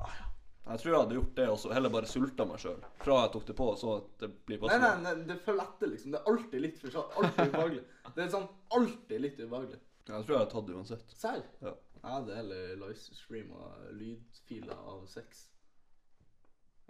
Jeg 0.69 0.79
tror 0.83 0.91
jeg 0.91 0.99
hadde 1.01 1.15
gjort 1.17 1.35
det, 1.35 1.47
også, 1.49 1.71
heller 1.73 1.89
bare 1.89 2.05
sulta 2.05 2.45
meg 2.45 2.59
sjøl. 2.61 2.83
Fra 3.01 3.21
jeg 3.23 3.31
tok 3.33 3.45
det 3.47 3.55
på, 3.57 3.67
så 3.79 3.93
at 3.97 4.09
det 4.21 4.29
blir 4.45 4.59
Nei, 4.59 4.67
passende. 4.67 4.89
nei, 5.01 5.13
nei, 5.15 5.23
det 5.31 5.39
følger 5.41 5.63
etter, 5.63 5.87
liksom. 5.95 6.11
Det 6.13 6.19
er 6.19 6.29
alltid 6.31 6.61
litt 6.61 6.77
for 6.77 6.89
stramt. 6.93 7.15
Alltid 7.23 7.53
ubehagelig. 7.53 7.83
Det 8.15 8.23
er 8.25 8.29
sånn 8.35 8.47
alltid 8.77 9.21
litt 9.21 9.39
ubehagelig. 9.39 9.79
Jeg 10.09 10.25
tror 10.25 10.33
jeg 10.35 10.39
hadde 10.39 10.51
tatt 10.51 10.67
det 10.67 10.75
uansett. 10.75 11.11
Serr? 11.17 11.41
Ja. 11.61 11.73
Ja, 12.03 12.19
det 12.23 12.33
er 12.33 12.41
heller 12.41 12.75
livestream 12.85 13.51
og 13.59 13.87
lydfiler 13.99 14.77
av 14.77 15.05
sex 15.11 15.47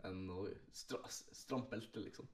enn 0.07 0.29
å 0.31 0.45
stra 0.71 0.99
stramt 1.11 1.69
belte, 1.71 1.99
liksom. 2.03 2.27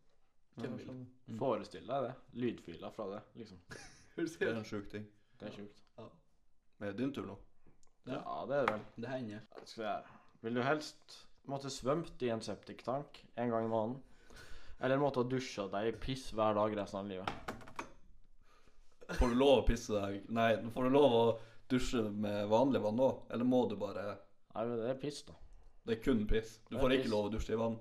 Hvem 0.59 0.75
vil? 0.79 0.91
Forestill 1.39 1.87
deg 1.89 2.05
det. 2.05 2.11
Lydfiler 2.43 2.93
fra 2.93 3.07
det, 3.15 3.21
liksom. 3.41 3.61
Det 4.15 4.47
er 4.47 4.53
en 4.55 4.67
sjuk 4.67 4.85
ting. 4.91 5.07
Det 5.39 5.49
er 5.49 5.55
sjukt. 5.57 5.81
Men 6.77 6.87
er 6.87 6.93
det 6.93 7.01
din 7.01 7.11
tur 7.15 7.25
nå? 7.27 7.33
Ja. 8.05 8.21
Ja, 8.21 8.35
det 8.47 8.55
er 8.55 8.67
det 8.67 8.73
vel. 8.75 8.85
Det 9.03 9.09
hender. 9.11 9.41
Skal 9.63 9.81
vi 9.81 9.87
gjøre. 9.87 10.19
Vil 10.45 10.55
du 10.55 10.61
helst 10.63 11.15
måtte 11.51 11.71
svømt 11.73 12.23
i 12.23 12.29
en 12.31 12.43
septiktank 12.43 13.19
en 13.35 13.51
gang 13.51 13.67
i 13.67 13.71
måneden? 13.71 13.97
Eller 14.79 15.01
måtte 15.01 15.23
ha 15.23 15.27
dusja 15.27 15.65
deg 15.71 15.89
i 15.89 15.97
piss 16.05 16.29
hver 16.35 16.55
dag 16.55 16.77
resten 16.79 17.01
av 17.01 17.09
livet? 17.09 17.51
Får 19.19 19.31
du 19.31 19.37
lov 19.37 19.59
å 19.59 19.65
pisse 19.67 19.93
deg 19.93 20.31
Nei, 20.33 20.49
får 20.73 20.87
du 20.87 20.95
lov 20.95 21.13
å 21.13 21.25
dusje 21.69 22.01
med 22.11 22.47
vanlig 22.51 22.81
vann 22.83 22.99
òg? 23.01 23.23
Eller 23.33 23.45
må 23.47 23.63
du 23.69 23.75
bare 23.81 24.05
Nei, 24.55 24.65
men 24.65 24.77
det 24.79 24.89
er 24.93 24.99
piss, 25.01 25.23
da. 25.27 25.33
Det 25.85 25.97
er 25.97 26.03
kun 26.05 26.21
piss. 26.27 26.57
Du 26.69 26.75
Det 26.75 26.77
er 26.77 26.81
får 26.85 26.93
ikke 26.99 27.11
lov 27.11 27.25
å 27.27 27.31
dusje 27.33 27.53
i 27.53 27.59
vann. 27.59 27.75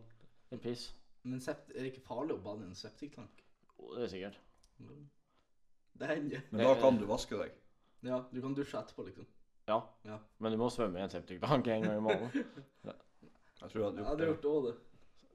Det 0.50 0.56
er 0.58 0.62
piss. 0.64 0.88
Men 1.24 1.40
sept 1.40 1.70
er 1.70 1.84
det 1.84 1.92
ikke 1.92 2.02
farlig 2.08 2.34
å 2.34 2.42
bade 2.44 2.64
i 2.64 2.68
en 2.68 2.74
septiktank? 2.76 3.44
Jo, 3.78 3.94
det 3.94 4.02
er 4.04 4.10
sikkert. 4.12 4.40
Det 5.94 6.08
hender. 6.10 6.42
Men 6.50 6.66
da 6.66 6.74
kan 6.80 6.98
du 6.98 7.06
vaske 7.08 7.38
deg. 7.38 7.52
Ja, 8.04 8.18
du 8.32 8.40
kan 8.42 8.54
dusje 8.58 8.76
etterpå, 8.80 9.06
liksom. 9.06 9.26
Ja. 9.70 9.78
Ja. 10.04 10.18
Men 10.42 10.52
du 10.52 10.58
må 10.60 10.66
svømme 10.74 10.98
i 10.98 11.04
en 11.06 11.12
septiktank 11.12 11.66
en 11.72 11.86
gang 11.86 11.96
i 11.96 12.02
måneden. 12.04 12.44
Jeg 13.64 13.70
tror 13.70 13.80
jeg 13.80 13.86
hadde 13.86 13.96
Jeg 13.96 14.02
gjort 14.02 14.08
hadde 14.10 14.18
det. 14.20 14.26
gjort 14.28 14.42
det 14.42 14.50
òg, 14.50 14.66
det. 14.66 14.74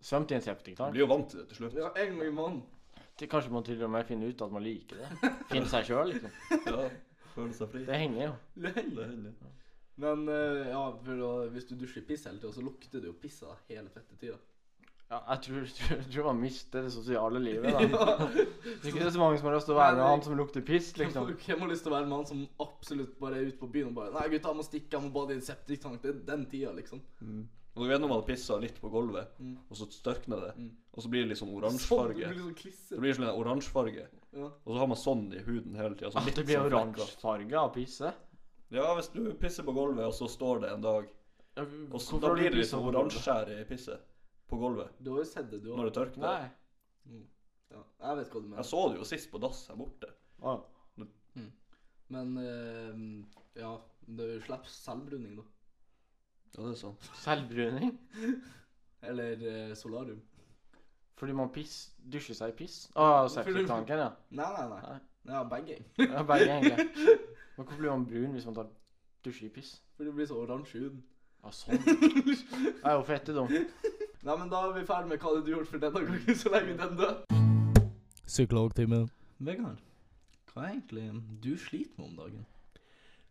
Svømt 0.05 0.31
i 0.31 0.35
en 0.35 0.41
Du 0.43 0.45
septiktank? 0.45 0.91
blir 0.93 1.01
jo 1.01 1.07
vant 1.09 1.29
til 1.31 1.39
det 1.39 1.47
til 1.49 1.57
slutt. 1.63 1.73
Ja, 1.79 1.87
en 1.95 2.11
gang 2.19 2.27
i 2.27 2.35
måneden. 2.35 2.61
Kanskje 3.19 3.51
man 3.51 3.63
til 3.67 3.81
og 3.83 3.89
med 3.91 4.05
finner 4.07 4.29
ut 4.31 4.41
at 4.45 4.51
man 4.53 4.63
liker 4.63 4.99
det. 5.01 5.31
Finner 5.49 5.71
seg 5.71 5.87
sjøl, 5.89 6.11
liksom. 6.13 6.35
Ja, 6.67 6.83
Føle 7.39 7.57
seg 7.57 7.73
fri. 7.73 7.85
Det 7.87 8.03
henger 8.03 8.25
jo. 8.25 8.35
Det 8.59 8.75
hender. 8.75 9.01
Det 9.01 9.09
hender. 9.15 9.55
Men 9.99 10.29
uh, 10.31 10.69
ja, 10.69 10.83
å, 11.27 11.31
hvis 11.51 11.67
du 11.67 11.75
dusjer 11.79 12.05
piss 12.07 12.23
hele 12.29 12.39
tida, 12.39 12.53
så 12.55 12.63
lukter 12.63 13.03
du 13.03 13.09
jo 13.09 13.17
piss 13.19 13.41
av 13.43 13.57
hele 13.67 13.91
fette 13.91 14.15
tida. 14.19 14.37
Ja, 15.09 15.19
jeg 15.31 15.41
tror, 15.47 15.63
tror, 15.79 16.01
tror 16.13 16.27
man 16.29 16.41
mister 16.43 16.85
det 16.85 16.93
sosiale 16.93 17.41
livet, 17.41 17.73
da. 17.73 18.27
Det 18.29 18.91
er 18.91 18.91
ikke 18.93 19.11
så 19.11 19.21
mange 19.21 19.39
som 19.41 19.49
har 19.49 19.57
lyst 19.57 19.67
til 19.67 19.75
å 19.75 19.79
være 19.79 19.97
med 19.97 20.05
han 20.05 20.23
som 20.23 20.35
lukter 20.37 20.63
piss, 20.65 20.91
liksom. 21.01 21.31
Hvem 21.41 21.63
har 21.65 21.71
lyst 21.71 21.83
til 21.87 21.91
å 21.91 21.97
være 21.97 22.07
med 22.07 22.19
han 22.21 22.29
som 22.29 22.43
absolutt 22.63 23.15
bare 23.19 23.39
er 23.39 23.49
ute 23.49 23.59
på 23.59 23.71
byen 23.73 23.89
og 23.89 23.97
bare 23.97 24.13
Nei, 24.13 24.27
gutta, 24.35 24.53
jeg 24.53 24.59
må 24.61 24.67
stikke, 24.67 24.91
jeg 24.95 25.05
må 25.07 25.09
bade 25.15 25.33
i 25.33 25.39
en 25.39 25.47
septiktank. 25.49 26.03
Det 26.03 26.13
er 26.13 26.21
den 26.29 26.45
tida, 26.51 26.75
liksom. 26.77 27.01
Mm. 27.25 27.47
Og 27.79 27.85
du 27.85 27.91
vet 27.93 28.01
når 28.03 28.09
man 28.11 28.17
har 28.19 28.25
pissa 28.27 28.57
litt 28.59 28.75
på 28.81 28.89
gulvet, 28.91 29.29
Mm. 29.39 29.53
og 29.71 29.77
så 29.77 29.85
størkner 29.87 30.41
det, 30.41 30.53
Mm. 30.57 30.71
og 30.93 31.03
så 31.03 31.09
blir 31.09 31.21
det 31.23 31.29
litt 31.29 31.37
Sånn, 31.39 31.53
oransjefarge. 31.55 32.27
det 32.27 32.35
blir 32.35 32.53
sånn 32.53 32.89
Det 32.89 32.99
blir 32.99 33.13
sånn 33.15 33.29
oransjefarge, 33.39 34.07
Ja. 34.33 34.45
og 34.65 34.67
så 34.73 34.77
har 34.77 34.87
man 34.87 34.97
sånn 34.97 35.33
i 35.33 35.39
huden 35.39 35.75
hele 35.75 35.95
tida. 35.95 36.11
At 36.17 36.35
det 36.35 36.45
blir 36.45 36.59
oransjefarge 36.59 37.53
av 37.53 37.73
pisse. 37.73 38.13
Ja, 38.69 38.93
hvis 38.95 39.07
du 39.13 39.33
pisser 39.33 39.63
på 39.63 39.73
gulvet, 39.73 40.05
og 40.05 40.13
så 40.13 40.27
står 40.27 40.61
det 40.61 40.71
en 40.73 40.81
dag 40.81 41.07
Ja, 41.57 41.63
og 41.63 41.99
så, 41.99 42.19
Da 42.19 42.33
blir 42.33 42.43
det 42.43 42.53
litt 42.53 42.65
liksom 42.65 42.83
på 42.83 42.91
oransjeskjær 42.93 43.61
i 43.61 43.63
pisset 43.65 43.99
på 44.49 44.59
gulvet 44.59 44.89
Du 45.01 45.11
har 45.11 45.19
jo 45.19 45.25
sett 45.25 45.49
det, 45.49 45.63
du 45.63 45.75
når 45.75 45.85
det 45.91 45.93
tørker. 45.93 46.17
Nei. 46.19 46.51
Ja, 47.71 47.83
jeg 48.01 48.17
vet 48.17 48.29
hva 48.29 48.41
du 48.41 48.47
mener. 48.47 48.57
Jeg 48.57 48.65
så 48.65 48.89
det 48.91 48.97
jo 48.99 49.03
sist 49.05 49.31
på 49.31 49.39
dass 49.39 49.67
her 49.67 49.75
borte. 49.75 50.09
Ah. 50.43 50.59
Men 52.11 52.37
eh, 52.37 53.61
ja, 53.61 53.77
det 54.07 54.41
slipper 54.43 54.65
selvbruning, 54.65 55.35
da. 55.37 55.43
Ja, 56.57 56.63
det 56.65 56.71
er 56.71 56.79
sant. 56.79 57.09
Selvbruning? 57.21 57.93
Eller 59.05 59.43
eh, 59.51 59.75
solarium. 59.77 60.21
Fordi 61.19 61.35
man 61.35 61.51
piss, 61.51 61.91
dusjer 62.11 62.35
seg 62.37 62.53
i 62.53 62.57
piss? 62.61 62.77
Å, 62.95 63.27
septiktanken, 63.31 63.99
ja. 64.05 64.09
Nei, 64.31 64.49
nei, 64.55 64.65
nei. 64.71 64.81
Nei. 64.87 64.99
Ja, 65.33 65.43
begge. 65.51 65.77
ja. 65.99 66.23
Begge, 66.23 66.49
egentlig. 66.57 66.87
Men 67.57 67.65
hvorfor 67.65 67.81
blir 67.81 67.91
man 67.91 68.05
brun 68.07 68.35
hvis 68.37 68.47
man 68.47 68.55
tar 68.55 68.69
dusjer 69.27 69.49
i 69.49 69.53
piss? 69.59 69.73
For 69.97 70.07
du 70.07 70.13
blir 70.15 70.29
så 70.29 70.39
oransje 70.39 70.79
i 70.79 70.83
huden. 70.85 71.01
Ja, 71.43 71.51
sånn. 71.55 71.79
Jeg 71.83 72.71
er 72.83 72.95
jo 72.97 73.03
fette 73.07 73.35
dum. 73.35 73.51
Nei, 74.27 74.35
men 74.35 74.49
da 74.51 74.63
er 74.67 74.73
vi 74.75 74.85
ferdig 74.87 75.13
med 75.13 75.21
hva 75.23 75.35
du 75.35 75.41
har 75.43 75.53
gjort 75.57 75.69
for 75.71 75.83
denne 75.83 76.01
gangen, 76.07 76.35
så 76.39 76.51
legger 76.51 76.71
vi 76.71 76.79
den 76.81 76.97
død. 76.99 77.83
Psykologtimen. 78.27 79.05
Vegard, 79.39 79.79
hva 80.51 80.65
er 80.65 80.73
egentlig 80.73 81.05
du 81.43 81.53
sliter 81.59 81.95
med 82.01 82.09
om 82.09 82.17
dagen? 82.19 82.43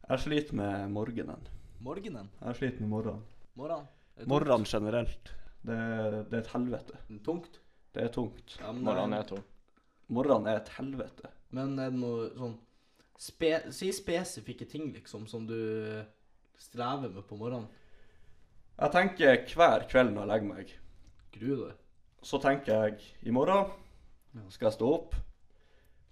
Jeg 0.08 0.22
sliter 0.24 0.56
med 0.56 0.88
morgenen. 0.94 1.48
Morgenen? 1.84 2.28
Jeg 2.40 2.48
er 2.50 2.58
sliten. 2.58 2.88
Morgenen? 2.90 3.22
Morgen? 3.58 3.86
Morgen? 4.18 4.28
Morgenen 4.30 4.66
generelt. 4.66 5.30
Det, 5.62 5.76
det 6.30 6.34
er 6.34 6.42
et 6.42 6.52
helvete. 6.52 6.98
Tungt? 7.26 7.60
Det 7.94 8.02
er 8.04 8.12
tungt. 8.14 8.56
Ja, 8.60 8.72
men, 8.72 8.82
Morgenen 8.86 9.18
er 9.18 9.26
tung. 9.28 9.44
Morgenen 10.10 10.48
er 10.50 10.60
et 10.62 10.72
helvete. 10.78 11.30
Men 11.54 11.78
er 11.80 11.92
det 11.94 12.00
noe 12.00 12.28
sånn 12.36 12.56
spe, 13.18 13.52
Si 13.74 13.90
spesifikke 13.94 14.66
ting, 14.68 14.90
liksom, 14.94 15.26
som 15.30 15.46
du 15.48 15.56
strever 16.58 17.08
med 17.12 17.24
på 17.28 17.38
morgenen. 17.38 17.68
Jeg 18.78 18.94
tenker 18.94 19.44
hver 19.58 19.86
kveld 19.90 20.12
når 20.14 20.22
jeg 20.24 20.30
legger 20.32 20.50
meg, 20.52 20.74
Gruer 21.34 21.56
du 21.58 21.62
deg? 21.68 21.78
så 22.28 22.38
tenker 22.42 22.72
jeg 22.74 23.28
i 23.30 23.32
morgen 23.34 23.68
skal 24.50 24.68
jeg 24.68 24.74
stå 24.74 24.88
opp, 24.90 25.12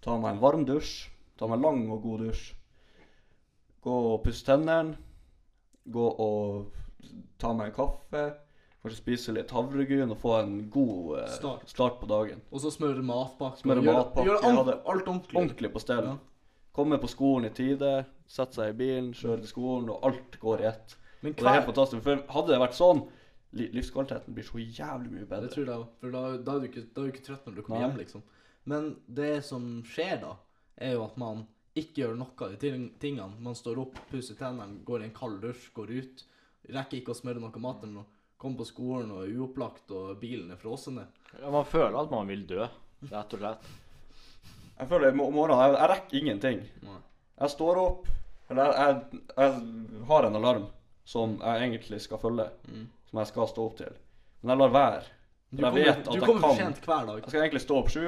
ta 0.03 0.15
meg 0.23 0.37
en 0.37 0.43
varm 0.43 0.63
dusj, 0.67 1.09
ta 1.39 1.49
meg 1.51 1.59
en 1.59 1.65
lang 1.67 1.81
og 1.91 2.05
god 2.05 2.23
dusj, 2.27 2.45
gå 3.83 3.97
og 4.13 4.21
pusse 4.23 4.47
tennene, 4.47 4.95
gå 5.93 6.07
og 6.19 6.73
ta 7.39 7.53
meg 7.55 7.71
en 7.71 7.77
kaffe, 7.77 8.23
kanskje 8.83 8.99
spise 9.01 9.33
litt 9.35 9.51
havregryn 9.55 10.11
og 10.15 10.19
få 10.23 10.33
en 10.41 10.55
god 10.71 11.19
eh, 11.21 11.29
Start. 11.37 11.69
start 11.71 12.01
på 12.01 12.07
dagen. 12.11 12.41
Og 12.53 12.61
så 12.63 12.71
smøre 12.75 13.03
matpakke. 13.03 13.61
Smøre 13.65 13.83
matpakke, 13.87 14.27
Gjøre 14.29 14.43
alt, 14.51 14.69
alt 14.75 15.09
ordentlig. 15.09 15.37
Ordentlig 15.41 15.73
på 15.75 15.83
stell. 15.83 16.05
Ja. 16.13 16.17
Komme 16.77 16.99
på 17.03 17.09
skolen 17.09 17.49
i 17.49 17.55
tide, 17.57 18.05
sette 18.29 18.59
seg 18.61 18.75
i 18.75 18.79
bilen, 18.79 19.13
kjøre 19.17 19.41
til 19.43 19.49
skolen, 19.51 19.91
og 19.95 20.05
alt 20.07 20.39
går 20.43 20.63
i 20.63 20.69
ett. 20.71 20.97
Men 21.23 21.33
Og 21.33 21.39
det 21.41 21.47
er 21.49 21.57
helt 21.61 21.71
fantastisk. 21.71 22.03
For 22.05 22.23
hadde 22.37 22.53
det 22.53 22.59
vært 22.61 22.77
sånn, 22.77 23.01
li- 23.57 23.71
livskvaliteten 23.73 24.35
blir 24.37 24.45
så 24.45 24.61
jævlig 24.61 25.13
mye 25.15 25.27
bedre. 25.31 25.47
Det 25.49 25.55
tror 25.57 25.71
jeg. 25.73 25.87
For 26.03 26.13
da, 26.13 26.25
da, 26.37 26.57
er 26.57 26.61
du 26.61 26.67
ikke, 26.69 26.85
da 26.93 27.01
er 27.01 27.07
du 27.07 27.13
ikke 27.15 27.25
trøtt 27.31 27.47
når 27.49 27.55
du 27.57 27.63
kommer 27.63 27.81
Nei. 27.81 27.87
hjem, 27.89 27.97
liksom. 28.03 28.23
Men 28.67 28.91
det 29.09 29.33
som 29.47 29.67
skjer 29.89 30.21
da, 30.21 30.35
er 30.77 30.93
jo 30.99 31.05
at 31.07 31.17
man 31.19 31.47
ikke 31.77 32.03
gjør 32.03 32.17
noe 32.19 32.47
av 32.47 32.55
de 32.57 32.71
tingene. 33.03 33.37
Man 33.45 33.55
står 33.59 33.79
opp, 33.85 33.99
pusser 34.11 34.37
tennene, 34.39 34.81
går 34.87 35.03
i 35.03 35.09
en 35.11 35.15
kald 35.17 35.41
dusj, 35.43 35.71
går 35.77 35.93
ut. 35.99 36.25
Rekker 36.73 36.99
ikke 37.01 37.13
å 37.15 37.19
smøre 37.19 37.43
noe 37.43 37.63
mat 37.63 37.83
eller 37.85 38.01
noe. 38.01 38.07
Kommer 38.37 38.61
på 38.61 38.67
skolen 38.69 39.11
og 39.15 39.23
er 39.25 39.33
uopplagt, 39.39 39.91
og 39.97 40.19
bilen 40.21 40.51
er 40.53 40.59
frossen 40.61 40.99
Ja, 41.01 41.51
man 41.51 41.65
føler 41.65 41.97
at 42.03 42.11
man 42.13 42.27
vil 42.29 42.43
dø, 42.49 42.67
rett 43.11 43.33
og 43.37 43.41
slett. 43.41 43.69
Jeg 44.77 44.89
føler 44.91 45.15
om 45.15 45.23
morgenen 45.33 45.63
jeg, 45.63 45.77
jeg 45.79 45.91
rekker 45.93 46.19
ingenting. 46.21 46.59
Nei. 46.85 46.99
Jeg 47.41 47.53
står 47.55 47.79
opp, 47.81 48.09
eller 48.51 48.73
jeg, 48.77 48.99
jeg, 49.15 49.31
jeg 49.39 50.05
har 50.11 50.27
en 50.29 50.37
alarm 50.41 50.67
som 51.09 51.39
jeg 51.41 51.63
egentlig 51.69 52.01
skal 52.05 52.21
følge, 52.21 52.49
Mm. 52.69 52.85
som 53.09 53.19
jeg 53.23 53.31
skal 53.31 53.49
stå 53.49 53.65
opp 53.71 53.77
til. 53.79 53.95
Men 54.43 54.53
jeg 54.53 54.59
lar 54.65 54.75
være. 54.75 55.05
For 55.57 55.63
jeg 55.65 55.75
vet 55.87 55.97
at 55.97 56.13
du 56.13 56.21
kommer 56.27 56.41
for 56.43 56.49
kan. 56.49 56.57
sent 56.75 56.85
hver 56.85 57.07
dag. 57.07 57.21
Jeg 57.23 57.31
skal 57.33 57.41
egentlig 57.47 57.63
stå 57.65 57.79
opp 57.81 57.89
sju, 57.95 58.05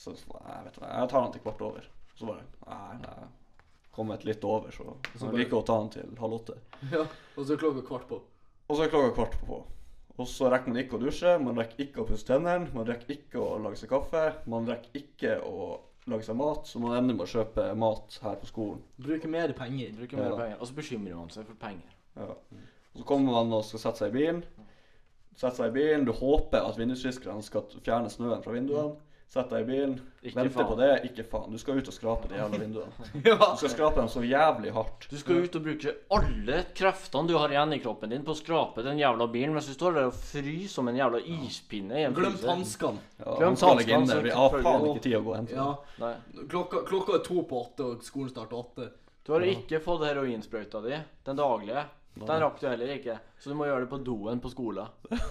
så 0.00 0.12
jeg 0.18 0.64
vet 0.66 0.78
hva, 0.82 0.90
jeg 0.98 1.08
tar 1.14 1.22
den 1.24 1.32
til 1.36 1.44
kvart 1.46 1.64
over. 1.70 1.88
Så 2.20 2.28
bare 2.28 2.44
Nei, 2.68 2.98
nei. 3.00 3.28
Kommet 3.96 4.24
litt 4.28 4.44
over, 4.46 4.70
så 4.70 4.92
så 5.18 5.26
jeg 5.32 5.40
liker 5.42 5.58
å 5.58 5.64
ta 5.66 5.78
den 5.80 5.88
til 5.96 6.10
halv 6.20 6.36
åtte. 6.38 6.56
Ja, 6.94 7.02
og 7.36 7.42
så 7.46 7.54
er 7.56 7.60
klokka 7.64 7.82
kvart 7.88 8.04
på. 8.10 8.20
Og 8.70 8.76
så 8.78 8.84
er 8.86 8.92
klokka 8.92 9.14
kvart 9.16 9.38
på. 9.48 9.58
Og 10.20 10.28
så 10.28 10.50
rekker 10.52 10.68
man 10.70 10.82
ikke 10.82 10.98
å 10.98 11.00
dusje, 11.02 11.32
man 11.40 11.56
rekker 11.58 11.86
ikke 11.86 12.02
å 12.02 12.06
pusse 12.06 12.26
tennene, 12.28 12.68
man 12.76 12.86
rekker 12.86 13.14
ikke 13.16 13.40
å 13.40 13.56
lage 13.64 13.80
seg 13.80 13.90
kaffe, 13.90 14.22
man 14.52 14.68
rekker 14.68 15.00
ikke 15.00 15.38
å 15.48 15.70
lage 16.12 16.26
seg 16.26 16.36
mat, 16.36 16.68
så 16.68 16.80
man 16.82 16.94
ender 16.98 17.16
med 17.16 17.24
å 17.24 17.30
kjøpe 17.30 17.66
mat 17.80 18.18
her 18.22 18.36
på 18.40 18.48
skolen. 18.50 18.82
Bruker 19.00 19.32
mer 19.32 19.52
penger. 19.56 19.94
Bruke 19.96 20.16
mer 20.20 20.30
Ja. 20.30 20.36
penger. 20.36 20.58
Og 20.60 20.68
så 20.68 20.76
bekymrer 20.76 21.16
man 21.16 21.30
seg 21.32 21.46
for 21.48 21.54
penger. 21.60 21.96
Ja. 22.20 22.28
Og 22.92 23.00
så 23.00 23.06
kommer 23.08 23.32
man 23.40 23.52
og 23.58 23.64
skal 23.64 23.80
sette 23.86 24.04
seg 24.04 24.12
i 24.14 24.18
bilen. 24.18 24.44
Sette 25.40 25.56
seg 25.56 25.70
i 25.70 25.76
bilen, 25.78 26.04
Du 26.04 26.12
håper 26.12 26.66
at 26.68 26.76
vindusviskerne 26.76 27.42
skal 27.42 27.62
fjerne 27.80 28.10
snøen 28.12 28.42
fra 28.44 28.52
vinduene. 28.52 28.96
Sett 29.30 29.46
deg 29.52 29.60
i 29.62 29.66
bilen, 29.68 29.92
Ikke 30.26 30.40
vente 30.40 30.50
faen. 30.56 30.66
på 30.66 30.74
det. 30.80 30.86
Ikke 31.06 31.22
faen. 31.30 31.52
Du 31.54 31.58
skal 31.62 31.76
ut 31.78 31.86
og 31.86 31.94
skrape 31.94 32.26
de 32.26 32.34
jævla 32.40 32.58
vinduene. 32.58 33.04
Ja. 33.28 33.36
Du 33.38 33.60
skal 33.60 33.70
skrape 33.76 34.00
dem 34.00 34.08
så 34.10 34.22
jævlig 34.26 34.72
hardt. 34.74 35.06
Du 35.06 35.14
skal 35.20 35.44
ut 35.44 35.54
og 35.54 35.62
bruke 35.68 35.92
alle 36.16 36.56
kreftene 36.74 37.30
du 37.30 37.36
har 37.38 37.54
igjen 37.54 37.76
i 37.76 37.78
kroppen 37.84 38.10
din 38.10 38.24
på 38.26 38.34
å 38.34 38.38
skrape 38.40 38.82
den 38.82 38.98
jævla 38.98 39.28
bilen 39.30 39.54
mens 39.54 39.68
du 39.70 39.74
står 39.76 39.94
der 40.00 40.08
og 40.10 40.16
fryser 40.18 40.72
som 40.72 40.90
en 40.90 40.98
jævla 40.98 41.20
ispinne 41.22 42.00
i 42.00 42.08
en 42.08 42.16
Glem 42.18 42.34
fryser. 42.34 42.50
hanskene. 42.50 43.04
Ja, 43.22 43.36
Glem 43.38 43.54
hanskene 43.54 44.00
inne. 44.00 44.18
Vi 44.26 44.34
har 44.34 44.56
faen 44.66 44.88
ikke 44.90 45.04
tid 45.06 45.14
å 45.20 45.22
gå 45.22 45.30
og 45.30 45.38
hente 45.38 45.54
Ja. 45.60 45.68
Nei. 46.02 46.12
Klokka, 46.50 46.82
klokka 46.90 47.14
er 47.20 47.24
to 47.30 47.44
på 47.46 47.62
åtte, 47.62 47.86
og 47.86 48.02
skolen 48.02 48.34
starter 48.34 48.58
åtte. 48.64 48.90
Du 49.22 49.30
har 49.36 49.46
ikke 49.46 49.78
fått 49.84 50.02
heroinsprøyta 50.08 50.82
di, 50.88 50.98
den 51.30 51.38
daglige. 51.38 51.86
Den 52.18 52.42
rakk 52.42 52.58
du 52.58 52.66
heller 52.66 52.96
ikke, 52.98 53.20
så 53.38 53.54
du 53.54 53.54
må 53.54 53.70
gjøre 53.70 53.86
det 53.86 53.92
på 53.94 54.02
doen 54.10 54.42
på 54.42 54.50
skolen. 54.50 54.90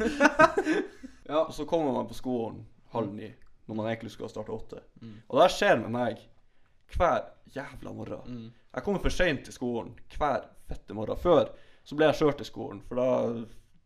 Ja. 1.30 1.44
Og 1.46 1.54
så 1.54 1.64
kommer 1.70 1.92
man 1.94 2.08
på 2.10 2.16
skolen 2.18 2.64
halv 2.92 3.12
ni, 3.14 3.30
når 3.70 3.78
man 3.78 3.86
egentlig 3.90 4.10
skal 4.16 4.28
starte 4.32 4.52
åtte. 4.54 4.82
Mm. 5.00 5.16
Og 5.28 5.36
det 5.38 5.44
her 5.46 5.54
skjer 5.56 5.80
med 5.84 5.92
meg 5.94 6.24
hver 6.96 7.28
jævla 7.54 7.92
morgen. 7.94 8.26
Mm. 8.26 8.48
Jeg 8.74 8.84
kommer 8.86 9.02
for 9.04 9.14
seint 9.14 9.44
til 9.46 9.54
skolen 9.54 9.92
hver 10.16 10.48
fette 10.70 10.94
morgen. 10.94 11.18
Før 11.22 11.52
så 11.86 11.96
ble 11.98 12.08
jeg 12.10 12.18
kjørt 12.20 12.40
til 12.42 12.48
skolen, 12.50 12.82
for 12.86 12.98
da 12.98 13.06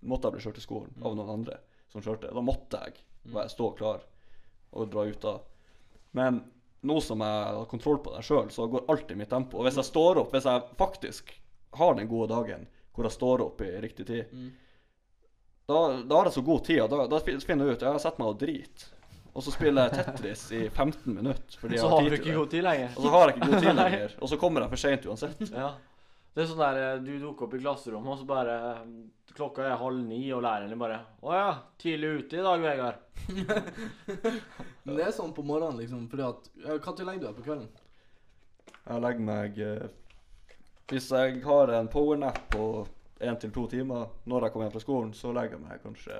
måtte 0.04 0.28
jeg 0.28 0.36
bli 0.38 0.44
kjørt 0.46 0.58
til 0.60 0.66
skolen 0.66 0.92
Mm. 0.96 1.04
av 1.06 1.16
noen 1.16 1.30
andre 1.38 1.58
som 1.92 2.02
kjørte. 2.02 2.32
Da 2.34 2.40
måtte 2.44 2.80
jeg 2.80 2.94
være 3.32 3.48
stå 3.52 3.70
klar 3.78 4.00
og 4.72 4.90
dra 4.90 5.04
ut 5.06 5.20
da. 5.22 5.38
Men 6.12 6.42
nå 6.84 6.98
som 7.02 7.20
jeg 7.20 7.44
har 7.56 7.64
kontroll 7.70 7.98
på 8.04 8.12
det 8.16 8.24
sjøl, 8.24 8.50
så 8.52 8.66
går 8.70 8.84
alt 8.92 9.10
i 9.10 9.14
mitt 9.16 9.30
tempo. 9.30 9.58
Og 9.58 9.64
hvis 9.68 9.76
jeg 9.80 9.84
står 9.84 10.18
opp, 10.20 10.32
hvis 10.32 10.44
jeg 10.44 10.62
faktisk 10.76 11.32
har 11.78 11.94
den 11.94 12.08
gode 12.08 12.28
dagen 12.34 12.66
hvor 12.94 13.04
jeg 13.08 13.12
står 13.16 13.40
opp 13.42 13.60
i 13.64 13.70
riktig 13.80 14.06
tid, 14.06 14.24
Mm. 14.32 14.52
Da, 15.66 15.78
da 16.04 16.18
har 16.18 16.28
jeg 16.28 16.36
så 16.36 16.44
god 16.44 16.64
tid, 16.66 16.82
og 16.84 16.90
da, 16.92 17.06
da 17.08 17.20
finner 17.24 17.64
jeg 17.64 17.78
ut 17.78 17.84
Jeg 17.86 17.94
har 17.96 18.02
sett 18.02 18.18
meg 18.20 18.28
og 18.34 18.38
drit. 18.42 18.84
Og 19.34 19.42
så 19.42 19.50
spiller 19.50 19.88
jeg 19.88 20.04
Tetris 20.04 20.44
i 20.54 20.60
15 20.68 21.08
minutter. 21.10 21.56
Fordi 21.58 21.74
jeg 21.74 21.82
Så 21.82 21.88
har 21.90 21.96
har 22.02 22.10
du 22.10 22.16
ikke 22.20 22.36
god 22.36 22.50
tid 22.52 22.62
lenger. 22.62 22.92
Og 22.94 23.02
så 23.02 23.10
har 23.14 23.24
jeg 23.24 23.34
ikke 23.34 23.48
god 23.48 23.64
tid 23.64 23.76
lenger. 23.82 24.14
Og 24.20 24.30
så 24.30 24.38
kommer 24.38 24.64
jeg 24.64 24.72
for 24.74 24.82
seint 24.84 25.08
uansett. 25.10 25.42
Ja. 25.50 25.70
Det 26.34 26.42
er 26.42 26.48
sånn 26.50 26.62
der 26.62 26.78
eh, 26.82 27.00
du 27.02 27.12
dukker 27.22 27.46
opp 27.46 27.54
i 27.54 27.60
klasserommet, 27.62 28.10
og 28.10 28.20
så 28.20 28.26
bare 28.26 28.54
eh, 28.70 28.86
Klokka 29.34 29.64
er 29.66 29.78
halv 29.80 29.98
ni, 30.06 30.20
og 30.34 30.44
læreren 30.44 30.70
din 30.70 30.78
bare 30.78 31.00
'Å 31.22 31.34
ja, 31.34 31.50
tidlig 31.82 32.10
ute 32.20 32.38
i 32.38 32.42
dag, 32.44 32.60
Vegard'. 32.62 33.00
Men 34.84 34.96
det 34.98 35.06
er 35.06 35.14
sånn 35.14 35.32
på 35.34 35.42
morgenen, 35.46 35.80
liksom, 35.80 36.04
fordi 36.10 36.26
at 36.26 36.50
Når 36.62 37.06
legger 37.06 37.20
du 37.20 37.26
deg 37.26 37.36
på 37.38 37.46
kvelden? 37.46 37.68
Jeg 38.84 39.02
legger 39.02 39.26
meg 39.26 39.58
eh, 39.58 39.88
Hvis 40.90 41.10
jeg 41.10 41.40
har 41.42 41.72
en 41.74 41.88
powernap 41.90 42.38
på 42.54 42.86
én 43.28 43.38
til 43.40 43.50
to 43.52 43.66
timer 43.70 44.06
når 44.26 44.42
jeg 44.46 44.52
kommer 44.52 44.66
hjem 44.68 44.72
fra 44.76 44.80
skolen, 44.84 45.12
så 45.14 45.32
legger 45.32 45.58
jeg 45.58 45.64
meg 45.66 45.82
kanskje 45.82 46.18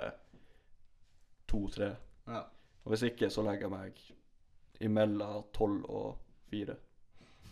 to-tre. 1.49 1.91
Ja. 2.29 2.41
Og 2.85 2.93
hvis 2.93 3.03
ikke, 3.11 3.31
så 3.31 3.43
legger 3.47 3.69
jeg 3.69 3.71
meg 3.71 4.01
imellom 4.81 5.45
tolv 5.55 5.85
og 5.89 6.17
fire. 6.51 6.77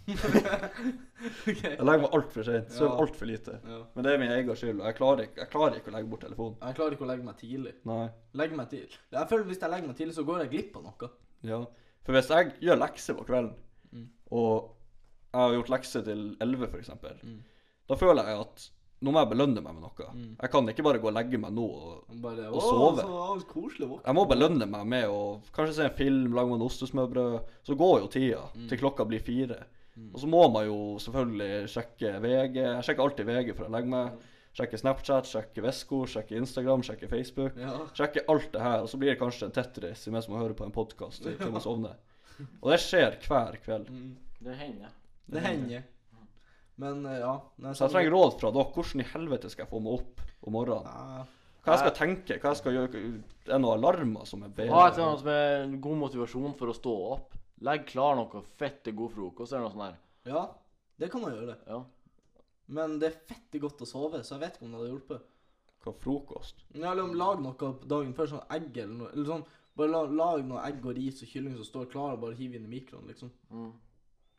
okay. 0.08 1.76
Jeg 1.76 1.84
legger 1.86 2.02
meg 2.02 2.14
altfor 2.16 2.42
sent. 2.46 2.72
Sover 2.74 2.90
Ja. 2.96 3.00
altfor 3.04 3.26
lite. 3.28 3.54
Ja. 3.64 3.78
Men 3.94 4.04
det 4.04 4.12
er 4.14 4.18
min 4.18 4.32
egen 4.34 4.56
skyld. 4.56 4.80
og 4.80 4.86
Jeg 4.86 4.94
klarer 4.98 5.20
ikke, 5.26 5.38
jeg 5.40 5.50
klarer 5.52 5.76
ikke 5.78 5.90
å 5.92 5.94
legge 5.96 6.10
bort 6.10 6.20
telefonen. 6.26 6.56
Jeg 6.62 6.74
klarer 6.78 6.96
ikke 6.96 7.04
å 7.06 7.10
legge 7.12 7.24
meg 7.28 7.36
tidlig. 7.38 7.74
Nei. 7.84 8.08
Legge 8.34 8.56
meg 8.56 8.68
tidlig. 8.70 8.98
Jeg 9.12 9.28
føler 9.28 9.44
Hvis 9.44 9.60
jeg 9.62 9.70
legger 9.70 9.86
meg 9.86 9.96
tidlig, 9.96 10.14
så 10.14 10.24
går 10.24 10.38
jeg 10.42 10.50
glipp 10.50 10.76
av 10.76 10.82
noe. 10.88 11.10
Ja. 11.42 11.64
For 12.04 12.12
hvis 12.16 12.28
jeg 12.34 12.52
gjør 12.60 12.78
lekser 12.82 13.14
på 13.14 13.24
kvelden, 13.26 13.54
Mm. 13.92 14.08
og 14.32 14.74
jeg 15.34 15.40
har 15.40 15.52
gjort 15.52 15.68
lekser 15.68 16.02
til 16.02 16.36
11 16.40 16.66
f.eks., 16.72 16.90
Mm. 17.22 17.42
da 17.88 17.94
føler 17.94 18.24
jeg 18.26 18.40
at 18.40 18.70
nå 19.02 19.12
må 19.12 19.18
jeg 19.22 19.30
belønne 19.32 19.60
meg 19.64 19.74
med 19.74 19.82
noe. 19.82 20.08
Mm. 20.14 20.30
Jeg 20.40 20.50
kan 20.54 20.68
ikke 20.72 20.84
bare 20.86 20.98
gå 21.02 21.08
og 21.10 21.14
legge 21.16 21.38
meg 21.42 21.52
nå. 21.56 21.64
og 21.66 22.16
Bare, 22.22 22.48
Og 22.54 22.62
sove. 22.62 23.02
Så, 23.02 23.20
så 23.42 23.46
koselig 23.50 23.88
våkne. 23.90 24.04
Jeg 24.06 24.14
må 24.18 24.24
belønne 24.30 24.66
meg 24.70 24.86
med 24.86 25.08
å 25.10 25.20
kanskje 25.56 25.74
se 25.80 25.86
en 25.90 25.96
film, 25.98 26.32
lage 26.36 26.48
meg 26.52 26.60
en 26.60 26.66
ostesmørbrød. 26.68 27.38
Så 27.66 27.76
går 27.76 27.96
jo 28.04 28.10
tida 28.14 28.42
Mm. 28.54 28.68
til 28.70 28.78
klokka 28.78 29.04
blir 29.08 29.20
fire. 29.26 29.62
Og 30.14 30.20
så 30.22 30.26
må 30.30 30.46
man 30.52 30.64
jo 30.66 30.76
selvfølgelig 31.04 31.68
sjekke 31.68 32.14
VG. 32.24 32.54
Jeg 32.62 32.84
sjekker 32.86 33.02
alltid 33.04 33.26
VG 33.28 33.52
før 33.58 33.66
jeg 33.68 33.74
legger 33.76 33.92
meg. 33.92 34.12
Sjekke 34.52 34.78
Snapchat, 34.80 35.24
sjekke 35.28 35.62
Vesko, 35.64 36.02
sjekke 36.06 36.36
Instagram, 36.36 36.82
sjekke 36.84 37.08
Facebook. 37.08 37.56
Ja. 37.56 37.74
Sjekke 37.96 38.24
alt 38.28 38.50
det 38.52 38.60
her, 38.60 38.82
og 38.84 38.88
så 38.92 38.98
blir 39.00 39.12
det 39.14 39.18
kanskje 39.20 39.46
en 39.48 39.54
Tetris 39.56 40.06
mens 40.12 40.28
man 40.28 40.40
hører 40.42 40.54
på 40.56 40.64
en 40.64 40.72
podkast 40.72 41.22
til 41.24 41.36
man 41.52 41.60
sovner. 41.64 41.96
Og 42.60 42.70
det 42.72 42.78
skjer 42.84 43.16
hver 43.26 43.56
kveld. 43.64 43.88
Mm. 43.92 44.16
Det 44.42 44.56
hender. 44.58 44.92
Det 45.32 45.40
hender. 45.44 45.82
Men 46.80 47.04
eh, 47.06 47.18
ja. 47.20 47.34
Nei, 47.62 47.74
Så 47.76 47.84
jeg 47.86 47.92
trenger 47.96 48.14
råd 48.16 48.38
fra 48.40 48.50
dere. 48.54 48.72
Hvordan 48.72 49.00
i 49.04 49.08
helvete 49.12 49.50
skal 49.52 49.64
jeg 49.66 49.70
få 49.72 49.80
meg 49.84 49.98
opp 50.00 50.22
om 50.48 50.56
morgenen? 50.56 50.88
Ja. 50.88 51.24
Hva 51.62 51.76
jeg 51.76 51.82
skal 51.84 51.94
tenke? 51.94 52.38
Hva 52.42 52.50
jeg 52.54 52.58
skal 52.62 52.74
gjøre? 52.74 53.02
Er 53.02 53.52
det 53.52 53.58
noen 53.62 53.76
alarmer 53.78 54.24
som 54.26 54.42
er 54.42 54.48
Ha 54.48 54.52
et 54.52 54.58
eller 54.64 54.72
bedre? 54.72 55.04
annet 55.06 55.20
som 55.20 55.28
er 55.34 55.76
god 55.84 56.00
motivasjon 56.00 56.56
for 56.58 56.72
å 56.72 56.74
stå 56.74 56.94
opp. 57.12 57.36
Legg 57.62 57.84
klar 57.86 58.16
noe 58.18 58.40
fette 58.58 58.90
god 58.98 59.12
frokost 59.14 59.52
eller 59.52 59.68
noe 59.68 59.74
sånt 59.76 59.84
der. 59.84 59.98
ja, 60.32 60.42
det 60.98 61.10
kan 61.12 61.22
man 61.22 61.34
gjøre. 61.36 61.54
Ja. 61.68 61.82
Men 62.72 62.96
det 62.98 63.08
er 63.12 63.20
fette 63.28 63.60
godt 63.62 63.80
å 63.82 63.86
sove, 63.86 64.22
så 64.24 64.34
jeg 64.34 64.42
vet 64.42 64.56
ikke 64.56 64.66
om 64.66 64.72
det 64.74 64.80
hadde 64.80 64.90
hjulpet. 64.90 65.28
Hva 65.82 65.92
frokost? 65.98 66.60
Ja, 66.74 66.92
eller 66.92 67.04
om 67.04 67.14
lag 67.18 67.40
noe 67.42 67.72
dagen 67.90 68.12
før, 68.14 68.28
sånn 68.32 68.44
egg 68.54 68.76
eller 68.78 68.94
noe. 68.98 69.10
Eller 69.12 69.26
sånn, 69.30 69.44
bare 69.78 69.90
la, 69.90 70.02
lag 70.22 70.44
noe 70.46 70.62
egg 70.66 70.84
og 70.86 70.94
ris 70.98 71.22
og 71.22 71.30
kylling 71.30 71.56
som 71.58 71.66
står 71.68 71.88
klar, 71.94 72.14
og 72.16 72.22
bare 72.26 72.38
hiv 72.38 72.54
inn 72.58 72.66
i 72.66 72.70
mikroen, 72.74 73.06
liksom. 73.10 73.30
Mm. 73.50 73.72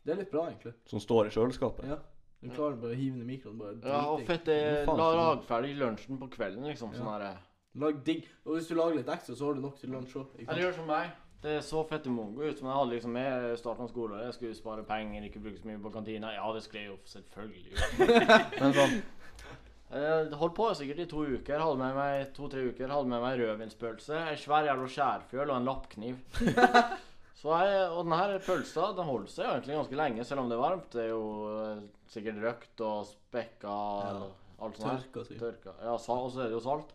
Det 0.04 0.12
er 0.14 0.20
litt 0.24 0.32
bra, 0.32 0.46
egentlig. 0.52 0.74
Som 0.92 1.00
står 1.04 1.28
i 1.30 1.34
kjøleskapet? 1.36 1.88
Ja. 1.88 2.00
Du 2.44 2.52
klarer 2.52 2.76
bare 2.82 2.92
å 2.92 3.00
hive 3.00 3.16
ned 3.16 3.30
mikroen, 3.30 3.58
bare 3.62 3.80
Ja, 3.88 4.04
og 4.12 4.24
fett 4.28 4.46
det 4.50 4.60
La 4.90 5.10
lag 5.16 5.44
ferdig 5.48 5.78
lunsjen 5.80 6.20
på 6.20 6.28
kvelden, 6.34 6.68
liksom. 6.68 6.92
Sånn 6.98 7.08
her. 7.08 7.28
herre 7.30 7.52
Lag 7.80 8.02
digg. 8.06 8.28
Og 8.46 8.58
hvis 8.58 8.68
du 8.70 8.76
lager 8.78 9.00
litt 9.00 9.10
ekstra, 9.10 9.34
så 9.34 9.48
har 9.48 9.56
du 9.58 9.64
nok 9.64 9.80
til 9.82 9.90
lunsj 9.96 10.18
òg. 10.20 10.34
Eller 10.44 10.68
gjør 10.68 10.76
som 10.78 10.90
meg. 10.92 11.14
Det 11.44 11.58
så 11.66 11.82
fette 11.90 12.12
mongo 12.14 12.46
ut 12.46 12.60
som 12.60 12.70
jeg 12.70 12.78
hadde 12.78 12.92
liksom 12.94 13.16
med 13.18 13.48
starten 13.60 13.84
av 13.84 13.90
skolen. 13.92 14.22
Jeg 14.28 14.36
skulle 14.38 14.56
spare 14.56 14.86
penger, 14.88 15.26
ikke 15.28 15.42
bruke 15.44 15.60
så 15.60 15.68
mye 15.68 15.82
på 15.84 15.92
kantina. 15.92 16.30
Ja, 16.36 16.46
det 16.56 16.62
skled 16.64 16.86
jo 16.92 17.00
selvfølgelig 17.10 17.74
ut. 17.74 18.04
Men 18.62 18.78
sånn 18.78 18.94
Jeg 19.94 20.38
holdt 20.40 20.56
på 20.58 20.70
sikkert 20.78 21.02
i 21.04 21.08
to 21.12 21.26
uker. 21.34 21.64
Hadde 21.66 21.82
med 21.82 21.98
meg 21.98 22.30
to-tre 22.38 22.64
uker 22.70 22.94
Hadde 22.94 23.12
med 23.12 23.26
meg 23.26 23.42
rødvinspølse, 23.42 24.22
ei 24.32 24.38
svær 24.40 24.70
jævla 24.70 24.88
skjærfjøl 24.96 25.50
og 25.50 25.58
en 25.58 25.68
lappkniv. 25.72 26.22
Så 27.44 27.52
jeg, 27.60 27.80
og 27.92 28.06
denne 28.08 28.40
pølsa 28.46 28.86
den 28.96 29.04
holder 29.10 29.28
seg 29.34 29.50
egentlig 29.50 29.76
ganske 29.76 29.98
lenge, 30.00 30.24
selv 30.24 30.40
om 30.46 30.50
det 30.50 30.56
er 30.56 30.62
varmt. 30.64 30.86
Det 30.96 31.02
er 31.04 31.10
jo 31.12 31.24
eh, 31.60 31.82
sikkert 32.14 32.38
røkt 32.40 32.84
og 32.88 33.02
spekka 33.10 33.74
og 33.74 34.30
alt 34.64 34.78
sånt. 34.80 35.10
Tørka, 35.12 35.24
Tørka. 35.42 35.74
Ja, 35.84 35.96
og 35.98 36.00
så 36.32 36.40
er 36.40 36.48
det 36.48 36.56
jo 36.56 36.62
salt. 36.64 36.94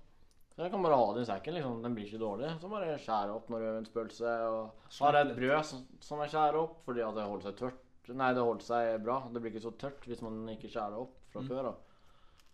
Så 0.55 0.65
jeg 0.65 0.73
kan 0.73 0.83
bare 0.83 0.97
ha 0.99 1.11
det 1.15 1.23
i 1.23 1.29
sekken. 1.29 1.55
liksom, 1.55 1.83
Den 1.85 1.95
blir 1.95 2.09
ikke 2.09 2.19
dårlig. 2.23 2.49
Så 2.63 2.71
bare 2.73 2.97
skjære 2.99 3.35
opp 3.37 3.51
når 3.53 3.67
en 3.77 3.91
pølse. 3.95 4.33
Og 4.49 4.89
har 5.03 5.19
et 5.21 5.35
brød 5.37 5.61
som, 5.69 5.85
som 6.03 6.23
jeg 6.25 6.33
skjærer 6.33 6.57
opp 6.63 6.81
fordi 6.89 7.05
at 7.05 7.15
det 7.15 7.27
holder 7.29 7.51
seg 7.51 7.59
tørt. 7.61 7.85
Nei, 8.09 8.31
det 8.33 8.43
holder 8.49 8.65
seg 8.65 9.05
bra. 9.05 9.19
Det 9.29 9.43
blir 9.45 9.53
ikke 9.53 9.67
så 9.69 9.75
tørt 9.79 10.09
hvis 10.09 10.25
man 10.25 10.41
ikke 10.49 10.73
skjærer 10.73 10.97
opp 11.05 11.13
fra 11.31 11.45
Mm. 11.45 11.49
før 11.53 11.69
av. 11.75 11.77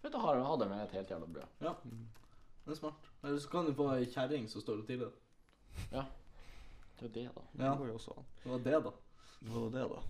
Du, 0.02 0.18
har- 0.18 0.42
hadde 0.50 0.66
med 0.68 0.82
et 0.82 0.90
helt 0.98 1.08
jævla 1.14 1.30
brød. 1.32 1.46
Ja. 1.62 1.72
Det 2.66 2.74
er 2.74 2.80
smart. 2.82 3.06
Eller 3.22 3.38
så 3.38 3.48
kan 3.54 3.64
du 3.70 3.72
få 3.72 3.86
ei 3.94 4.04
kjerring 4.10 4.50
som 4.50 4.60
står 4.60 4.82
og 4.82 4.86
til 4.90 4.98
Det 5.92 6.04
er 7.02 7.08
det, 7.08 7.24
da. 7.34 7.42
Ja, 7.58 7.70
Det 7.74 7.78
går 7.78 7.88
jo 7.88 7.94
også 7.98 8.14
an. 8.16 8.24
det 8.44 8.50
var 8.52 8.58
det, 8.58 8.82
da. 8.84 8.92
Det 9.40 9.50
var 9.54 9.70
det, 9.70 9.88
da. 9.90 10.02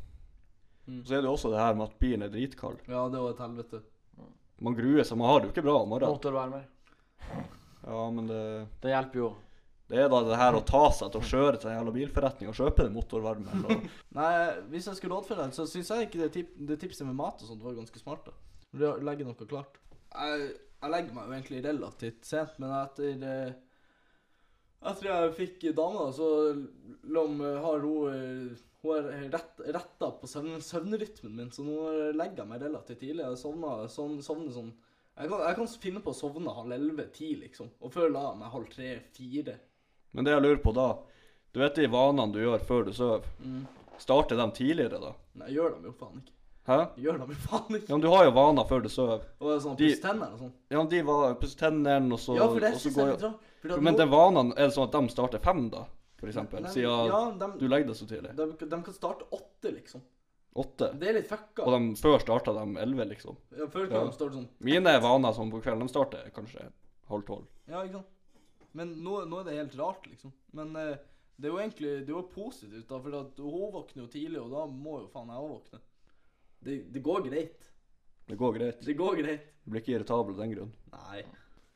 Mm. 0.87 1.05
Så 1.07 1.14
er 1.14 1.22
det 1.22 1.28
jo 1.30 1.32
også 1.32 1.51
det 1.51 1.59
her 1.64 1.74
med 1.74 1.87
at 1.89 1.99
bilen 1.99 2.22
er 2.22 2.28
dritkald. 2.28 2.78
Ja, 2.89 3.09
det 3.09 3.20
var 3.24 3.30
et 3.30 3.39
helvete. 3.41 3.82
Man 4.61 4.74
gruer 4.76 5.03
seg. 5.05 5.18
Man 5.18 5.26
har 5.30 5.41
det 5.41 5.49
jo 5.49 5.53
ikke 5.55 5.64
bra 5.64 5.78
om 5.82 5.89
morgenen. 5.89 6.14
Motorvarmer. 6.14 6.66
Ja, 7.85 8.11
men 8.11 8.26
det, 8.28 8.66
Det 8.82 8.93
hjelper 8.93 9.18
jo. 9.18 9.30
det 9.89 9.99
er 10.01 10.09
da 10.09 10.20
det 10.24 10.37
her 10.41 10.55
å 10.57 10.62
ta 10.64 10.85
seg 10.93 11.11
til 11.12 11.20
å 11.20 11.28
kjøre 11.28 11.59
til 11.61 11.70
en 11.70 11.76
jævla 11.78 11.93
bilforretning 11.97 12.49
og 12.53 12.57
kjøpe 12.57 12.85
den 12.87 12.95
motorvarmen. 12.95 13.64
Og, 13.68 13.89
Nei, 14.18 14.35
hvis 14.72 14.87
jeg 14.89 14.97
skulle 15.01 15.16
rådføre 15.18 15.43
deg, 15.45 15.57
så 15.57 15.66
syns 15.68 15.91
jeg 15.91 16.07
ikke 16.09 16.22
det, 16.22 16.30
tip 16.37 16.55
det 16.70 16.78
tipset 16.80 17.07
med 17.09 17.16
mat 17.18 17.43
og 17.43 17.49
sånt 17.51 17.64
var 17.64 17.74
ganske 17.76 18.01
smart. 18.01 18.28
da. 18.28 18.32
Du 18.74 18.87
Legge 19.05 19.26
noe 19.26 19.49
klart. 19.49 19.76
Jeg, 20.14 20.49
jeg 20.85 20.91
legger 20.95 21.14
meg 21.16 21.26
jo 21.28 21.35
egentlig 21.37 21.64
relativt 21.64 22.24
sent, 22.28 22.57
men 22.62 22.72
etter 22.78 23.26
eh, 23.28 23.53
Etter 24.85 25.09
jeg 25.09 25.35
fikk 25.39 25.68
dame, 25.76 26.07
da, 26.07 26.12
så 26.12 26.28
lom, 27.09 27.39
har 27.41 27.85
hun 27.85 28.09
eh, 28.12 28.64
Hun 28.85 28.91
har 28.93 29.07
rett, 29.32 29.62
retta 29.72 30.11
på 30.20 30.28
søvn, 30.28 30.59
søvnrytmen 30.61 31.39
min, 31.39 31.53
så 31.53 31.64
nå 31.64 32.12
legger 32.12 32.43
jeg 32.43 32.51
meg 32.51 32.66
relativt 32.66 33.01
tidlig. 33.01 33.24
Jeg 33.24 33.41
sovner 33.41 33.87
sovner, 33.89 34.20
sovner 34.26 34.53
sånn 34.53 34.74
jeg 35.14 35.30
kan, 35.30 35.43
jeg 35.47 35.57
kan 35.61 35.68
finne 35.78 36.03
på 36.03 36.11
å 36.11 36.16
sovne 36.18 36.53
halv 36.57 36.74
elleve-ti, 36.74 37.28
liksom. 37.39 37.68
Og 37.87 37.93
før 37.95 38.11
la 38.11 38.24
jeg 38.26 38.39
meg 38.41 38.55
halv 38.55 38.70
tre-fire. 38.72 39.59
men 40.11 40.26
det 40.26 40.32
jeg 40.32 40.43
lurer 40.43 40.62
på 40.62 40.72
da 40.74 40.89
Du 41.55 41.61
vet 41.61 41.76
de 41.78 41.87
vanene 41.87 42.35
du 42.35 42.41
gjør 42.43 42.64
før 42.66 42.89
du 42.89 42.93
sover. 42.93 43.28
Mm. 43.39 43.62
Starter 43.99 44.37
dem 44.37 44.51
tidligere, 44.51 44.99
da? 44.99 45.12
Nei, 45.39 45.53
jeg 45.53 45.61
gjør 45.61 45.76
dem 45.76 45.85
jo 45.87 45.93
faen 46.01 46.18
ikke. 46.18 46.35
Hæ? 46.64 46.76
Gjør 46.96 47.18
dem 47.20 47.28
jo 47.34 47.36
faen 47.44 47.76
ikke. 47.76 47.88
Ja, 47.90 47.94
men 47.98 48.00
du 48.00 48.08
har 48.08 48.24
jo 48.24 48.30
vaner 48.32 48.64
før 48.68 48.82
du 48.82 48.88
sover. 48.88 49.24
Og 49.40 49.48
det 49.50 49.56
er 49.56 49.64
sånn 49.66 49.76
De- 49.76 49.88
pusse 49.90 50.02
tennene 50.02 50.28
og 50.32 50.38
sånn. 50.40 50.52
Ja, 50.72 50.84
de 50.94 51.02
var 51.02 51.34
pusse 51.42 51.58
tennene, 51.60 52.12
og 52.12 52.18
så 52.22 52.36
Ja, 52.38 52.46
for 52.48 52.60
det 52.60 52.70
og 52.72 52.78
så 52.78 52.80
synes 52.88 52.96
går 52.96 53.04
jeg 53.06 53.12
litt 53.18 53.24
rart. 53.26 53.82
Men 53.82 53.94
nå- 53.94 53.98
den 53.98 54.08
vanen, 54.10 54.52
er 54.56 54.66
det 54.68 54.74
sånn 54.74 54.88
at 54.88 54.92
de 54.96 55.08
starter 55.12 55.38
fem, 55.44 55.68
da? 55.70 55.84
For 56.20 56.26
eksempel? 56.28 56.64
Siden 56.72 56.88
ja, 57.10 57.20
de, 57.42 57.48
du 57.58 57.68
legger 57.68 57.86
deg 57.90 57.96
så 57.96 58.06
tidlig? 58.08 58.34
de, 58.36 58.46
de 58.66 58.82
kan 58.82 58.94
starte 58.94 59.24
åtte, 59.30 59.72
liksom. 59.74 60.00
Åtte? 60.56 60.92
Det 60.98 61.08
er 61.08 61.12
litt 61.18 61.28
fucka. 61.28 61.66
Og 61.66 61.72
de 61.74 61.94
før 62.00 62.18
starta 62.22 62.52
de 62.54 62.80
elleve, 62.80 63.08
liksom? 63.10 63.36
Ja, 63.58 63.66
før 63.66 63.88
kan 63.90 63.96
Ja. 64.00 64.04
de 64.06 64.12
starte 64.16 64.32
sånn 64.38 64.48
Mine 64.60 65.00
vaner 65.02 65.32
sånn 65.34 65.50
på 65.50 65.60
kvelden, 65.60 65.80
de 65.80 65.88
starter 65.92 66.30
kanskje 66.32 66.70
halv 67.10 67.24
tolv. 67.26 67.44
Ja, 67.68 67.82
ikke 67.82 67.92
sant? 67.92 68.06
Men 68.72 68.94
nå, 69.04 69.26
nå 69.28 69.40
er 69.40 69.44
det 69.44 69.56
helt 69.58 69.76
rart, 69.78 70.06
liksom. 70.08 70.32
Men 70.52 70.74
eh, 70.76 70.96
det 71.38 71.50
er 71.50 71.52
jo 71.52 71.58
egentlig 71.58 72.06
det 72.06 72.08
er 72.08 72.14
jo 72.16 72.22
positivt, 72.22 72.88
da, 72.88 72.98
for 73.00 73.14
at 73.20 73.36
hun 73.36 73.72
våkner 73.72 74.02
jo 74.04 74.06
tidlig, 74.06 74.40
og 74.40 74.50
da 74.50 74.64
må 74.66 75.00
jo 75.02 75.08
faen 75.12 75.28
jeg 75.28 75.36
òg 75.36 75.50
våkne. 75.60 75.80
Det, 76.64 76.78
det 76.94 77.02
går 77.04 77.26
greit. 77.28 77.70
Det 78.26 78.36
går 78.40 78.52
greit. 78.56 78.80
Det 78.86 78.94
går 78.96 79.18
greit. 79.20 79.48
Du 79.64 79.70
blir 79.72 79.82
ikke 79.84 79.96
irritabel 79.98 80.32
av 80.34 80.40
den 80.40 80.54
grunn. 80.54 80.72
Nei. 80.94 81.24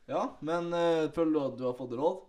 Ja, 0.09 0.23
men 0.41 0.71
eh, 0.73 1.09
føler 1.13 1.35
du 1.35 1.39
at 1.43 1.57
du 1.59 1.65
har 1.67 1.75
fått 1.77 1.93
råd? 1.97 2.23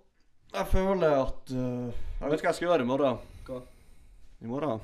Jeg 0.51 0.67
føler 0.69 1.15
at 1.15 1.53
øh, 1.55 1.93
Jeg 2.21 2.33
vet 2.33 2.43
hva 2.43 2.51
jeg 2.51 2.59
skal 2.59 2.67
gjøre 2.69 2.85
i 2.85 2.89
morgen. 2.91 3.21
Hva? 3.47 3.61
I 4.41 4.51
morgen 4.51 4.83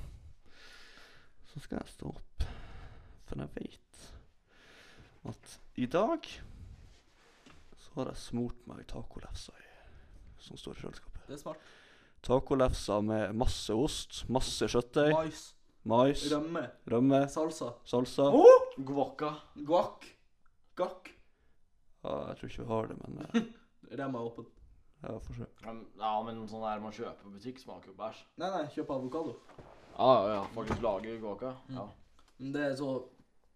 så 1.51 1.61
skal 1.64 1.81
jeg 1.81 1.93
stå 1.93 2.12
opp. 2.12 2.47
For 3.27 3.41
jeg 3.43 3.53
vet 3.57 4.03
at 5.27 5.57
i 5.77 5.89
dag 5.91 6.29
så 7.77 7.99
har 7.99 8.12
jeg 8.12 8.22
smurt 8.22 8.61
meg 8.70 8.85
tacolefsa 8.89 9.53
i, 9.59 9.68
som 10.41 10.61
står 10.61 10.79
i 10.79 10.85
kjøleskapet. 10.85 11.24
Det 11.27 11.37
er 11.37 11.43
smart. 11.43 11.72
Tacolefsa 12.24 13.01
med 13.05 13.35
masse 13.37 13.74
ost, 13.74 14.22
masse 14.33 14.68
kjøttdeig, 14.70 15.12
Mais, 15.16 15.43
mais, 15.87 16.24
rømme, 16.32 16.62
rømme, 16.93 17.20
salsa. 17.32 17.72
salsa. 17.87 18.26
oh! 18.34 18.66
Guacca. 18.89 19.32
Guac. 19.68 20.07
Gakk. 20.76 21.12
Ja, 22.05 22.16
jeg 22.30 22.37
tror 22.41 22.51
ikke 22.51 22.62
vi 22.64 22.68
har 22.72 22.91
det, 22.91 22.97
men 23.03 23.20
øh, 23.24 23.47
Remma 23.99 24.18
er 24.20 24.28
åpen. 24.28 24.47
ja, 25.03 25.16
får 25.22 25.39
se. 25.41 25.47
Ja, 25.64 26.12
men 26.26 26.43
sånn 26.51 26.64
der 26.66 26.82
man 26.84 26.93
kjøper 26.95 27.22
på 27.22 27.32
butikk 27.37 27.59
smaker 27.62 27.93
jo 27.93 27.97
bæsj. 27.99 28.22
Nei, 28.43 28.51
nei, 28.53 28.64
kjøp 28.74 28.91
avokado. 28.97 29.37
Ja, 29.97 30.11
ja, 30.11 30.32
ja. 30.37 30.43
Faktisk 30.55 30.82
lager 30.84 31.20
guacca. 31.22 31.55
Ja. 31.72 31.87
Men 32.39 32.53
det 32.53 32.64
er 32.66 32.74
så 32.78 32.91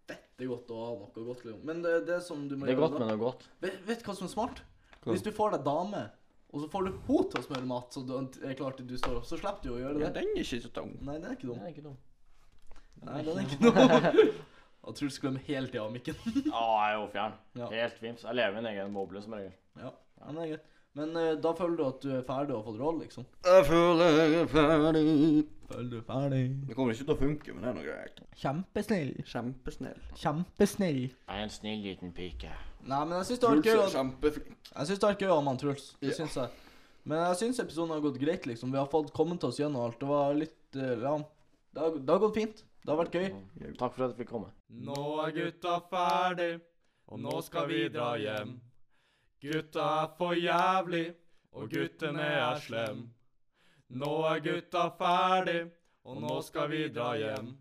fette 0.09 0.47
godt 0.49 0.71
å 0.73 0.79
ha 0.81 0.89
noe 0.97 1.25
godt, 1.27 1.43
liksom. 1.45 1.61
Men 1.69 1.83
det, 1.85 1.93
det 2.07 2.17
som 2.25 2.47
du 2.49 2.55
må 2.57 2.65
Det 2.65 2.73
er 2.73 2.79
godt, 2.81 2.95
da 2.97 3.03
men 3.03 3.11
det 3.11 3.17
er 3.19 3.21
godt. 3.21 3.45
Vet, 3.61 3.77
vet 3.87 4.01
du 4.01 4.07
hva 4.09 4.15
som 4.17 4.27
er 4.27 4.33
smart? 4.33 4.63
Hva? 5.03 5.11
Hvis 5.13 5.23
du 5.27 5.29
får 5.35 5.53
deg 5.55 5.63
dame, 5.67 6.01
og 6.51 6.63
så 6.63 6.67
får 6.73 6.87
du 6.87 6.89
henne 6.91 7.27
til 7.31 7.39
å 7.39 7.45
smøre 7.45 7.67
mat, 7.69 7.93
så 7.95 8.01
du 8.09 8.15
er 8.49 8.55
klar 8.59 8.73
til 8.75 8.87
du 8.89 8.95
står 8.99 9.19
opp, 9.21 9.27
så 9.29 9.37
slipper 9.39 9.63
du 9.67 9.75
å 9.75 9.79
gjøre 9.79 10.01
Ja, 10.01 10.09
det. 10.09 10.15
den 10.17 10.33
er 10.33 10.41
ikke 10.43 10.59
så 10.65 10.71
dum. 10.81 10.95
Nei, 11.07 11.19
det 11.21 11.29
er 11.29 11.37
ikke 11.37 11.45
Det 11.47 11.51
dumt. 11.53 11.61
er 11.67 11.75
ikke 11.75 11.85
dum. 11.85 11.99
Nei, 13.05 13.21
den 13.25 13.37
er 13.37 13.45
ikke 13.47 13.61
noe. 13.65 14.33
Og 14.87 14.95
Truls 14.97 15.19
glemmer 15.21 15.43
hele 15.45 15.67
tida 15.69 15.77
helt 15.77 15.77
i 15.77 15.79
av 15.83 15.91
mikken. 15.93 16.15
Ja, 16.47 16.61
jeg 16.65 16.89
er 16.89 16.95
jo 16.97 17.07
fjern. 17.13 17.33
Ja. 17.59 17.67
Helt 17.69 17.99
vims. 18.01 18.23
Jeg 18.25 18.35
lever 18.39 18.55
i 18.57 18.61
en 18.63 18.69
egen 18.71 18.93
boble 18.97 19.21
som 19.21 19.33
regel. 19.37 19.51
Ja, 19.77 19.91
men 20.25 20.35
det 20.39 20.43
er 20.45 20.51
greit. 20.55 20.67
Men 20.97 21.13
eh, 21.15 21.35
da 21.39 21.51
føler 21.55 21.77
du 21.79 21.83
at 21.87 22.01
du 22.03 22.09
er 22.17 22.23
ferdig 22.27 22.51
og 22.55 22.57
har 22.57 22.65
fått 22.65 22.79
råd, 22.81 22.97
liksom? 23.05 23.27
Jeg 23.47 23.67
føler 23.69 24.17
jeg 24.17 24.33
er 24.41 24.49
ferdig. 24.51 25.03
Føler 25.71 25.91
du 25.93 25.97
er 26.01 26.07
ferdig? 26.09 26.41
Det 26.67 26.75
kommer 26.75 26.97
ikke 26.97 27.05
til 27.07 27.13
å 27.13 27.19
funke, 27.21 27.53
men 27.55 27.63
det 27.63 27.69
er 27.69 27.77
noe 27.77 27.85
greit. 27.85 28.17
Kjempesnill. 28.41 29.13
Kjempesnill. 29.31 30.01
Kjempesnill. 30.19 30.99
Jeg 31.13 31.37
er 31.37 31.45
en 31.45 31.53
snill 31.53 31.85
liten 31.85 32.11
pike. 32.17 32.51
Nei, 32.81 32.99
men 33.05 33.15
jeg 33.21 33.29
syns 33.29 33.39
det 33.43 33.47
har 33.47 33.55
vært 33.61 33.69
Truls 33.69 33.77
gøy. 33.77 33.83
er 33.85 33.85
å- 33.87 33.95
kjempeflink. 33.95 34.57
Jeg 34.73 34.89
syns 34.89 34.99
det 34.99 35.07
har 35.07 35.13
vært 35.15 35.23
gøy 35.23 35.29
å 35.31 35.37
ha 35.37 35.41
med 35.45 35.51
han 35.53 35.61
Truls. 35.63 35.85
Det 36.01 36.09
Ja. 36.11 36.17
syns 36.17 36.35
jeg. 36.41 36.49
Men 37.05 37.17
jeg 37.29 37.37
syns 37.45 37.59
episoden 37.63 37.93
har 37.95 38.01
gått 38.03 38.19
greit, 38.19 38.45
liksom. 38.49 38.71
Vi 38.75 38.77
har 38.81 38.87
fått 38.91 39.13
kommet 39.13 39.43
oss 39.47 39.61
gjennom 39.61 39.85
alt. 39.85 39.99
Det 40.01 40.09
var 40.09 40.33
litt 40.35 40.75
eh, 40.75 40.97
Ja, 41.05 41.15
det 41.73 41.79
har, 41.85 41.95
det 42.01 42.09
har 42.09 42.19
gått 42.25 42.35
fint. 42.35 42.63
Det 42.81 42.89
har 42.89 42.97
vært 42.97 43.15
gøy. 43.15 43.29
Takk 43.77 43.93
for 43.93 44.03
at 44.05 44.11
jeg 44.11 44.19
fikk 44.23 44.31
komme. 44.33 44.51
Nå 44.89 45.01
er 45.21 45.33
gutta 45.35 45.77
ferdig, 45.91 46.51
og 47.11 47.21
nå 47.21 47.41
skal 47.45 47.67
vi 47.69 47.81
dra 47.93 48.15
hjem. 48.17 48.55
Gutta 49.41 49.85
er 50.01 50.09
for 50.17 50.37
jævlig, 50.37 51.05
og 51.53 51.69
guttene 51.69 52.25
er 52.25 52.61
slem. 52.63 53.03
Nå 54.01 54.11
er 54.31 54.41
gutta 54.45 54.87
ferdig, 54.97 55.61
og 56.07 56.21
nå 56.23 56.39
skal 56.47 56.71
vi 56.73 56.87
dra 56.89 57.11
hjem. 57.19 57.53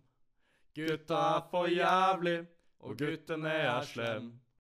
Gutta 0.77 1.21
er 1.37 1.47
for 1.53 1.69
jævlig, 1.69 2.39
og 2.81 2.97
guttene 2.97 3.57
er 3.61 3.85
slem. 3.85 4.31